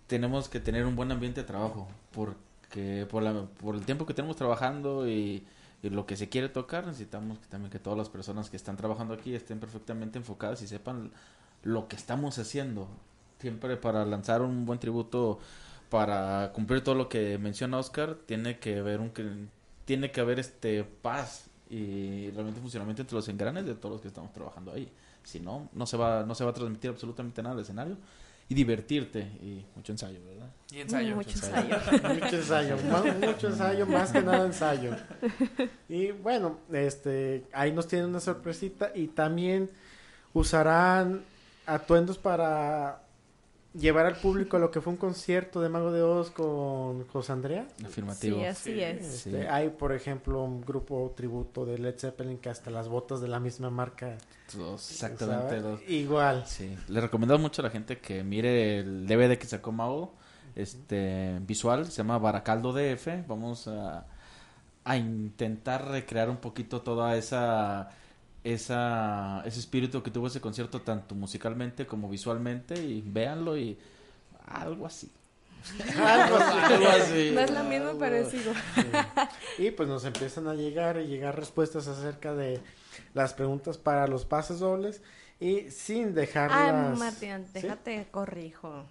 Tenemos 0.08 0.50
que 0.50 0.60
tener 0.60 0.86
un 0.86 0.96
buen 0.96 1.12
ambiente 1.12 1.42
de 1.42 1.48
trabajo 1.48 1.88
porque 2.12 3.08
por, 3.10 3.24
la, 3.24 3.46
por 3.46 3.76
el 3.76 3.86
tiempo 3.86 4.06
que 4.06 4.14
tenemos 4.14 4.36
trabajando 4.36 5.08
y, 5.08 5.46
y 5.84 5.90
lo 5.90 6.06
que 6.06 6.16
se 6.16 6.30
quiere 6.30 6.50
tocar, 6.50 6.86
necesitamos 6.86 7.40
que 7.40 7.48
también 7.48 7.72
que 7.72 7.80
todas 7.80 7.98
las 7.98 8.10
personas 8.10 8.50
que 8.50 8.58
están 8.58 8.78
trabajando 8.78 9.14
aquí 9.14 9.34
estén 9.34 9.60
perfectamente 9.60 10.20
enfocadas 10.20 10.62
y 10.62 10.68
sepan 10.68 11.12
lo 11.64 11.88
que 11.88 11.96
estamos 11.96 12.38
haciendo. 12.38 12.88
Siempre 13.40 13.78
para 13.78 14.06
lanzar 14.06 14.42
un 14.44 14.66
buen 14.66 14.80
tributo, 14.80 15.40
para 15.90 16.52
cumplir 16.54 16.84
todo 16.84 16.96
lo 16.96 17.10
que 17.10 17.38
menciona 17.38 17.80
Oscar, 17.80 18.16
tiene 18.26 18.60
que 18.60 18.80
haber 18.80 19.00
un 19.00 19.12
tiene 19.86 20.12
que 20.12 20.22
haber 20.22 20.40
este 20.40 20.84
paz 20.84 21.50
y 21.70 22.30
realmente 22.32 22.62
funcionamiento 22.62 23.02
entre 23.02 23.16
los 23.16 23.28
engranes 23.28 23.66
de 23.66 23.74
todos 23.74 23.94
los 23.94 24.02
que 24.02 24.10
estamos 24.10 24.32
trabajando 24.32 24.72
ahí. 24.72 24.92
Si 25.24 25.40
no, 25.40 25.70
no 25.74 25.86
se 25.86 25.98
va, 25.98 26.24
no 26.26 26.36
se 26.36 26.44
va 26.44 26.52
a 26.52 26.54
transmitir 26.54 26.92
absolutamente 26.92 27.42
nada 27.42 27.56
al 27.56 27.62
escenario. 27.62 27.98
Y 28.52 28.54
divertirte 28.54 29.20
y 29.42 29.66
mucho 29.78 29.94
ensayo, 29.94 30.20
¿verdad? 30.26 30.50
Y 30.74 30.80
ensayo. 30.82 31.16
Mucho 31.16 31.30
ensayo. 31.30 31.78
mucho 32.14 32.36
ensayo, 32.36 32.78
ma- 32.92 33.28
mucho 33.28 33.48
ensayo, 33.48 33.86
más 33.88 34.12
que 34.12 34.22
nada 34.22 34.46
ensayo. 34.46 34.94
Y 35.88 36.12
bueno, 36.12 36.58
este, 36.74 37.46
ahí 37.54 37.72
nos 37.72 37.88
tienen 37.88 38.10
una 38.10 38.20
sorpresita 38.20 38.92
y 38.94 39.08
también 39.08 39.70
usarán 40.34 41.22
atuendos 41.66 42.18
para 42.18 43.02
llevar 43.74 44.06
al 44.06 44.16
público 44.18 44.58
a 44.58 44.60
lo 44.60 44.70
que 44.72 44.82
fue 44.82 44.92
un 44.94 44.98
concierto 44.98 45.62
de 45.62 45.70
Mago 45.70 45.92
de 45.92 46.02
Oz 46.02 46.30
con 46.32 47.08
José 47.08 47.32
Andrea. 47.32 47.66
Afirmativo. 47.86 48.38
Sí, 48.40 48.46
así 48.46 48.82
es. 48.82 49.26
Este, 49.26 49.48
Hay, 49.48 49.70
por 49.70 49.94
ejemplo, 49.94 50.44
un 50.44 50.62
grupo 50.62 51.14
tributo 51.16 51.66
de 51.66 51.78
Led 51.78 51.98
Zeppelin 51.98 52.38
que 52.40 52.50
hasta 52.50 52.70
las 52.70 52.88
botas 52.90 53.22
de 53.22 53.28
la 53.30 53.40
misma 53.40 53.70
marca. 53.70 54.18
Los- 54.58 54.92
exactamente. 54.92 55.62
los- 55.62 55.82
Igual. 55.90 56.46
Sí. 56.46 56.76
Le 56.90 57.00
recomendamos 57.02 57.42
mucho 57.42 57.62
a 57.62 57.66
la 57.66 57.72
gente 57.72 58.00
que 58.00 58.24
mire 58.24 58.80
el 58.80 59.08
DVD 59.08 59.38
que 59.38 59.48
sacó 59.48 59.72
Mao, 59.72 60.14
este 60.56 61.40
visual, 61.48 61.86
se 61.86 61.98
llama 61.98 62.18
Baracaldo 62.18 62.74
DF. 62.74 63.24
Vamos 63.28 63.68
a, 63.70 64.06
a 64.84 64.98
intentar 64.98 65.88
recrear 65.88 66.30
un 66.30 66.38
poquito 66.38 66.82
toda 66.82 67.16
esa 67.16 67.90
esa 68.44 69.44
ese 69.46 69.60
espíritu 69.60 70.02
que 70.02 70.12
tuvo 70.12 70.28
ese 70.28 70.42
concierto 70.42 70.82
tanto 70.82 71.14
musicalmente 71.16 71.86
como 71.86 72.10
visualmente 72.10 72.82
y 72.82 73.02
véanlo 73.06 73.58
y 73.58 73.78
algo 74.48 74.86
así. 74.86 75.12
Algo 75.96 76.38
así. 76.38 76.74
Algo 76.74 76.88
así. 76.90 77.32
No 77.36 77.42
es 77.42 77.52
lo 77.52 77.64
mismo, 77.64 77.92
pero 78.00 78.16
es 78.16 78.34
igual. 78.34 78.56
Sí. 78.76 79.64
Y 79.66 79.72
pues 79.72 79.88
nos 79.88 80.04
empiezan 80.06 80.48
a 80.48 80.56
llegar 80.56 81.00
y 81.00 81.06
llegar 81.06 81.36
respuestas 81.36 81.88
acerca 81.88 82.34
de 82.34 82.60
las 83.14 83.36
preguntas 83.36 83.78
para 83.78 84.08
los 84.08 84.26
pases 84.26 84.60
dobles 84.60 85.04
y 85.40 85.70
sin 85.70 86.16
dejarlas. 86.16 86.94
Ay, 86.94 86.98
Martín, 86.98 87.46
¿Sí? 87.46 87.62
déjate, 87.62 88.08
corrijo. 88.10 88.86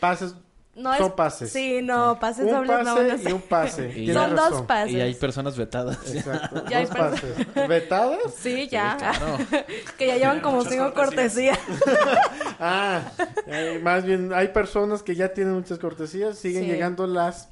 Pases 0.00 0.34
No 0.78 0.96
son 0.96 1.06
es- 1.08 1.12
pases. 1.12 1.52
Sí, 1.52 1.80
no, 1.82 2.18
pases 2.20 2.44
un 2.46 2.52
dobles 2.52 2.70
pase 2.70 2.84
no 2.84 3.18
sé. 3.18 3.28
y 3.28 3.32
un 3.32 3.42
pase. 3.42 3.92
Y- 4.00 4.12
Son 4.12 4.34
dos 4.36 4.62
pases. 4.62 4.92
Y 4.92 5.00
hay 5.00 5.14
personas 5.14 5.56
vetadas. 5.56 5.98
Exacto. 6.14 6.64
Ya 6.70 6.78
hay 6.78 6.86
dos 6.86 6.94
personas- 6.96 7.20
pases. 7.54 7.68
¿Vetadas? 7.68 8.18
Sí, 8.38 8.68
ya. 8.68 8.96
claro. 8.96 9.38
que 9.98 10.06
ya 10.06 10.16
llevan 10.16 10.40
como 10.40 10.64
cinco 10.64 10.94
cortesías. 10.94 11.58
cortesías. 11.58 12.18
Ah, 12.60 13.02
eh, 13.46 13.80
más 13.82 14.04
bien 14.04 14.32
hay 14.32 14.48
personas 14.48 15.02
que 15.02 15.14
ya 15.14 15.32
tienen 15.34 15.54
muchas 15.54 15.78
cortesías, 15.78 16.38
siguen 16.38 16.64
Sí. 16.64 16.70
llegando 16.70 17.06
las 17.06 17.48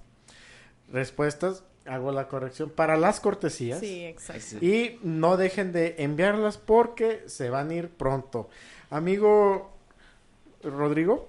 respuestas 0.92 1.62
hago 1.86 2.10
la 2.10 2.26
corrección, 2.26 2.68
para 2.70 2.96
las 2.96 3.20
cortesías. 3.20 3.78
Sí, 3.78 4.04
exacto. 4.04 4.56
Y 4.64 4.98
no 5.04 5.36
dejen 5.36 5.70
de 5.72 5.94
enviarlas 5.98 6.58
porque 6.58 7.22
se 7.26 7.48
van 7.48 7.70
a 7.70 7.74
ir 7.74 7.90
pronto. 7.90 8.48
Amigo 8.90 9.70
Rodrigo, 10.64 11.28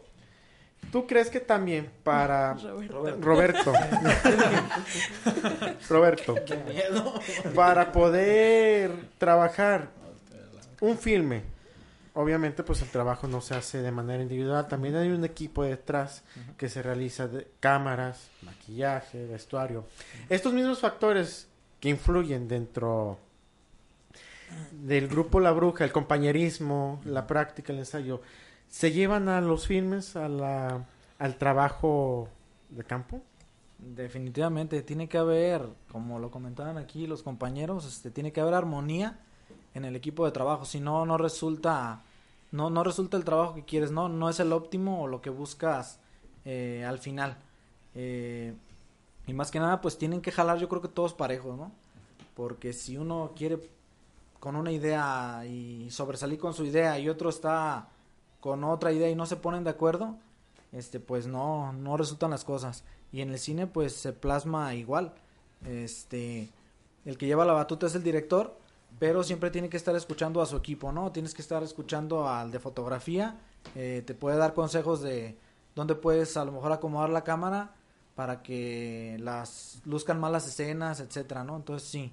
¿tú 0.92 1.08
crees 1.08 1.30
que 1.30 1.40
también 1.40 1.90
para 2.04 2.54
Roberto. 2.54 3.22
Roberto, 3.22 3.74
Roberto, 5.90 6.36
para 7.56 7.92
poder 7.92 8.92
trabajar 9.18 9.90
un 10.82 10.98
filme, 10.98 11.44
obviamente 12.14 12.64
pues 12.64 12.82
el 12.82 12.90
trabajo 12.90 13.28
no 13.28 13.42
se 13.42 13.56
hace 13.56 13.82
de 13.82 13.92
manera 13.92 14.22
individual, 14.22 14.68
también 14.68 14.96
hay 14.96 15.10
un 15.10 15.24
equipo 15.24 15.64
detrás 15.64 16.24
que 16.58 16.70
se 16.70 16.82
realiza 16.82 17.28
de 17.28 17.48
cámaras, 17.60 18.30
maquillaje, 18.42 19.26
vestuario. 19.26 19.86
Estos 20.30 20.54
mismos 20.54 20.80
factores 20.80 21.48
que 21.80 21.90
influyen 21.90 22.48
dentro 22.48 23.20
del 24.72 25.08
grupo 25.08 25.40
La 25.40 25.52
Bruja, 25.52 25.84
el 25.84 25.92
compañerismo, 25.92 27.02
la 27.06 27.28
práctica, 27.28 27.74
el 27.74 27.80
ensayo, 27.80 28.22
se 28.70 28.92
llevan 28.92 29.30
a 29.30 29.42
los 29.42 29.68
filmes, 29.68 30.16
a 30.16 30.28
la, 30.28 30.86
al 31.20 31.38
trabajo 31.38 32.30
de 32.70 32.84
campo. 32.84 33.22
Definitivamente, 33.80 34.82
tiene 34.82 35.08
que 35.08 35.18
haber, 35.18 35.68
como 35.92 36.20
lo 36.20 36.32
comentaban 36.32 36.78
aquí 36.78 37.08
los 37.08 37.24
compañeros, 37.24 37.86
este, 37.86 38.12
tiene 38.12 38.32
que 38.32 38.42
haber 38.42 38.56
armonía 38.56 39.20
en 39.74 39.86
el 39.86 39.96
equipo 39.96 40.26
de 40.26 40.32
trabajo, 40.32 40.66
si 40.66 40.80
no, 40.80 41.06
no 41.06 41.18
resulta, 41.18 42.02
no, 42.52 42.70
no 42.72 42.84
resulta 42.84 43.18
el 43.18 43.24
trabajo 43.24 43.54
que 43.54 43.64
quieres, 43.64 43.92
no, 43.92 44.10
no 44.10 44.30
es 44.30 44.40
el 44.40 44.52
óptimo 44.52 45.04
o 45.04 45.08
lo 45.08 45.22
que 45.22 45.30
buscas 45.30 46.00
eh, 46.46 46.84
al 46.88 46.98
final. 46.98 47.38
Eh, 47.94 48.56
y 49.28 49.34
más 49.34 49.52
que 49.52 49.60
nada, 49.60 49.82
pues 49.82 49.98
tienen 49.98 50.22
que 50.22 50.32
jalar, 50.32 50.58
yo 50.58 50.68
creo 50.68 50.82
que 50.82 50.88
todos 50.88 51.14
parejos, 51.14 51.56
¿no? 51.58 51.72
Porque 52.34 52.74
si 52.74 52.98
uno 52.98 53.34
quiere 53.36 53.60
con 54.40 54.56
una 54.56 54.72
idea 54.72 55.44
y 55.46 55.90
sobresalir 55.92 56.40
con 56.40 56.54
su 56.54 56.66
idea 56.66 56.98
y 56.98 57.10
otro 57.10 57.30
está 57.30 57.90
con 58.40 58.64
otra 58.64 58.92
idea 58.92 59.10
y 59.10 59.16
no 59.16 59.26
se 59.26 59.36
ponen 59.36 59.64
de 59.64 59.70
acuerdo, 59.72 60.16
este 60.72 61.00
pues 61.00 61.28
no 61.28 61.74
no 61.74 61.98
resultan 61.98 62.32
las 62.32 62.44
cosas. 62.44 62.84
Y 63.12 63.22
en 63.22 63.30
el 63.30 63.40
cine 63.40 63.68
pues 63.68 63.94
se 63.94 64.14
plasma 64.14 64.76
igual. 64.76 65.14
Este 65.66 66.50
el 67.06 67.18
que 67.18 67.26
lleva 67.26 67.46
la 67.46 67.54
batuta 67.54 67.88
es 67.88 67.96
el 67.96 68.04
director 68.04 68.58
pero 69.00 69.24
siempre 69.24 69.52
tiene 69.52 69.70
que 69.70 69.78
estar 69.78 69.96
escuchando 69.96 70.42
a 70.42 70.46
su 70.46 70.58
equipo 70.58 70.92
no 70.92 71.12
tienes 71.12 71.34
que 71.34 71.42
estar 71.42 71.64
escuchando 71.64 72.28
al 72.28 72.52
de 72.52 72.60
fotografía 72.60 73.40
eh, 73.76 74.04
te 74.06 74.14
puede 74.14 74.38
dar 74.38 74.54
consejos 74.54 75.02
de 75.02 75.38
dónde 75.76 75.96
puedes 75.96 76.36
a 76.38 76.46
lo 76.46 76.52
mejor 76.52 76.72
acomodar 76.72 77.10
la 77.10 77.24
cámara 77.24 77.76
para 78.16 78.42
que 78.42 79.18
las 79.20 79.82
luzcan 79.86 80.20
más 80.20 80.32
las 80.32 80.48
escenas 80.48 81.00
etcétera 81.00 81.44
no 81.44 81.56
entonces 81.56 81.88
sí 81.88 82.12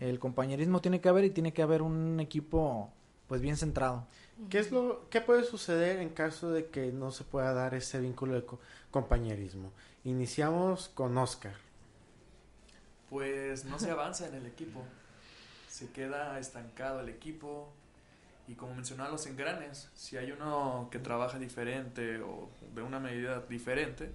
el 0.00 0.18
compañerismo 0.18 0.80
tiene 0.80 1.00
que 1.00 1.08
haber 1.08 1.24
y 1.24 1.30
tiene 1.30 1.52
que 1.52 1.62
haber 1.62 1.82
un 1.82 2.20
equipo 2.20 2.90
pues 3.34 3.42
bien 3.42 3.56
centrado 3.56 4.06
¿Qué 4.50 4.58
es 4.58 4.70
lo 4.72 5.08
qué 5.10 5.20
puede 5.20 5.44
suceder 5.44 5.98
en 6.00 6.10
caso 6.10 6.50
de 6.50 6.66
que 6.66 6.92
no 6.92 7.10
se 7.12 7.24
pueda 7.24 7.52
dar 7.54 7.74
ese 7.74 8.00
vínculo 8.00 8.34
de 8.34 8.44
co- 8.44 8.60
compañerismo? 8.90 9.72
Iniciamos 10.04 10.88
con 10.88 11.16
Oscar. 11.18 11.54
Pues 13.10 13.64
no 13.64 13.78
se 13.78 13.90
avanza 13.90 14.26
en 14.28 14.34
el 14.34 14.46
equipo. 14.46 14.82
Se 15.68 15.90
queda 15.90 16.38
estancado 16.38 17.00
el 17.00 17.08
equipo. 17.08 17.72
Y 18.48 18.54
como 18.56 18.74
mencionaba 18.74 19.10
los 19.10 19.26
engranes, 19.26 19.90
si 19.94 20.16
hay 20.18 20.32
uno 20.32 20.88
que 20.90 20.98
trabaja 20.98 21.38
diferente 21.38 22.20
o 22.20 22.50
de 22.74 22.82
una 22.82 23.00
medida 23.00 23.40
diferente, 23.48 24.12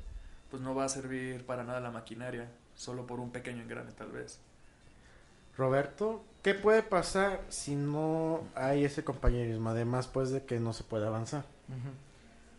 pues 0.51 0.61
no 0.61 0.76
va 0.76 0.86
a 0.86 0.89
servir 0.89 1.45
para 1.45 1.63
nada 1.63 1.80
la 1.82 1.91
maquinaria, 1.91 2.51
solo 2.76 3.07
por 3.07 3.20
un 3.22 3.32
pequeño 3.32 3.63
engrane 3.63 3.91
tal 3.93 4.11
vez. 4.11 4.39
Roberto, 5.60 6.24
¿qué 6.41 6.55
puede 6.55 6.82
pasar 6.82 7.41
si 7.49 7.76
no 7.76 8.43
hay 8.55 8.86
ese 8.86 9.03
compañerismo? 9.03 9.70
Además, 9.70 10.07
pues 10.07 10.32
de 10.32 10.45
que 10.45 10.57
no 10.60 10.72
se 10.72 10.86
puede 10.86 11.05
avanzar. 11.05 11.43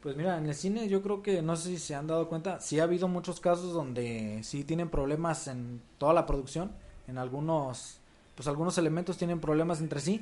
Pues 0.02 0.16
mira, 0.16 0.36
en 0.36 0.46
el 0.46 0.54
cine 0.54 0.86
yo 0.86 1.02
creo 1.02 1.22
que 1.22 1.40
no 1.40 1.56
sé 1.56 1.70
si 1.70 1.78
se 1.78 1.94
han 1.94 2.06
dado 2.06 2.28
cuenta, 2.28 2.60
sí 2.60 2.78
ha 2.78 2.82
habido 2.82 3.08
muchos 3.08 3.40
casos 3.40 3.72
donde 3.72 4.40
sí 4.44 4.64
tienen 4.64 4.90
problemas 4.90 5.48
en 5.48 5.80
toda 5.96 6.12
la 6.12 6.26
producción, 6.26 6.72
en 7.08 7.16
algunos, 7.16 7.98
pues 8.34 8.46
algunos 8.46 8.76
elementos 8.76 9.16
tienen 9.16 9.40
problemas 9.40 9.80
entre 9.80 10.00
sí. 10.00 10.20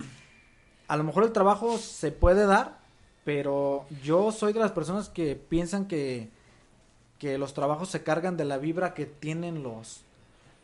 A 0.87 0.97
lo 0.97 1.03
mejor 1.03 1.25
el 1.25 1.33
trabajo 1.33 1.79
se 1.79 2.13
puede 2.13 2.47
dar, 2.47 2.79
pero 3.25 3.87
yo 4.05 4.31
soy 4.31 4.53
de 4.53 4.61
las 4.61 4.73
personas 4.73 5.09
que 5.09 5.35
piensan 5.35 5.87
que, 5.87 6.31
que 7.19 7.39
los 7.39 7.55
trabajos 7.55 7.89
se 7.89 8.05
cargan 8.05 8.37
de 8.37 8.45
la 8.45 8.59
vibra 8.59 8.95
que 8.95 9.07
tienen 9.07 9.65
los, 9.65 10.05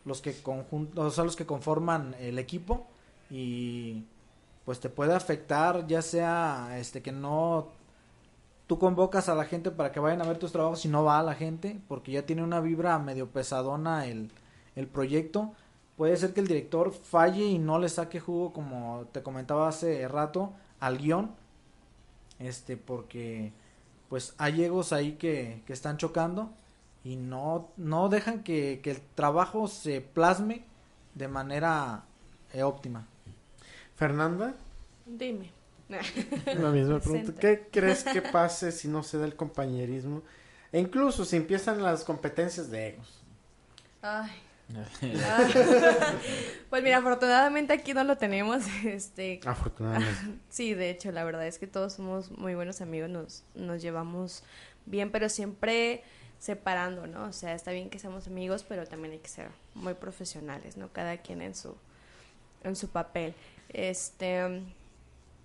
los 0.04 0.20
que 0.22 0.34
conjun- 0.42 0.90
o 0.98 1.10
sea, 1.10 1.24
los 1.24 1.36
que 1.36 1.46
conforman 1.46 2.14
el 2.20 2.38
equipo 2.38 2.86
y 3.30 4.04
pues 4.64 4.80
te 4.80 4.88
puede 4.90 5.14
afectar 5.14 5.86
ya 5.86 6.02
sea 6.02 6.78
este 6.78 7.02
que 7.02 7.12
no 7.12 7.68
tú 8.66 8.78
convocas 8.78 9.28
a 9.28 9.34
la 9.34 9.44
gente 9.44 9.70
para 9.70 9.92
que 9.92 10.00
vayan 10.00 10.22
a 10.22 10.26
ver 10.26 10.38
tus 10.38 10.52
trabajos 10.52 10.84
y 10.84 10.88
no 10.88 11.04
va 11.04 11.18
a 11.18 11.22
la 11.22 11.34
gente 11.34 11.80
porque 11.88 12.12
ya 12.12 12.26
tiene 12.26 12.42
una 12.42 12.60
vibra 12.60 12.98
medio 12.98 13.28
pesadona 13.30 14.06
el, 14.06 14.30
el 14.76 14.86
proyecto. 14.86 15.52
Puede 15.96 16.16
ser 16.16 16.32
que 16.34 16.40
el 16.40 16.48
director 16.48 16.92
falle 16.92 17.44
y 17.46 17.58
no 17.58 17.78
le 17.78 17.88
saque 17.88 18.20
jugo 18.20 18.52
como 18.52 19.06
te 19.12 19.22
comentaba 19.22 19.68
hace 19.68 20.08
rato 20.08 20.52
al 20.80 20.98
guion. 20.98 21.30
Este, 22.38 22.76
porque 22.76 23.52
pues 24.08 24.34
hay 24.38 24.64
egos 24.64 24.92
ahí 24.92 25.12
que, 25.12 25.62
que 25.66 25.72
están 25.72 25.96
chocando 25.96 26.50
y 27.04 27.16
no, 27.16 27.70
no 27.76 28.08
dejan 28.08 28.42
que, 28.42 28.80
que 28.82 28.90
el 28.92 29.00
trabajo 29.14 29.68
se 29.68 30.00
plasme 30.00 30.64
de 31.14 31.28
manera 31.28 32.04
eh, 32.52 32.62
óptima. 32.62 33.06
Fernanda, 33.94 34.54
Dime. 35.06 35.50
la 35.88 36.70
misma 36.70 36.98
pregunta. 36.98 37.32
¿Qué 37.38 37.68
crees 37.70 38.04
que 38.04 38.22
pase 38.22 38.72
si 38.72 38.88
no 38.88 39.02
se 39.02 39.18
da 39.18 39.26
el 39.26 39.36
compañerismo? 39.36 40.22
E 40.72 40.80
incluso 40.80 41.24
si 41.24 41.36
empiezan 41.36 41.82
las 41.82 42.04
competencias 42.04 42.70
de 42.70 42.88
egos. 42.88 43.22
Ay. 44.02 44.30
Pues 46.70 46.82
mira, 46.82 46.96
afortunadamente 46.96 47.74
aquí 47.74 47.92
no 47.92 48.02
lo 48.02 48.16
tenemos. 48.16 48.64
Este, 48.84 49.40
Afortunadamente. 49.44 50.40
sí, 50.48 50.74
de 50.74 50.90
hecho, 50.90 51.12
la 51.12 51.22
verdad 51.22 51.46
es 51.46 51.58
que 51.58 51.66
todos 51.66 51.92
somos 51.92 52.30
muy 52.32 52.54
buenos 52.54 52.80
amigos, 52.80 53.10
nos, 53.10 53.44
nos 53.54 53.82
llevamos 53.82 54.42
bien, 54.86 55.10
pero 55.12 55.28
siempre 55.28 56.02
separando, 56.38 57.06
¿no? 57.06 57.24
O 57.24 57.32
sea, 57.32 57.54
está 57.54 57.70
bien 57.70 57.90
que 57.90 57.98
seamos 57.98 58.26
amigos, 58.26 58.64
pero 58.68 58.86
también 58.86 59.12
hay 59.12 59.18
que 59.18 59.28
ser 59.28 59.48
muy 59.74 59.94
profesionales, 59.94 60.76
¿no? 60.76 60.92
Cada 60.92 61.16
quien 61.18 61.42
en 61.42 61.54
su, 61.54 61.74
en 62.62 62.76
su 62.76 62.88
papel. 62.88 63.34
Este, 63.68 64.62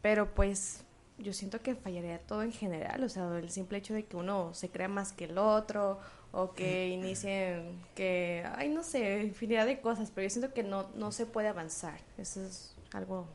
pero 0.01 0.33
pues 0.33 0.83
yo 1.17 1.33
siento 1.33 1.61
que 1.61 1.75
fallaría 1.75 2.19
todo 2.19 2.43
en 2.43 2.51
general, 2.51 3.03
o 3.03 3.09
sea, 3.09 3.37
el 3.37 3.49
simple 3.49 3.77
hecho 3.77 3.93
de 3.93 4.05
que 4.05 4.15
uno 4.15 4.53
se 4.53 4.69
crea 4.69 4.87
más 4.87 5.11
que 5.11 5.25
el 5.25 5.37
otro 5.37 5.99
o 6.31 6.53
que 6.53 6.89
inicien 6.89 7.81
que, 7.95 8.45
ay, 8.55 8.69
no 8.69 8.83
sé, 8.83 9.23
infinidad 9.23 9.65
de 9.65 9.81
cosas, 9.81 10.11
pero 10.13 10.25
yo 10.25 10.29
siento 10.29 10.53
que 10.53 10.63
no, 10.63 10.87
no 10.95 11.11
se 11.11 11.25
puede 11.25 11.47
avanzar, 11.47 11.99
eso 12.17 12.43
es 12.43 12.75
algo, 12.93 13.27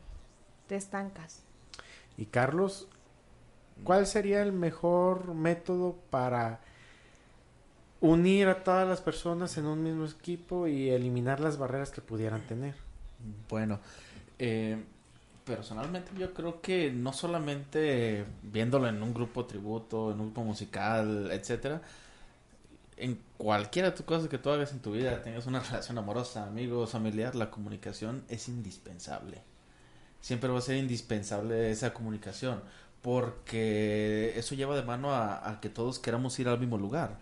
te 0.69 0.77
estancas. 0.77 1.43
Y 2.17 2.27
Carlos, 2.27 2.89
¿cuál 3.83 4.07
sería 4.07 4.43
el 4.43 4.53
mejor 4.53 5.35
método 5.35 5.97
para 6.11 6.61
unir 8.05 8.49
a 8.49 8.63
todas 8.63 8.87
las 8.87 9.01
personas 9.01 9.57
en 9.57 9.65
un 9.65 9.83
mismo 9.83 10.05
equipo 10.05 10.67
y 10.67 10.91
eliminar 10.91 11.41
las 11.41 11.57
barreras 11.57 11.91
que 11.91 12.03
pudieran 12.03 12.43
tener? 12.43 12.75
Bueno, 13.49 13.81
eh, 14.39 14.77
personalmente 15.47 16.11
yo 16.19 16.35
creo 16.35 16.61
que 16.61 16.93
no 16.93 17.15
solamente 17.15 18.27
viéndolo 18.43 18.89
en 18.89 19.03
un 19.03 19.15
grupo 19.15 19.47
tributo, 19.47 20.13
en 20.13 20.21
un 20.21 20.27
grupo 20.27 20.45
musical, 20.45 21.31
etcétera, 21.33 21.81
en 22.99 23.19
cualquiera 23.39 23.89
de 23.89 23.97
tus 23.97 24.05
cosas 24.05 24.29
que 24.29 24.37
tú 24.37 24.51
hagas 24.51 24.73
en 24.73 24.81
tu 24.81 24.93
vida, 24.93 25.23
tengas 25.23 25.47
una 25.47 25.61
relación 25.71 25.97
amorosa, 25.97 26.45
amigos, 26.47 26.91
familiar, 26.91 27.35
la 27.35 27.51
comunicación 27.51 28.23
es 28.29 28.49
indispensable. 28.49 29.41
Siempre 30.21 30.51
va 30.51 30.59
a 30.59 30.63
ser 30.63 30.77
indispensable 30.77 31.71
esa 31.71 31.95
comunicación, 31.95 32.61
porque 33.01 34.35
eso 34.37 34.55
lleva 34.55 34.77
de 34.77 34.83
mano 34.83 35.11
a, 35.11 35.49
a 35.49 35.61
que 35.63 35.71
todos 35.71 35.99
queramos 35.99 36.39
ir 36.39 36.49
al 36.49 36.59
mismo 36.61 36.77
lugar, 36.77 37.19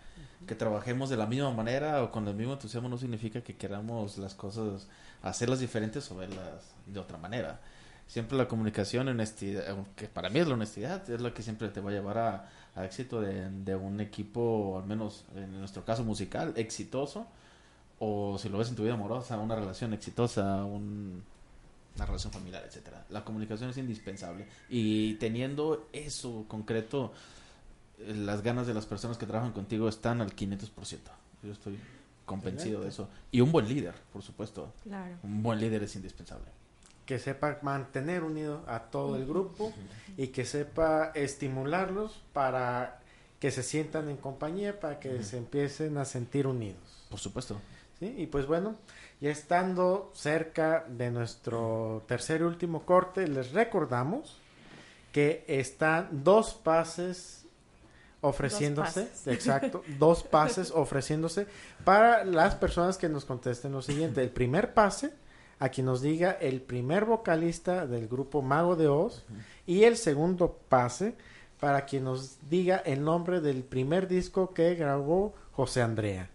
que 0.47 0.55
trabajemos 0.55 1.09
de 1.11 1.17
la 1.17 1.27
misma 1.27 1.51
manera 1.53 2.03
o 2.03 2.11
con 2.11 2.27
el 2.29 2.35
mismo 2.35 2.53
entusiasmo 2.55 2.89
no 2.89 2.99
significa 2.99 3.41
que 3.43 3.57
queramos 3.57 4.19
las 4.19 4.35
cosas 4.35 4.89
hacerlas 5.23 5.61
diferentes 5.61 6.11
o 6.11 6.17
verlas 6.17 6.75
de 6.87 6.99
otra 7.01 7.19
manera. 7.19 7.61
Siempre 8.07 8.37
la 8.37 8.49
comunicación, 8.49 9.09
honestidad, 9.09 9.65
que 9.97 10.09
para 10.09 10.29
mí 10.29 10.41
es 10.41 10.47
la 10.49 10.55
honestidad, 10.55 11.09
es 11.09 11.21
lo 11.21 11.33
que 11.33 11.43
siempre 11.43 11.69
te 11.69 11.81
va 11.81 11.91
a 11.91 11.93
llevar 11.95 12.19
a, 12.19 12.85
éxito 12.85 13.21
de, 13.21 13.49
de 13.51 13.75
un 13.77 14.01
equipo, 14.01 14.79
al 14.79 14.87
menos 14.87 15.25
en 15.37 15.59
nuestro 15.61 15.85
caso 15.85 16.05
musical, 16.05 16.53
exitoso, 16.57 17.27
o 17.99 18.37
si 18.39 18.49
lo 18.49 18.59
ves 18.59 18.69
en 18.69 18.75
tu 18.77 18.83
vida 18.83 18.95
amorosa, 18.95 19.39
una 19.39 19.55
relación 19.55 19.93
exitosa, 19.95 20.65
un- 20.65 21.23
una 21.95 22.07
relación 22.07 22.33
familiar, 22.33 22.65
etcétera. 22.67 23.05
La 23.11 23.23
comunicación 23.25 23.69
es 23.71 23.77
indispensable 23.77 24.47
y 24.71 25.15
teniendo 25.15 25.89
eso 25.93 26.47
concreto, 26.49 27.13
las 28.07 28.43
ganas 28.43 28.67
de 28.67 28.75
las 28.75 28.87
personas 28.87 29.19
que 29.19 29.27
trabajan 29.27 29.53
contigo 29.53 29.89
están 29.89 30.21
al 30.21 30.35
500%. 30.35 30.99
Yo 31.43 31.53
estoy 31.53 31.79
convencido 32.25 32.83
de 32.83 32.89
eso. 32.89 33.09
Y 33.31 33.41
un 33.41 33.53
buen 33.53 33.69
líder, 33.69 33.95
por 34.13 34.23
supuesto. 34.23 34.73
Claro. 34.85 35.17
Un 35.23 35.43
buen 35.43 35.61
líder 35.61 35.83
es 35.83 35.97
indispensable. 35.97 36.47
que 37.07 37.19
sepa 37.19 37.59
mantener 37.63 38.23
unido 38.23 38.63
a 38.69 38.79
todo 38.85 39.17
el 39.17 39.27
grupo 39.27 39.73
y 40.17 40.29
que 40.29 40.45
sepa 40.45 41.11
estimularlos 41.15 42.23
para 42.33 43.01
que 43.41 43.51
se 43.51 43.65
sientan 43.65 44.09
en 44.09 44.17
compañía, 44.17 44.79
para 44.79 45.01
que 45.01 45.23
se 45.25 45.37
empiecen 45.37 45.99
a 45.99 46.05
sentir 46.05 46.47
unidos. 46.47 46.79
Por 47.11 47.19
supuesto. 47.19 47.61
¿sí? 47.99 48.15
Y 48.19 48.29
pues 48.29 48.47
bueno, 48.47 48.77
ya 49.21 49.31
estando 49.31 50.13
cerca 50.15 50.87
de 50.89 51.11
nuestro 51.11 52.05
tercer 52.07 52.41
y 52.41 52.45
último 52.45 52.87
corte, 52.87 53.27
les 53.27 53.51
recordamos 53.53 54.39
que 55.11 55.45
están 55.49 56.25
dos 56.25 56.55
pases 56.55 57.42
ofreciéndose, 58.23 59.01
Dos 59.01 59.09
pases. 59.11 59.27
exacto, 59.27 59.83
dos 59.99 60.23
pases 60.23 60.71
ofreciéndose 60.75 61.47
para 61.85 62.25
las 62.25 62.55
personas 62.55 62.97
que 62.97 63.09
nos 63.09 63.25
contesten 63.27 63.73
lo 63.73 63.83
siguiente. 63.83 64.23
El 64.23 64.31
primer 64.31 64.73
pase, 64.75 65.13
a 65.59 65.69
quien 65.69 65.87
nos 65.87 66.01
diga 66.01 66.33
el 66.41 66.61
primer 66.63 67.05
vocalista 67.05 67.87
del 67.87 68.09
grupo 68.09 68.41
Mago 68.43 68.75
de 68.77 68.89
Oz, 68.89 69.25
y 69.67 69.85
el 69.85 69.97
segundo 69.97 70.59
pase 70.69 71.15
para 71.61 71.85
quien 71.85 72.05
nos 72.05 72.39
diga 72.49 72.79
el 72.85 73.05
nombre 73.05 73.41
del 73.41 73.63
primer 73.63 74.09
disco 74.09 74.53
que 74.55 74.75
grabó 74.75 75.35
José 75.53 75.83
Andrea. 75.83 76.29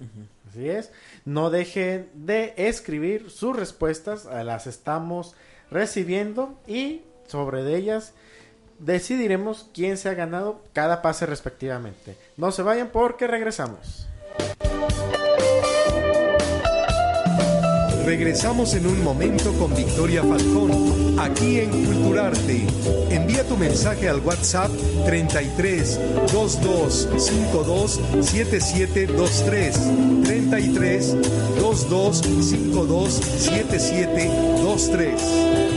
Así 0.49 0.69
es. 0.69 0.91
No 1.25 1.49
dejen 1.49 2.09
de 2.13 2.53
escribir 2.55 3.29
sus 3.29 3.55
respuestas, 3.55 4.25
las 4.25 4.67
estamos 4.67 5.35
recibiendo 5.69 6.57
y 6.67 7.01
sobre 7.27 7.63
de 7.63 7.75
ellas 7.75 8.13
decidiremos 8.79 9.69
quién 9.73 9.97
se 9.97 10.09
ha 10.09 10.13
ganado 10.13 10.61
cada 10.73 11.01
pase 11.01 11.25
respectivamente. 11.25 12.15
No 12.37 12.51
se 12.51 12.61
vayan 12.61 12.89
porque 12.89 13.27
regresamos. 13.27 14.07
Regresamos 18.07 18.73
en 18.73 18.87
un 18.87 19.03
momento 19.03 19.51
con 19.59 19.75
Victoria 19.75 20.23
Falcón, 20.23 21.19
aquí 21.19 21.59
en 21.59 21.71
Culturarte. 21.71 22.65
Envía 23.09 23.45
tu 23.45 23.57
mensaje 23.57 24.07
al 24.07 24.21
WhatsApp 24.21 24.71
33 25.05 25.99
22 26.33 27.09
52 27.17 27.99
7723. 28.21 30.23
33 30.23 31.17
22 31.61 32.21
52 32.21 33.13
7723. 33.13 35.76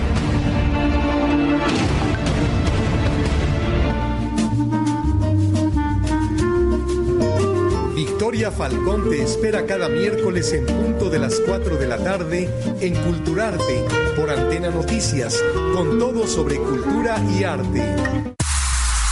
Victoria 8.31 8.57
Falcón 8.57 9.09
te 9.09 9.21
espera 9.21 9.65
cada 9.65 9.89
miércoles 9.89 10.53
en 10.53 10.65
punto 10.65 11.09
de 11.09 11.19
las 11.19 11.37
4 11.45 11.75
de 11.75 11.85
la 11.85 11.97
tarde 11.97 12.49
en 12.79 12.95
Culturarte 13.03 13.85
por 14.15 14.29
Antena 14.29 14.69
Noticias, 14.69 15.43
con 15.75 15.99
todo 15.99 16.25
sobre 16.25 16.55
cultura 16.55 17.21
y 17.37 17.43
arte. 17.43 17.93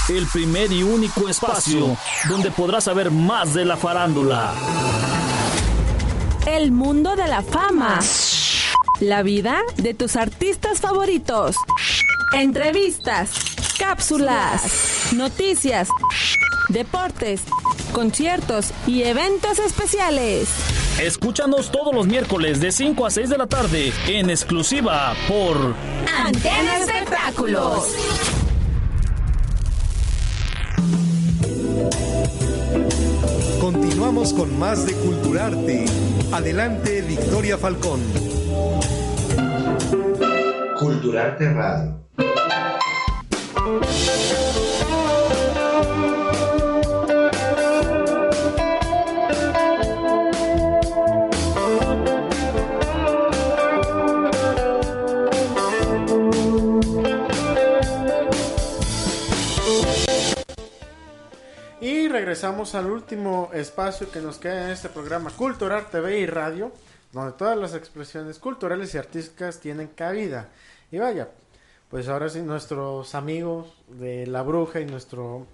El 0.07 0.25
primer 0.27 0.71
y 0.71 0.83
único 0.83 1.27
espacio 1.27 1.97
donde 2.29 2.49
podrás 2.49 2.85
saber 2.85 3.11
más 3.11 3.53
de 3.53 3.65
la 3.65 3.75
farándula. 3.75 4.53
El 6.47 6.71
mundo 6.71 7.17
de 7.17 7.27
la 7.27 7.41
fama. 7.41 7.99
La 9.01 9.21
vida 9.21 9.59
de 9.75 9.93
tus 9.93 10.15
artistas 10.15 10.79
favoritos. 10.79 11.57
Entrevistas, 12.31 13.31
cápsulas, 13.77 15.11
noticias, 15.13 15.89
deportes, 16.69 17.41
conciertos 17.99 18.71
y 18.87 19.03
eventos 19.03 19.59
especiales. 19.59 20.47
Escúchanos 21.01 21.69
todos 21.69 21.93
los 21.93 22.07
miércoles 22.07 22.61
de 22.61 22.71
5 22.71 23.05
a 23.05 23.09
6 23.09 23.29
de 23.29 23.37
la 23.37 23.45
tarde 23.45 23.91
en 24.07 24.29
exclusiva 24.29 25.13
por 25.27 25.75
Antena 26.17 26.77
Espectáculos. 26.77 27.93
Continuamos 33.59 34.31
con 34.31 34.57
más 34.57 34.85
de 34.85 34.93
Culturarte. 34.93 35.83
Adelante, 36.31 37.01
Victoria 37.01 37.57
Falcón. 37.57 37.99
Culturarte 40.79 41.53
Radio. 41.53 41.99
Regresamos 62.29 62.75
al 62.75 62.85
último 62.91 63.49
espacio 63.55 64.11
que 64.11 64.21
nos 64.21 64.37
queda 64.37 64.65
en 64.65 64.69
este 64.69 64.87
programa 64.87 65.31
Cultural 65.31 65.87
TV 65.89 66.19
y 66.19 66.27
Radio, 66.27 66.71
donde 67.11 67.31
todas 67.31 67.57
las 67.57 67.73
expresiones 67.73 68.37
culturales 68.37 68.93
y 68.93 68.99
artísticas 68.99 69.59
tienen 69.59 69.87
cabida. 69.87 70.49
Y 70.91 70.99
vaya, 70.99 71.29
pues 71.89 72.07
ahora 72.07 72.29
sí 72.29 72.41
nuestros 72.41 73.15
amigos 73.15 73.73
de 73.87 74.27
La 74.27 74.43
Bruja 74.43 74.79
y 74.79 74.85
nuestro 74.85 75.47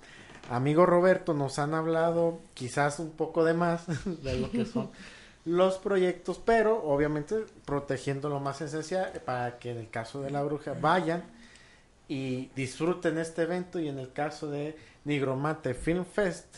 amigo 0.51 0.86
Roberto 0.86 1.34
nos 1.34 1.59
han 1.59 1.73
hablado 1.73 2.39
quizás 2.53 2.99
un 2.99 3.11
poco 3.11 3.45
de 3.45 3.53
más 3.53 3.86
de 4.23 4.38
lo 4.38 4.51
que 4.51 4.65
son 4.65 4.89
los 5.45 5.78
proyectos, 5.78 6.41
pero 6.43 6.84
obviamente 6.84 7.45
protegiendo 7.63 8.28
lo 8.28 8.41
más 8.41 8.59
esencial 8.59 9.13
para 9.23 9.59
que 9.59 9.71
en 9.71 9.78
el 9.78 9.89
caso 9.89 10.21
de 10.21 10.30
La 10.30 10.43
Bruja 10.43 10.73
vayan 10.82 11.23
y 12.08 12.47
disfruten 12.56 13.18
este 13.18 13.43
evento 13.43 13.80
y 13.80 13.88
en 13.88 13.99
el 13.99 14.12
caso 14.14 14.49
de 14.49 14.78
Nigromante 15.06 15.74
Film 15.74 16.06
Fest 16.06 16.58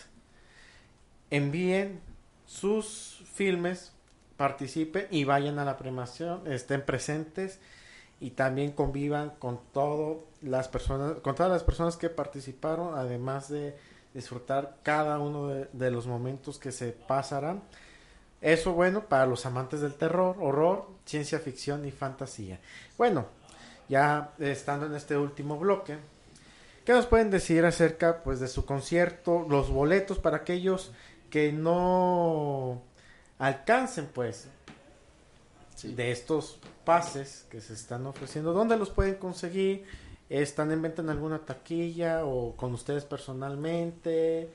envíen 1.29 1.99
sus 2.45 3.23
filmes, 3.33 3.93
participen 4.37 5.07
y 5.11 5.23
vayan 5.23 5.59
a 5.59 5.65
la 5.65 5.77
premiación, 5.77 6.51
estén 6.51 6.81
presentes 6.81 7.59
y 8.19 8.31
también 8.31 8.71
convivan 8.71 9.31
con 9.31 9.59
todas 9.73 10.17
las 10.41 10.67
personas, 10.67 11.19
con 11.19 11.35
todas 11.35 11.51
las 11.51 11.63
personas 11.63 11.97
que 11.97 12.09
participaron, 12.09 12.97
además 12.97 13.49
de 13.49 13.77
disfrutar 14.13 14.77
cada 14.83 15.19
uno 15.19 15.47
de, 15.47 15.69
de 15.73 15.91
los 15.91 16.07
momentos 16.07 16.57
que 16.57 16.71
se 16.71 16.91
pasarán. 16.91 17.61
Eso 18.41 18.73
bueno 18.73 19.05
para 19.05 19.25
los 19.25 19.45
amantes 19.45 19.81
del 19.81 19.95
terror, 19.95 20.37
horror, 20.39 20.87
ciencia 21.05 21.39
ficción 21.39 21.85
y 21.85 21.91
fantasía. 21.91 22.59
Bueno, 22.97 23.27
ya 23.89 24.33
estando 24.39 24.85
en 24.85 24.95
este 24.95 25.17
último 25.17 25.57
bloque, 25.57 25.97
¿qué 26.85 26.93
nos 26.93 27.05
pueden 27.05 27.29
decir 27.29 27.65
acerca 27.65 28.23
pues 28.23 28.39
de 28.39 28.47
su 28.47 28.65
concierto, 28.65 29.45
los 29.49 29.69
boletos 29.69 30.19
para 30.19 30.37
aquellos 30.37 30.91
que 31.29 31.51
no 31.51 32.81
alcancen 33.39 34.07
pues 34.13 34.47
de 35.83 36.11
estos 36.11 36.59
pases 36.85 37.45
que 37.49 37.61
se 37.61 37.73
están 37.73 38.05
ofreciendo? 38.05 38.53
¿Dónde 38.53 38.77
los 38.77 38.89
pueden 38.89 39.15
conseguir? 39.15 39.85
¿Están 40.29 40.71
en 40.71 40.81
venta 40.81 41.01
en 41.01 41.09
alguna 41.09 41.39
taquilla 41.39 42.25
o 42.25 42.55
con 42.55 42.73
ustedes 42.73 43.05
personalmente? 43.05 44.49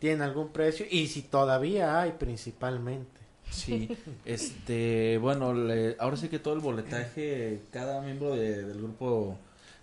¿Tienen 0.00 0.22
algún 0.22 0.48
precio? 0.48 0.84
Y 0.90 1.06
si 1.06 1.22
todavía 1.22 2.00
hay 2.00 2.12
principalmente. 2.12 3.21
Sí, 3.52 3.88
este, 4.24 5.18
bueno, 5.18 5.52
le- 5.54 5.96
ahora 5.98 6.16
sí 6.16 6.28
que 6.28 6.38
todo 6.38 6.54
el 6.54 6.60
boletaje, 6.60 7.60
cada 7.70 8.00
miembro 8.00 8.34
de- 8.34 8.64
del 8.64 8.78
grupo, 8.78 9.36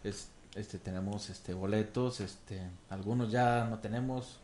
es- 0.04 0.30
este, 0.56 0.80
tenemos, 0.80 1.30
este, 1.30 1.54
boletos, 1.54 2.20
este, 2.20 2.60
algunos 2.90 3.32
ya 3.32 3.66
no 3.70 3.80
tenemos, 3.80 4.40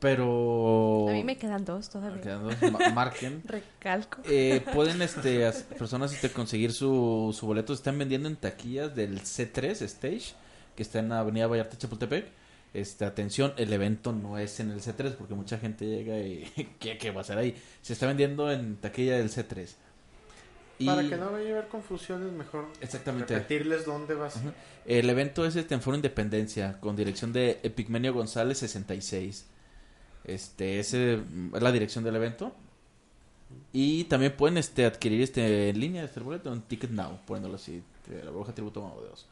pero... 0.00 1.06
A 1.08 1.12
mí 1.12 1.22
me 1.22 1.36
quedan 1.36 1.64
dos 1.64 1.88
todavía. 1.90 2.16
Me 2.16 2.22
quedan 2.22 2.42
dos, 2.44 2.72
ma- 2.72 2.90
marquen. 2.90 3.42
Recalco. 3.46 4.18
Eh, 4.24 4.64
pueden, 4.72 5.00
este, 5.02 5.46
as- 5.46 5.62
personas, 5.62 6.12
este, 6.12 6.30
conseguir 6.30 6.72
su, 6.72 7.34
su 7.38 7.46
boleto, 7.46 7.72
están 7.72 7.98
vendiendo 7.98 8.28
en 8.28 8.36
taquillas 8.36 8.94
del 8.96 9.20
C3 9.20 9.82
Stage, 9.82 10.34
que 10.74 10.82
está 10.82 10.98
en 11.00 11.12
Avenida 11.12 11.46
Vallarta, 11.46 11.76
Chapultepec. 11.78 12.26
Este, 12.74 13.04
atención, 13.04 13.52
el 13.58 13.72
evento 13.72 14.12
no 14.12 14.38
es 14.38 14.58
en 14.60 14.70
el 14.70 14.80
C3 14.80 15.14
porque 15.16 15.34
mucha 15.34 15.58
gente 15.58 15.84
llega 15.84 16.18
y 16.18 16.44
¿qué, 16.80 16.96
qué 16.96 17.10
va 17.10 17.20
a 17.20 17.22
hacer 17.22 17.38
ahí? 17.38 17.54
Se 17.82 17.92
está 17.92 18.06
vendiendo 18.06 18.50
en 18.50 18.76
taquilla 18.76 19.18
del 19.18 19.28
C3. 19.28 19.68
Y 20.78 20.86
Para 20.86 21.08
que 21.08 21.16
no 21.16 21.30
vaya 21.30 21.50
a 21.50 21.52
haber 21.52 21.68
confusiones, 21.68 22.32
mejor 22.32 22.66
Exactamente. 22.80 23.34
repetirles 23.34 23.84
dónde 23.84 24.14
vas. 24.14 24.40
El 24.86 25.08
evento 25.10 25.44
es 25.44 25.54
este 25.54 25.74
en 25.74 25.82
Foro 25.82 25.96
Independencia 25.96 26.80
con 26.80 26.96
dirección 26.96 27.32
de 27.32 27.60
Epigmenio 27.62 28.12
González 28.14 28.58
66. 28.58 29.46
Este, 30.24 30.80
ese 30.80 31.14
es 31.54 31.62
la 31.62 31.70
dirección 31.72 32.02
del 32.04 32.16
evento. 32.16 32.54
Y 33.72 34.04
también 34.04 34.34
pueden 34.36 34.56
este 34.56 34.86
adquirir 34.86 35.22
este 35.22 35.68
en 35.68 35.78
línea 35.78 36.04
este 36.04 36.20
boleto 36.20 36.52
en 36.52 36.62
Ticket 36.62 36.90
Now, 36.90 37.20
poniéndolo 37.26 37.56
así, 37.56 37.82
de 38.08 38.24
la 38.24 38.30
bruja 38.30 38.54
tributo 38.54 38.82
Mago 38.82 39.02
de 39.02 39.10
Oz. 39.10 39.26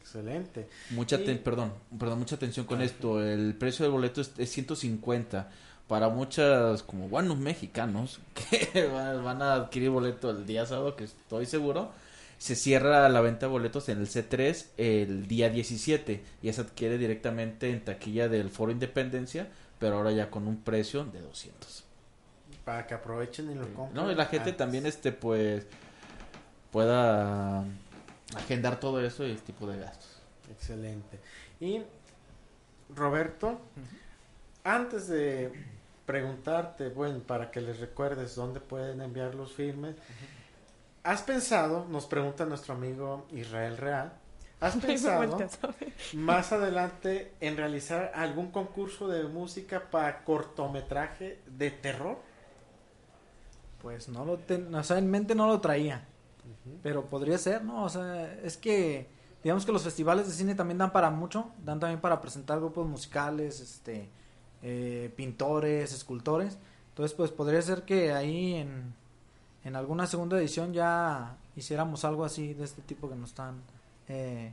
Excelente. 0.00 0.68
Mucha 0.90 1.16
Y- 1.20 1.34
perdón, 1.36 1.72
perdón, 1.98 2.20
mucha 2.20 2.36
atención 2.36 2.66
con 2.66 2.80
esto. 2.82 3.22
El 3.22 3.54
precio 3.54 3.84
del 3.84 3.92
boleto 3.92 4.20
es, 4.20 4.32
es 4.38 4.50
150 4.50 5.50
para 5.86 6.08
muchas 6.10 6.82
como 6.82 7.08
buenos 7.08 7.38
mexicanos 7.38 8.20
que 8.50 8.86
van 9.24 9.40
a 9.42 9.54
adquirir 9.54 9.90
boleto 9.90 10.30
el 10.30 10.46
día 10.46 10.66
sábado, 10.66 10.96
que 10.96 11.04
estoy 11.04 11.46
seguro. 11.46 11.90
Se 12.38 12.54
cierra 12.54 13.08
la 13.08 13.20
venta 13.20 13.46
de 13.46 13.52
boletos 13.52 13.88
en 13.88 13.98
el 13.98 14.06
C3 14.06 14.66
el 14.76 15.26
día 15.26 15.48
17 15.50 16.22
y 16.42 16.52
se 16.52 16.60
adquiere 16.60 16.96
directamente 16.96 17.70
en 17.70 17.84
taquilla 17.84 18.28
del 18.28 18.48
Foro 18.50 18.70
Independencia, 18.70 19.48
pero 19.80 19.96
ahora 19.96 20.12
ya 20.12 20.30
con 20.30 20.46
un 20.46 20.58
precio 20.62 21.04
de 21.04 21.20
200. 21.20 21.84
Para 22.64 22.86
que 22.86 22.94
aprovechen 22.94 23.50
y 23.50 23.54
lo 23.54 23.66
compren. 23.74 23.94
No, 24.04 24.12
y 24.12 24.14
la 24.14 24.26
gente 24.26 24.50
antes. 24.50 24.56
también 24.56 24.86
este 24.86 25.10
pues 25.10 25.66
pueda 26.70 27.64
agendar 28.36 28.78
todo 28.80 29.00
eso 29.04 29.26
y 29.26 29.32
este 29.32 29.52
tipo 29.52 29.66
de 29.66 29.78
gastos. 29.78 30.20
Excelente. 30.50 31.18
Y 31.60 31.82
Roberto, 32.94 33.58
antes 34.64 35.08
de 35.08 35.52
preguntarte, 36.06 36.88
bueno, 36.88 37.20
para 37.20 37.50
que 37.50 37.60
les 37.60 37.80
recuerdes 37.80 38.34
dónde 38.34 38.60
pueden 38.60 39.02
enviar 39.02 39.34
los 39.34 39.52
filmes, 39.52 39.96
¿has 41.02 41.22
pensado, 41.22 41.86
nos 41.88 42.06
pregunta 42.06 42.44
nuestro 42.46 42.74
amigo 42.74 43.26
Israel 43.32 43.76
Real, 43.76 44.12
¿has 44.60 44.76
pensado 44.84 45.38
más 46.14 46.52
adelante 46.52 47.32
en 47.40 47.56
realizar 47.56 48.12
algún 48.14 48.50
concurso 48.50 49.08
de 49.08 49.24
música 49.24 49.90
para 49.90 50.24
cortometraje 50.24 51.40
de 51.46 51.70
terror? 51.70 52.18
Pues 53.82 54.08
no 54.08 54.24
lo 54.24 54.38
ten, 54.38 54.74
o 54.74 54.82
sea, 54.82 54.98
en 54.98 55.10
mente 55.10 55.34
no 55.34 55.46
lo 55.46 55.60
traía. 55.60 56.06
Pero 56.82 57.06
podría 57.06 57.38
ser, 57.38 57.64
¿no? 57.64 57.84
O 57.84 57.88
sea, 57.88 58.32
es 58.42 58.56
que 58.56 59.06
digamos 59.42 59.64
que 59.64 59.72
los 59.72 59.82
festivales 59.82 60.26
de 60.26 60.32
cine 60.32 60.54
también 60.54 60.78
dan 60.78 60.92
para 60.92 61.10
mucho, 61.10 61.50
dan 61.64 61.80
también 61.80 62.00
para 62.00 62.20
presentar 62.20 62.58
grupos 62.58 62.86
musicales, 62.86 63.60
este 63.60 64.08
eh, 64.62 65.12
pintores, 65.16 65.92
escultores. 65.92 66.58
Entonces, 66.90 67.16
pues 67.16 67.30
podría 67.30 67.62
ser 67.62 67.82
que 67.82 68.12
ahí 68.12 68.54
en, 68.54 68.94
en 69.64 69.76
alguna 69.76 70.06
segunda 70.06 70.38
edición 70.38 70.72
ya 70.72 71.36
hiciéramos 71.56 72.04
algo 72.04 72.24
así 72.24 72.54
de 72.54 72.64
este 72.64 72.82
tipo 72.82 73.08
que 73.08 73.14
nos 73.14 73.30
están 73.30 73.62
eh, 74.08 74.52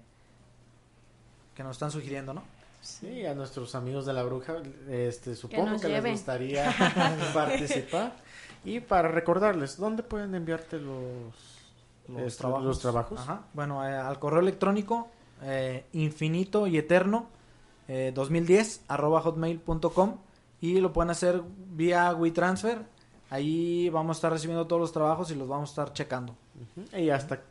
que 1.56 1.64
nos 1.64 1.78
están 1.78 1.92
sugiriendo, 1.92 2.34
¿no? 2.34 2.44
Sí, 2.82 3.26
a 3.26 3.34
nuestros 3.34 3.74
amigos 3.74 4.06
de 4.06 4.14
la 4.14 4.24
bruja, 4.24 4.58
este, 4.90 5.36
supongo 5.36 5.80
que 5.80 5.88
les 5.88 6.06
gustaría 6.06 6.72
participar. 7.34 8.16
Y 8.64 8.80
para 8.80 9.08
recordarles, 9.08 9.78
¿dónde 9.78 10.04
pueden 10.04 10.36
enviarte 10.36 10.78
los, 10.80 11.55
los 12.08 12.22
este, 12.22 12.42
trabajos. 12.42 12.66
los 12.66 12.80
trabajos? 12.80 13.20
Ajá. 13.20 13.44
Bueno, 13.54 13.88
eh, 13.88 13.96
al 13.96 14.20
correo 14.20 14.40
electrónico 14.42 15.10
eh, 15.42 15.86
infinito 15.94 16.68
y 16.68 16.78
eterno 16.78 17.28
eh, 17.88 18.12
2010 18.16 18.86
arroba 18.88 19.22
hotmail.com 19.22 20.18
y 20.62 20.80
lo 20.80 20.94
pueden 20.94 21.12
hacer 21.12 21.42
vía 21.72 22.14
WeTransfer. 22.14 22.86
Ahí 23.30 23.90
vamos 23.90 24.18
a 24.18 24.20
estar 24.20 24.32
recibiendo 24.32 24.66
todos 24.68 24.80
los 24.80 24.92
trabajos 24.92 25.32
y 25.32 25.36
los 25.36 25.48
vamos 25.48 25.70
a 25.70 25.72
estar 25.72 25.94
checando. 25.94 26.36
¿Y 26.94 27.10
hasta 27.10 27.42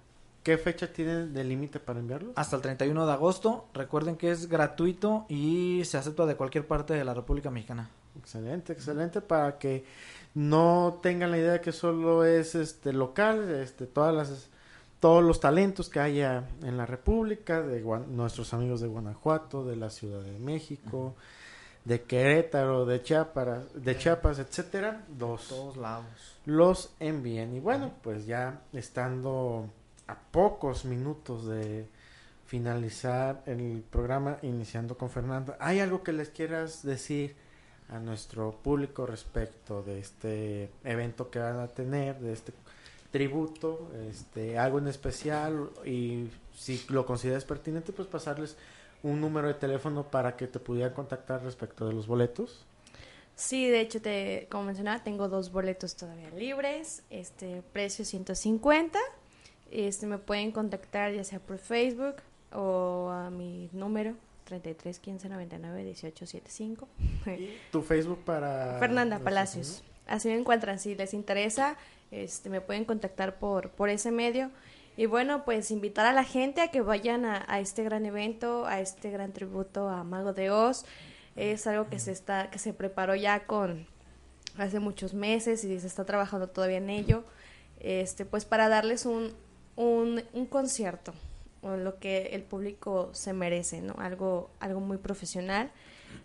qué 0.43 0.57
fecha 0.57 0.93
tienen 0.93 1.33
de 1.33 1.45
límite 1.45 1.81
para 1.81 2.01
enviarlos? 2.01 2.33
Hasta 2.37 2.57
el 2.57 2.63
31 2.63 3.07
de 3.07 3.13
agosto. 3.13 3.67
Recuerden 3.75 4.17
que 4.17 4.31
es 4.31 4.49
gratuito 4.49 5.27
y 5.29 5.83
se 5.85 5.99
acepta 5.99 6.27
de 6.27 6.37
cualquier 6.37 6.67
parte 6.67 6.95
de 6.95 7.05
la 7.05 7.15
República 7.15 7.51
Mexicana. 7.51 7.91
Excelente, 8.19 8.73
excelente 8.73 9.21
para 9.21 9.59
que 9.59 9.85
no 10.35 10.99
tengan 11.03 11.31
la 11.31 11.39
idea 11.39 11.53
de 11.53 11.61
que 11.61 11.73
solo 11.73 12.25
es 12.25 12.55
este 12.55 12.93
local, 12.93 13.51
este 13.51 13.87
todas 13.87 14.15
las 14.15 14.51
todos 15.05 15.23
los 15.23 15.39
talentos 15.39 15.91
que 15.91 16.01
haya 16.01 16.49
en 16.63 16.79
la 16.79 16.87
República, 16.87 17.61
de 17.61 17.83
nuestros 18.09 18.55
amigos 18.55 18.81
de 18.81 18.89
Guanajuato, 18.89 19.63
de 19.63 19.77
la 19.77 19.91
Ciudad 19.91 20.23
de 20.23 20.39
México, 20.39 21.15
de 21.85 22.05
Querétaro, 22.05 22.87
de 22.87 23.03
Chiapas, 23.03 23.65
de 23.75 23.99
Chiapas, 23.99 24.39
etcétera, 24.39 25.05
los 25.19 25.49
Todos 25.49 25.77
lados. 25.77 26.07
los 26.47 26.95
envíen. 27.01 27.55
Y 27.55 27.61
bueno, 27.61 27.93
pues 28.03 28.25
ya 28.25 28.63
estando 28.73 29.69
a 30.07 30.17
pocos 30.19 30.87
minutos 30.87 31.47
de 31.47 31.87
finalizar 32.47 33.43
el 33.45 33.85
programa, 33.91 34.39
iniciando 34.41 34.97
con 34.97 35.11
Fernanda, 35.11 35.59
¿hay 35.61 35.81
algo 35.81 36.03
que 36.03 36.15
les 36.15 36.31
quieras 36.31 36.83
decir 36.83 37.37
a 37.89 37.99
nuestro 37.99 38.53
público 38.53 39.07
respecto 39.07 39.83
de 39.83 40.01
este 40.01 40.71
evento 40.85 41.31
que 41.31 41.39
van 41.39 41.61
a 41.61 41.69
tener, 41.69 42.19
de 42.19 42.33
este 42.33 42.53
tributo, 43.11 43.91
este 44.11 44.59
algo 44.59 44.79
en 44.79 44.89
especial 44.89 45.71
y 45.85 46.29
si 46.57 46.85
lo 46.89 47.07
consideras 47.07 47.45
pertinente, 47.45 47.93
pues 47.93 48.09
pasarles 48.09 48.57
un 49.03 49.21
número 49.21 49.49
de 49.49 49.55
teléfono 49.55 50.05
para 50.05 50.37
que 50.37 50.47
te 50.47 50.59
pudieran 50.59 50.95
contactar 50.95 51.43
respecto 51.43 51.87
de 51.87 51.93
los 51.93 52.07
boletos. 52.07 52.65
Sí, 53.37 53.69
de 53.69 53.81
hecho, 53.81 54.01
te, 54.01 54.47
como 54.51 54.65
mencionaba, 54.65 55.03
tengo 55.03 55.29
dos 55.29 55.53
boletos 55.53 55.97
todavía 55.97 56.31
libres, 56.31 57.03
este 57.11 57.63
precio 57.73 58.05
150. 58.05 58.99
Este, 59.71 60.07
me 60.07 60.19
pueden 60.19 60.53
contactar 60.53 61.13
ya 61.13 61.25
sea 61.25 61.41
por 61.41 61.59
Facebook 61.59 62.17
o 62.53 63.11
a 63.11 63.31
mi 63.31 63.69
número 63.73 64.15
33 64.45 64.99
15 64.99 65.29
99 65.29 65.85
18 65.85 66.27
75. 66.27 66.89
Tu 67.73 67.83
Facebook 67.83 68.23
para 68.25 68.79
Fernanda 68.79 69.19
Palacios. 69.19 69.83
Así 70.07 70.29
me 70.29 70.37
encuentran. 70.37 70.79
Si 70.79 70.95
les 70.95 71.15
interesa, 71.15 71.77
este, 72.11 72.51
me 72.51 72.61
pueden 72.61 72.85
contactar 72.85 73.39
por, 73.39 73.71
por 73.71 73.89
ese 73.89 74.11
medio. 74.11 74.51
Y 74.97 75.07
bueno, 75.07 75.45
pues 75.45 75.71
invitar 75.71 76.07
a 76.07 76.13
la 76.13 76.25
gente 76.25 76.61
a 76.61 76.69
que 76.69 76.81
vayan 76.81 77.25
a, 77.25 77.45
a 77.49 77.59
este 77.59 77.83
gran 77.83 78.07
evento, 78.07 78.67
a 78.67 78.81
este 78.81 79.11
gran 79.11 79.33
tributo 79.33 79.89
a 79.89 80.05
Mago 80.05 80.33
de 80.33 80.51
Oz. 80.51 80.85
Es 81.35 81.67
algo 81.67 81.89
que 81.89 81.99
se 81.99 82.13
está, 82.13 82.51
que 82.51 82.59
se 82.59 82.73
preparó 82.73 83.17
ya 83.17 83.45
con 83.47 83.87
hace 84.59 84.79
muchos 84.79 85.15
meses 85.15 85.65
y 85.65 85.81
se 85.81 85.87
está 85.87 86.05
trabajando 86.05 86.49
todavía 86.49 86.79
en 86.79 86.91
ello. 86.91 87.25
Este, 87.81 88.25
pues 88.25 88.45
para 88.45 88.69
darles 88.69 89.05
un, 89.05 89.33
un, 89.77 90.23
un 90.33 90.47
concierto, 90.47 91.13
o 91.65 91.77
lo 91.77 91.99
que 91.99 92.31
el 92.33 92.43
público 92.43 93.11
se 93.13 93.33
merece, 93.33 93.81
¿no? 93.81 93.95
Algo, 93.99 94.51
algo 94.61 94.81
muy 94.81 94.99
profesional, 94.99 95.73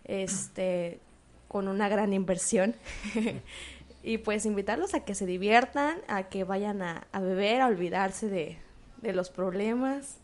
este, 0.04 1.00
con 1.48 1.66
una 1.66 1.88
gran 1.88 2.12
inversión. 2.12 2.76
y 4.02 4.18
pues 4.18 4.46
invitarlos 4.46 4.94
a 4.94 5.04
que 5.04 5.14
se 5.14 5.26
diviertan, 5.26 5.98
a 6.08 6.24
que 6.24 6.44
vayan 6.44 6.82
a, 6.82 7.06
a 7.12 7.20
beber, 7.20 7.62
a 7.62 7.66
olvidarse 7.66 8.28
de, 8.28 8.58
de 9.00 9.12
los 9.12 9.30
problemas 9.30 10.18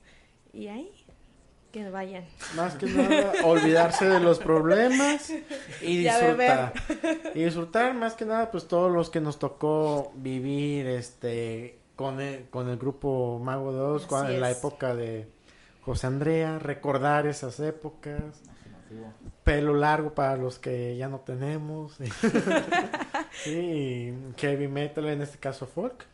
y 0.53 0.69
ahí 0.69 0.91
que 1.73 1.89
vayan. 1.91 2.25
Más 2.55 2.75
que 2.75 2.87
nada, 2.87 3.33
olvidarse 3.45 4.07
de 4.07 4.21
los 4.21 4.39
problemas 4.39 5.31
y 5.83 5.99
disfrutar. 5.99 6.73
Y 7.35 7.45
disfrutar 7.45 7.95
más 7.95 8.15
que 8.15 8.25
nada, 8.25 8.51
pues 8.51 8.69
todos 8.69 8.93
los 8.93 9.11
que 9.11 9.21
nos 9.21 9.39
tocó 9.39 10.13
vivir 10.15 10.87
este 10.87 11.79
con 11.97 12.21
el, 12.21 12.49
con 12.51 12.69
el 12.69 12.77
grupo 12.79 13.41
Mago 13.43 13.73
de 13.73 13.81
Oz, 13.81 14.03
Así 14.03 14.09
cuando- 14.09 14.33
en 14.33 14.41
la 14.41 14.51
época 14.51 14.95
de 14.95 15.29
José 15.83 16.07
Andrea, 16.07 16.59
recordar 16.59 17.27
esas 17.27 17.59
épocas. 17.61 18.23
Pelo 19.43 19.75
largo 19.75 20.15
para 20.15 20.37
los 20.37 20.59
que 20.61 20.97
ya 20.97 21.09
no 21.09 21.21
tenemos. 21.21 21.99
sí, 23.45 24.15
heavy 24.37 24.69
metal, 24.69 25.07
en 25.07 25.23
este 25.23 25.39
caso 25.39 25.67
folk. 25.67 26.05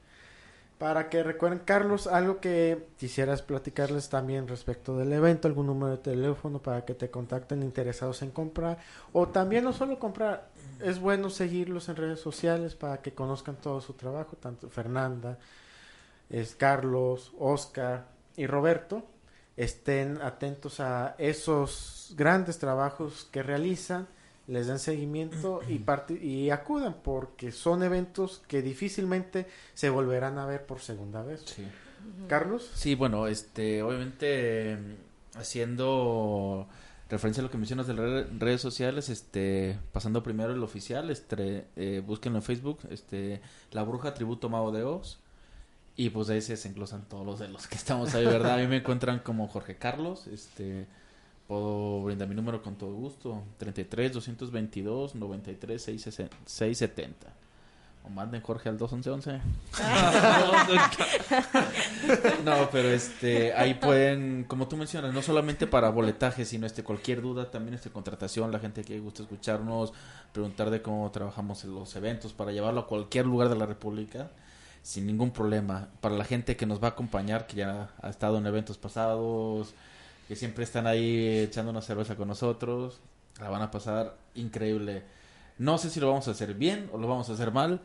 Para 0.79 1.09
que 1.09 1.23
recuerden, 1.23 1.61
Carlos, 1.65 2.09
algo 2.09 2.41
que 2.41 2.89
quisieras 2.99 3.41
platicarles 3.41 4.09
también 4.09 4.49
respecto 4.49 4.97
del 4.97 5.13
evento, 5.13 5.47
algún 5.47 5.67
número 5.67 5.93
de 5.93 5.99
teléfono 6.03 6.59
para 6.61 6.85
que 6.85 6.95
te 6.95 7.09
contacten 7.09 7.63
interesados 7.63 8.21
en 8.23 8.31
comprar. 8.33 8.79
O 9.13 9.29
también 9.29 9.63
no 9.63 9.73
solo 9.73 10.01
comprar, 10.01 10.49
es 10.81 10.99
bueno 10.99 11.31
seguirlos 11.31 11.89
en 11.89 11.97
redes 11.97 12.19
sociales 12.21 12.75
para 12.75 13.01
que 13.01 13.13
conozcan 13.15 13.57
todo 13.57 13.81
su 13.81 13.93
trabajo, 13.93 14.37
tanto 14.41 14.69
Fernanda, 14.71 15.39
es 16.33 16.57
Carlos, 16.57 17.33
Oscar 17.39 18.09
y 18.37 18.47
Roberto. 18.49 19.05
Estén 19.57 20.21
atentos 20.23 20.81
a 20.81 21.15
esos 21.19 22.15
grandes 22.17 22.59
trabajos 22.59 23.29
que 23.31 23.43
realizan, 23.43 24.09
les 24.49 24.67
den 24.67 24.79
seguimiento 24.81 25.61
y, 25.69 25.79
parte, 25.79 26.15
y 26.15 26.51
acudan 26.51 26.97
porque 27.05 27.53
son 27.53 27.83
eventos 27.85 28.43
que 28.49 28.63
difícilmente 28.63 29.47
se 29.75 29.91
volverán 29.91 30.39
a 30.39 30.47
ver 30.47 30.67
por 30.67 30.81
segunda 30.81 31.23
vez. 31.23 31.43
Sí. 31.45 31.65
Carlos. 32.29 32.69
Sí, 32.75 32.97
bueno, 32.97 33.29
este, 33.29 33.83
obviamente, 33.83 34.77
haciendo 35.37 36.67
referencia 37.09 37.43
a 37.43 37.45
lo 37.45 37.51
que 37.51 37.59
mencionas 37.59 37.87
de 37.87 37.95
las 37.95 38.05
re- 38.11 38.27
redes 38.39 38.61
sociales, 38.61 39.09
este, 39.11 39.79
pasando 39.93 40.23
primero 40.23 40.53
el 40.53 40.63
oficial, 40.63 41.11
este, 41.11 41.67
eh, 41.77 42.03
búsquenlo 42.05 42.39
en 42.39 42.43
Facebook, 42.43 42.79
este, 42.91 43.41
La 43.71 43.83
Bruja 43.85 44.15
Tributo 44.15 44.49
Mago 44.49 44.73
de 44.73 44.83
Oz, 44.83 45.21
y 45.97 46.11
pues 46.11 46.31
ahí 46.31 46.41
se 46.41 46.53
desenglosan 46.53 47.09
todos 47.09 47.27
los 47.27 47.39
de 47.39 47.49
los 47.49 47.67
que 47.67 47.77
estamos 47.77 48.15
ahí, 48.15 48.25
¿verdad? 48.25 48.55
A 48.55 48.57
mí 48.59 48.67
me 48.67 48.79
encuentran 48.79 49.19
como 49.19 49.47
Jorge 49.49 49.77
Carlos, 49.77 50.27
este, 50.27 50.87
puedo 51.47 52.03
brindar 52.03 52.29
mi 52.29 52.35
número 52.35 52.63
con 52.63 52.77
todo 52.77 52.95
gusto. 52.95 53.43
33 53.59 54.13
222 54.13 55.15
93 55.15 55.83
670. 55.83 57.43
O 58.05 58.09
manden 58.09 58.41
Jorge 58.41 58.69
al 58.69 58.79
21111. 58.79 59.41
no, 62.45 62.69
pero 62.73 62.89
este, 62.89 63.53
ahí 63.53 63.75
pueden, 63.75 64.45
como 64.49 64.67
tú 64.67 64.77
mencionas, 64.77 65.15
no 65.15 65.23
solamente 65.23 65.69
para 65.69 65.91
boletaje, 65.91 66.45
sino 66.45 66.67
este, 66.67 66.83
cualquier 66.83 67.23
duda, 67.23 67.51
también 67.51 67.75
este, 67.75 67.91
contratación, 67.91 68.51
la 68.51 68.59
gente 68.59 68.83
que 68.83 68.99
gusta 68.99 69.23
escucharnos, 69.23 69.93
preguntar 70.33 70.71
de 70.71 70.83
cómo 70.83 71.09
trabajamos 71.13 71.63
en 71.63 71.75
los 71.75 71.95
eventos, 71.95 72.33
para 72.33 72.51
llevarlo 72.51 72.81
a 72.81 72.87
cualquier 72.89 73.27
lugar 73.27 73.49
de 73.49 73.55
la 73.57 73.67
República, 73.67 74.33
sin 74.83 75.07
ningún 75.07 75.31
problema. 75.31 75.89
Para 76.01 76.17
la 76.17 76.25
gente 76.25 76.57
que 76.57 76.67
nos 76.67 76.83
va 76.83 76.89
a 76.89 76.91
acompañar, 76.91 77.47
que 77.47 77.57
ya 77.57 77.91
ha 78.01 78.11
estado 78.11 78.39
en 78.39 78.47
eventos 78.47 78.79
pasados, 78.79 79.75
que 80.29 80.37
siempre 80.37 80.65
están 80.65 80.87
ahí 80.87 81.39
echando 81.39 81.71
una 81.71 81.83
cerveza 81.83 82.17
con 82.17 82.29
nosotros, 82.29 83.01
la 83.41 83.49
van 83.49 83.63
a 83.63 83.71
pasar 83.71 84.17
increíble. 84.35 85.03
No 85.59 85.79
sé 85.79 85.91
si 85.91 86.01
lo 86.01 86.09
vamos 86.09 86.29
a 86.29 86.33
hacer 86.33 86.55
bien 86.55 86.89
o 86.93 86.99
lo 86.99 87.09
vamos 87.09 87.29
a 87.31 87.35
hacer 87.35 87.53
mal, 87.53 87.81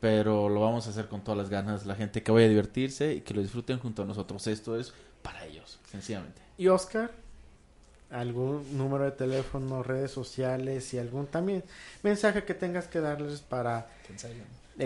pero 0.00 0.48
lo 0.48 0.60
vamos 0.60 0.86
a 0.86 0.90
hacer 0.90 1.06
con 1.08 1.22
todas 1.22 1.38
las 1.38 1.48
ganas. 1.48 1.86
La 1.86 1.94
gente 1.94 2.22
que 2.22 2.32
vaya 2.32 2.46
a 2.46 2.48
divertirse 2.48 3.14
y 3.14 3.20
que 3.20 3.34
lo 3.34 3.42
disfruten 3.42 3.78
junto 3.78 4.02
a 4.02 4.04
nosotros. 4.04 4.46
Esto 4.46 4.78
es 4.78 4.92
para 5.22 5.44
ellos, 5.44 5.78
sencillamente. 5.90 6.42
¿Y 6.58 6.68
Oscar? 6.68 7.10
¿Algún 8.10 8.76
número 8.76 9.04
de 9.04 9.12
teléfono, 9.12 9.82
redes 9.82 10.10
sociales 10.10 10.92
y 10.92 10.98
algún 10.98 11.26
también 11.26 11.64
mensaje 12.02 12.44
que 12.44 12.52
tengas 12.52 12.86
que 12.86 13.00
darles 13.00 13.40
para 13.40 13.86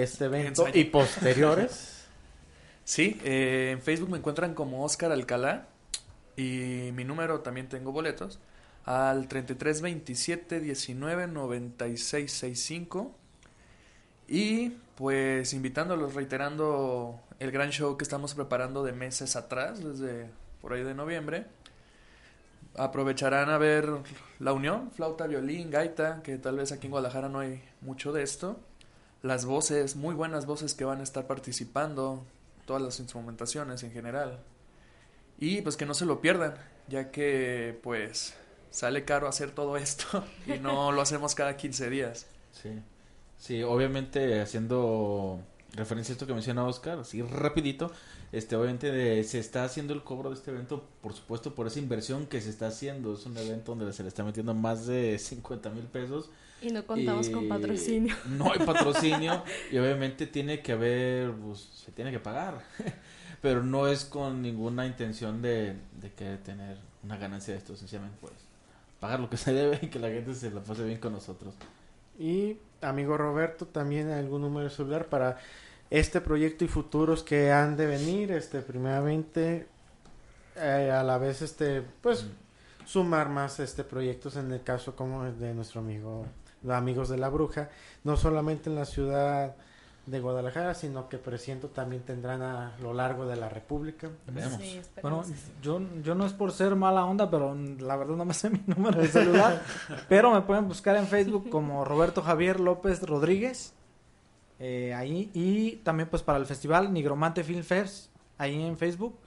este 0.03 0.27
evento 0.27 0.67
y 0.73 0.85
posteriores? 0.85 2.07
sí, 2.85 3.21
eh, 3.25 3.71
en 3.73 3.83
Facebook 3.83 4.11
me 4.11 4.19
encuentran 4.19 4.55
como 4.55 4.85
Oscar 4.85 5.13
Alcalá 5.13 5.69
y 6.37 6.91
mi 6.95 7.05
número 7.05 7.41
también 7.41 7.69
tengo 7.69 7.93
boletos 7.93 8.39
al 8.85 9.27
33 9.27 9.83
27 9.83 10.61
19 10.61 11.27
96 11.27 12.31
65 12.31 13.15
y 14.29 14.71
pues 14.97 15.53
invitándolos, 15.53 16.15
reiterando 16.15 17.21
el 17.39 17.51
gran 17.51 17.71
show 17.71 17.97
que 17.97 18.05
estamos 18.05 18.35
preparando 18.35 18.83
de 18.83 18.93
meses 18.93 19.37
atrás, 19.37 19.83
desde 19.85 20.31
por 20.61 20.73
ahí 20.73 20.83
de 20.83 20.95
noviembre. 20.95 21.47
Aprovecharán 22.77 23.51
a 23.51 23.59
ver 23.59 23.89
la 24.39 24.53
unión, 24.53 24.91
flauta, 24.91 25.27
violín, 25.27 25.71
gaita, 25.71 26.23
que 26.23 26.39
tal 26.39 26.57
vez 26.57 26.73
aquí 26.73 26.87
en 26.87 26.93
Guadalajara 26.93 27.29
no 27.29 27.41
hay 27.41 27.63
mucho 27.81 28.13
de 28.13 28.23
esto. 28.23 28.59
Las 29.27 29.45
voces, 29.45 29.97
muy 29.97 30.15
buenas 30.15 30.47
voces 30.47 30.75
que 30.75 30.85
van 30.85 31.01
a 31.01 31.03
estar 31.03 31.27
participando, 31.27 32.25
todas 32.65 32.81
las 32.81 33.01
instrumentaciones 33.01 33.83
en 33.83 33.91
general. 33.91 34.39
Y 35.41 35.63
pues 35.63 35.77
que 35.77 35.85
no 35.85 35.95
se 35.95 36.07
lo 36.07 36.21
pierdan, 36.21 36.55
ya 36.87 37.11
que 37.11 37.77
pues 37.83 38.35
sale 38.71 39.05
caro 39.05 39.27
hacer 39.27 39.51
todo 39.51 39.77
esto 39.77 40.25
y 40.47 40.61
no 40.61 40.93
lo 40.93 41.03
hacemos 41.03 41.35
cada 41.35 41.57
15 41.57 41.91
días. 41.91 42.27
Sí. 42.53 42.71
Sí, 43.37 43.65
obviamente 43.65 44.41
haciendo 44.41 45.41
referencia 45.75 46.13
a 46.13 46.15
esto 46.15 46.29
que 46.29 46.33
menciona 46.33 46.65
Oscar, 46.65 47.01
así 47.01 47.21
rapidito, 47.21 47.91
este 48.31 48.55
obviamente 48.55 49.25
se 49.25 49.41
está 49.41 49.65
haciendo 49.65 49.93
el 49.93 50.05
cobro 50.05 50.31
de 50.31 50.37
este 50.37 50.53
evento, 50.53 50.89
por 51.03 51.15
supuesto, 51.15 51.53
por 51.53 51.67
esa 51.67 51.81
inversión 51.81 52.27
que 52.27 52.41
se 52.41 52.51
está 52.51 52.69
haciendo. 52.69 53.15
Es 53.15 53.27
un 53.27 53.37
evento 53.37 53.75
donde 53.75 53.93
se 53.93 54.05
le 54.05 54.09
está 54.09 54.23
metiendo 54.23 54.55
más 54.55 54.87
de 54.87 55.19
50 55.19 55.71
mil 55.71 55.85
pesos. 55.85 56.31
Y 56.67 56.73
no 56.73 56.85
contamos 56.85 57.29
con 57.29 57.49
patrocinio. 57.49 58.17
No 58.29 58.53
hay 58.53 58.59
patrocinio 58.59 59.45
y 59.71 59.79
obviamente 59.79 60.27
tiene 60.27 60.61
que 60.61 60.73
haber, 60.73 61.33
pues, 61.33 61.61
se 61.61 61.93
tiene 61.93 62.11
que 62.11 62.19
pagar. 62.19 62.61
Pero 63.43 63.63
no 63.63 63.87
es 63.87 64.05
con 64.05 64.43
ninguna 64.43 64.87
intención 64.87 65.43
de, 65.43 65.77
de 66.01 66.13
que 66.17 66.37
tener 66.39 66.79
una 67.05 67.17
ganancia 67.17 67.53
de 67.53 67.59
esto, 67.59 67.77
sencillamente 67.77 68.17
pues 68.21 68.33
pagar 68.99 69.21
lo 69.21 69.31
que 69.31 69.37
se 69.37 69.53
debe 69.53 69.79
y 69.83 69.89
que 69.89 69.99
la 70.01 70.09
gente 70.09 70.35
se 70.35 70.51
la 70.51 70.61
pase 70.61 70.83
bien 70.83 70.99
con 70.99 71.13
nosotros. 71.13 71.55
Y 72.19 72.57
amigo 72.81 73.17
Roberto, 73.17 73.67
también 73.67 74.11
algún 74.11 74.43
número 74.43 74.65
de 74.69 74.75
celular 74.75 75.07
para 75.07 75.39
este 75.91 76.21
proyecto 76.21 76.65
y 76.65 76.69
futuros 76.69 77.23
que 77.23 77.53
han 77.53 77.77
de 77.77 77.87
venir, 77.87 78.33
este, 78.33 78.63
primeramente, 78.63 79.69
eh, 80.57 80.91
a 80.93 81.05
la 81.05 81.19
vez, 81.19 81.43
este, 81.43 81.83
pues, 82.01 82.27
sumar 82.85 83.29
más, 83.29 83.61
este, 83.61 83.85
proyectos 83.85 84.37
en 84.37 84.51
el 84.51 84.63
caso 84.63 84.97
como 84.97 85.25
el 85.27 85.39
de 85.39 85.55
nuestro 85.55 85.81
amigo, 85.81 86.27
los 86.67 86.77
amigos 86.77 87.09
de 87.09 87.17
la 87.17 87.29
bruja, 87.29 87.71
no 88.05 88.17
solamente 88.17 88.69
en 88.69 88.77
la 88.77 88.85
ciudad 88.85 89.55
de 90.07 90.21
Guadalajara, 90.21 90.75
sino 90.75 91.09
que 91.09 91.19
presiento 91.19 91.69
también 91.69 92.03
tendrán 92.03 92.41
a 92.41 92.77
lo 92.81 92.95
largo 92.95 93.27
de 93.27 93.37
la 93.37 93.49
República. 93.49 94.09
bueno, 95.03 95.25
yo, 95.63 95.81
yo 96.03 96.15
no 96.15 96.27
es 96.27 96.33
por 96.33 96.53
ser 96.53 96.77
mala 96.77 97.05
onda, 97.05 97.29
pero 97.29 97.57
la 97.81 97.97
verdad 97.97 98.15
no 98.15 98.25
me 98.25 98.35
sé 98.35 98.51
mi 98.51 98.63
número 98.67 99.01
de 99.01 99.09
celular, 99.09 99.63
pero 100.09 100.33
me 100.33 100.43
pueden 100.43 100.69
buscar 100.69 100.97
en 100.97 101.07
Facebook 101.07 101.49
como 101.51 101.85
Roberto 101.85 102.23
Javier 102.23 102.61
López 102.61 103.03
Rodríguez, 103.03 103.75
eh, 104.59 104.95
ahí, 104.95 105.31
y 105.35 105.77
también 105.77 106.09
pues 106.09 106.23
para 106.23 106.39
el 106.39 106.47
festival 106.47 106.93
Nigromante 106.93 107.43
Film 107.43 107.65
Fest, 107.65 108.11
ahí 108.39 108.63
en 108.63 108.79
Facebook. 108.79 109.19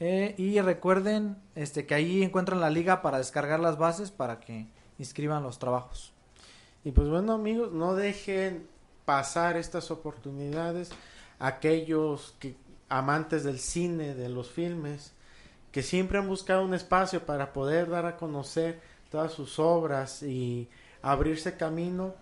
Eh, 0.00 0.34
y 0.38 0.60
recuerden 0.60 1.36
este 1.54 1.86
que 1.86 1.94
ahí 1.94 2.22
encuentran 2.24 2.60
la 2.60 2.68
liga 2.68 3.00
para 3.00 3.18
descargar 3.18 3.60
las 3.60 3.78
bases 3.78 4.10
para 4.10 4.40
que 4.40 4.66
inscriban 4.98 5.42
los 5.42 5.58
trabajos. 5.58 6.13
Y 6.84 6.92
pues 6.92 7.08
bueno 7.08 7.32
amigos, 7.32 7.72
no 7.72 7.94
dejen 7.94 8.66
pasar 9.06 9.56
estas 9.56 9.90
oportunidades 9.90 10.90
aquellos 11.38 12.34
que 12.38 12.56
amantes 12.88 13.42
del 13.42 13.58
cine, 13.58 14.14
de 14.14 14.28
los 14.28 14.50
filmes, 14.50 15.12
que 15.72 15.82
siempre 15.82 16.18
han 16.18 16.28
buscado 16.28 16.62
un 16.62 16.74
espacio 16.74 17.24
para 17.24 17.52
poder 17.52 17.88
dar 17.88 18.06
a 18.06 18.16
conocer 18.16 18.80
todas 19.10 19.32
sus 19.32 19.58
obras 19.58 20.22
y 20.22 20.68
abrirse 21.02 21.56
camino, 21.56 22.14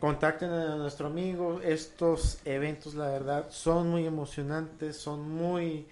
contacten 0.00 0.50
a 0.50 0.76
nuestro 0.76 1.08
amigo. 1.08 1.60
Estos 1.62 2.40
eventos, 2.44 2.94
la 2.94 3.08
verdad, 3.08 3.46
son 3.50 3.90
muy 3.90 4.06
emocionantes, 4.06 4.96
son 4.96 5.30
muy 5.30 5.86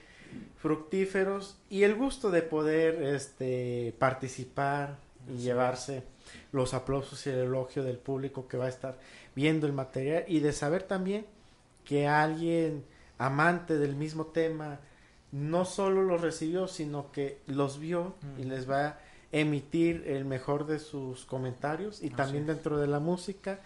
fructíferos 0.56 1.56
y 1.70 1.82
el 1.82 1.94
gusto 1.94 2.30
de 2.30 2.42
poder 2.42 3.02
este 3.02 3.94
participar 3.98 5.05
y 5.28 5.38
llevarse 5.38 6.04
los 6.52 6.74
aplausos 6.74 7.26
y 7.26 7.30
el 7.30 7.38
elogio 7.38 7.84
del 7.84 7.98
público 7.98 8.48
que 8.48 8.56
va 8.56 8.66
a 8.66 8.68
estar 8.68 8.98
viendo 9.34 9.66
el 9.66 9.72
material 9.72 10.24
y 10.26 10.40
de 10.40 10.52
saber 10.52 10.82
también 10.82 11.26
que 11.84 12.06
alguien 12.06 12.84
amante 13.18 13.78
del 13.78 13.94
mismo 13.96 14.26
tema 14.26 14.80
no 15.32 15.64
solo 15.64 16.02
los 16.02 16.20
recibió, 16.20 16.68
sino 16.68 17.10
que 17.12 17.40
los 17.46 17.78
vio 17.78 18.14
y 18.38 18.44
mm. 18.44 18.48
les 18.48 18.70
va 18.70 18.86
a 18.86 18.98
emitir 19.32 20.04
el 20.06 20.24
mejor 20.24 20.66
de 20.66 20.78
sus 20.78 21.24
comentarios 21.24 22.02
y 22.02 22.10
también 22.10 22.46
dentro 22.46 22.78
de 22.78 22.86
la 22.86 23.00
música 23.00 23.60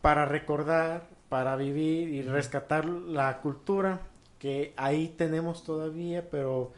para 0.00 0.24
recordar, 0.26 1.08
para 1.28 1.56
vivir 1.56 2.08
y 2.08 2.22
rescatar 2.22 2.84
la 2.84 3.40
cultura 3.40 4.00
que 4.38 4.74
ahí 4.76 5.14
tenemos 5.16 5.62
todavía, 5.62 6.28
pero 6.28 6.72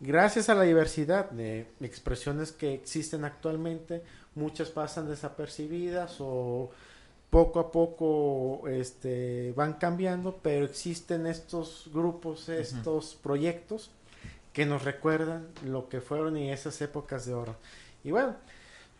gracias 0.00 0.48
a 0.48 0.54
la 0.54 0.62
diversidad 0.62 1.30
de 1.30 1.66
expresiones 1.80 2.52
que 2.52 2.74
existen 2.74 3.24
actualmente, 3.24 4.02
muchas 4.34 4.70
pasan 4.70 5.08
desapercibidas 5.08 6.16
o 6.20 6.70
poco 7.30 7.60
a 7.60 7.70
poco 7.70 8.66
este, 8.68 9.52
van 9.56 9.74
cambiando, 9.74 10.38
pero 10.42 10.64
existen 10.64 11.26
estos 11.26 11.90
grupos, 11.92 12.48
estos 12.48 13.14
proyectos 13.14 13.90
que 14.52 14.64
nos 14.64 14.82
recuerdan 14.84 15.48
lo 15.64 15.88
que 15.88 16.00
fueron 16.00 16.36
y 16.36 16.50
esas 16.50 16.80
épocas 16.80 17.26
de 17.26 17.34
oro. 17.34 17.56
Y 18.02 18.10
bueno, 18.10 18.36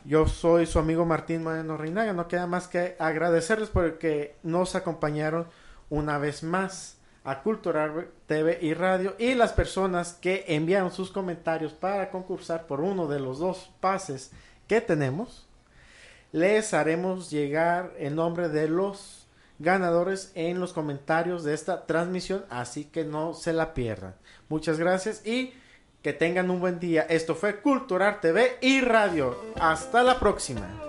yo 0.05 0.29
soy 0.29 0.67
su 0.67 0.79
amigo 0.79 1.05
Martín 1.07 1.43
Moreno 1.43 1.77
Reinaga, 1.77 2.13
no 2.13 2.29
queda 2.29 2.47
más 2.47 2.69
que 2.69 2.97
agradecerles 2.99 3.71
porque 3.71 4.37
nos 4.43 4.75
acompañaron 4.75 5.47
una 5.91 6.19
vez 6.19 6.43
más 6.43 6.98
a 7.29 7.43
Cultural 7.43 8.09
TV 8.27 8.59
y 8.63 8.73
Radio 8.73 9.15
y 9.19 9.35
las 9.35 9.53
personas 9.53 10.15
que 10.15 10.45
enviaron 10.49 10.91
sus 10.91 11.11
comentarios 11.11 11.73
para 11.73 12.11
concursar 12.11 12.67
por 12.67 12.81
uno 12.81 13.07
de 13.07 13.21
los 13.21 13.39
dos 13.39 13.71
pases 13.81 14.31
que 14.67 14.81
tenemos 14.81 15.47
les 16.33 16.73
haremos 16.75 17.31
llegar 17.31 17.93
el 17.99 18.15
nombre 18.15 18.49
de 18.49 18.69
los 18.69 19.27
ganadores 19.59 20.33
en 20.35 20.61
los 20.61 20.73
comentarios 20.73 21.45
de 21.45 21.55
esta 21.55 21.87
transmisión, 21.87 22.45
así 22.49 22.85
que 22.85 23.05
no 23.05 23.35
se 23.35 23.53
la 23.53 23.75
pierdan. 23.75 24.15
Muchas 24.49 24.79
gracias 24.79 25.27
y 25.27 25.53
que 26.03 26.13
tengan 26.13 26.51
un 26.51 26.61
buen 26.61 26.79
día. 26.79 27.03
Esto 27.03 27.35
fue 27.35 27.61
Cultural 27.61 28.21
TV 28.21 28.57
y 28.61 28.81
Radio. 28.81 29.37
Hasta 29.59 30.03
la 30.03 30.19
próxima. 30.19 30.88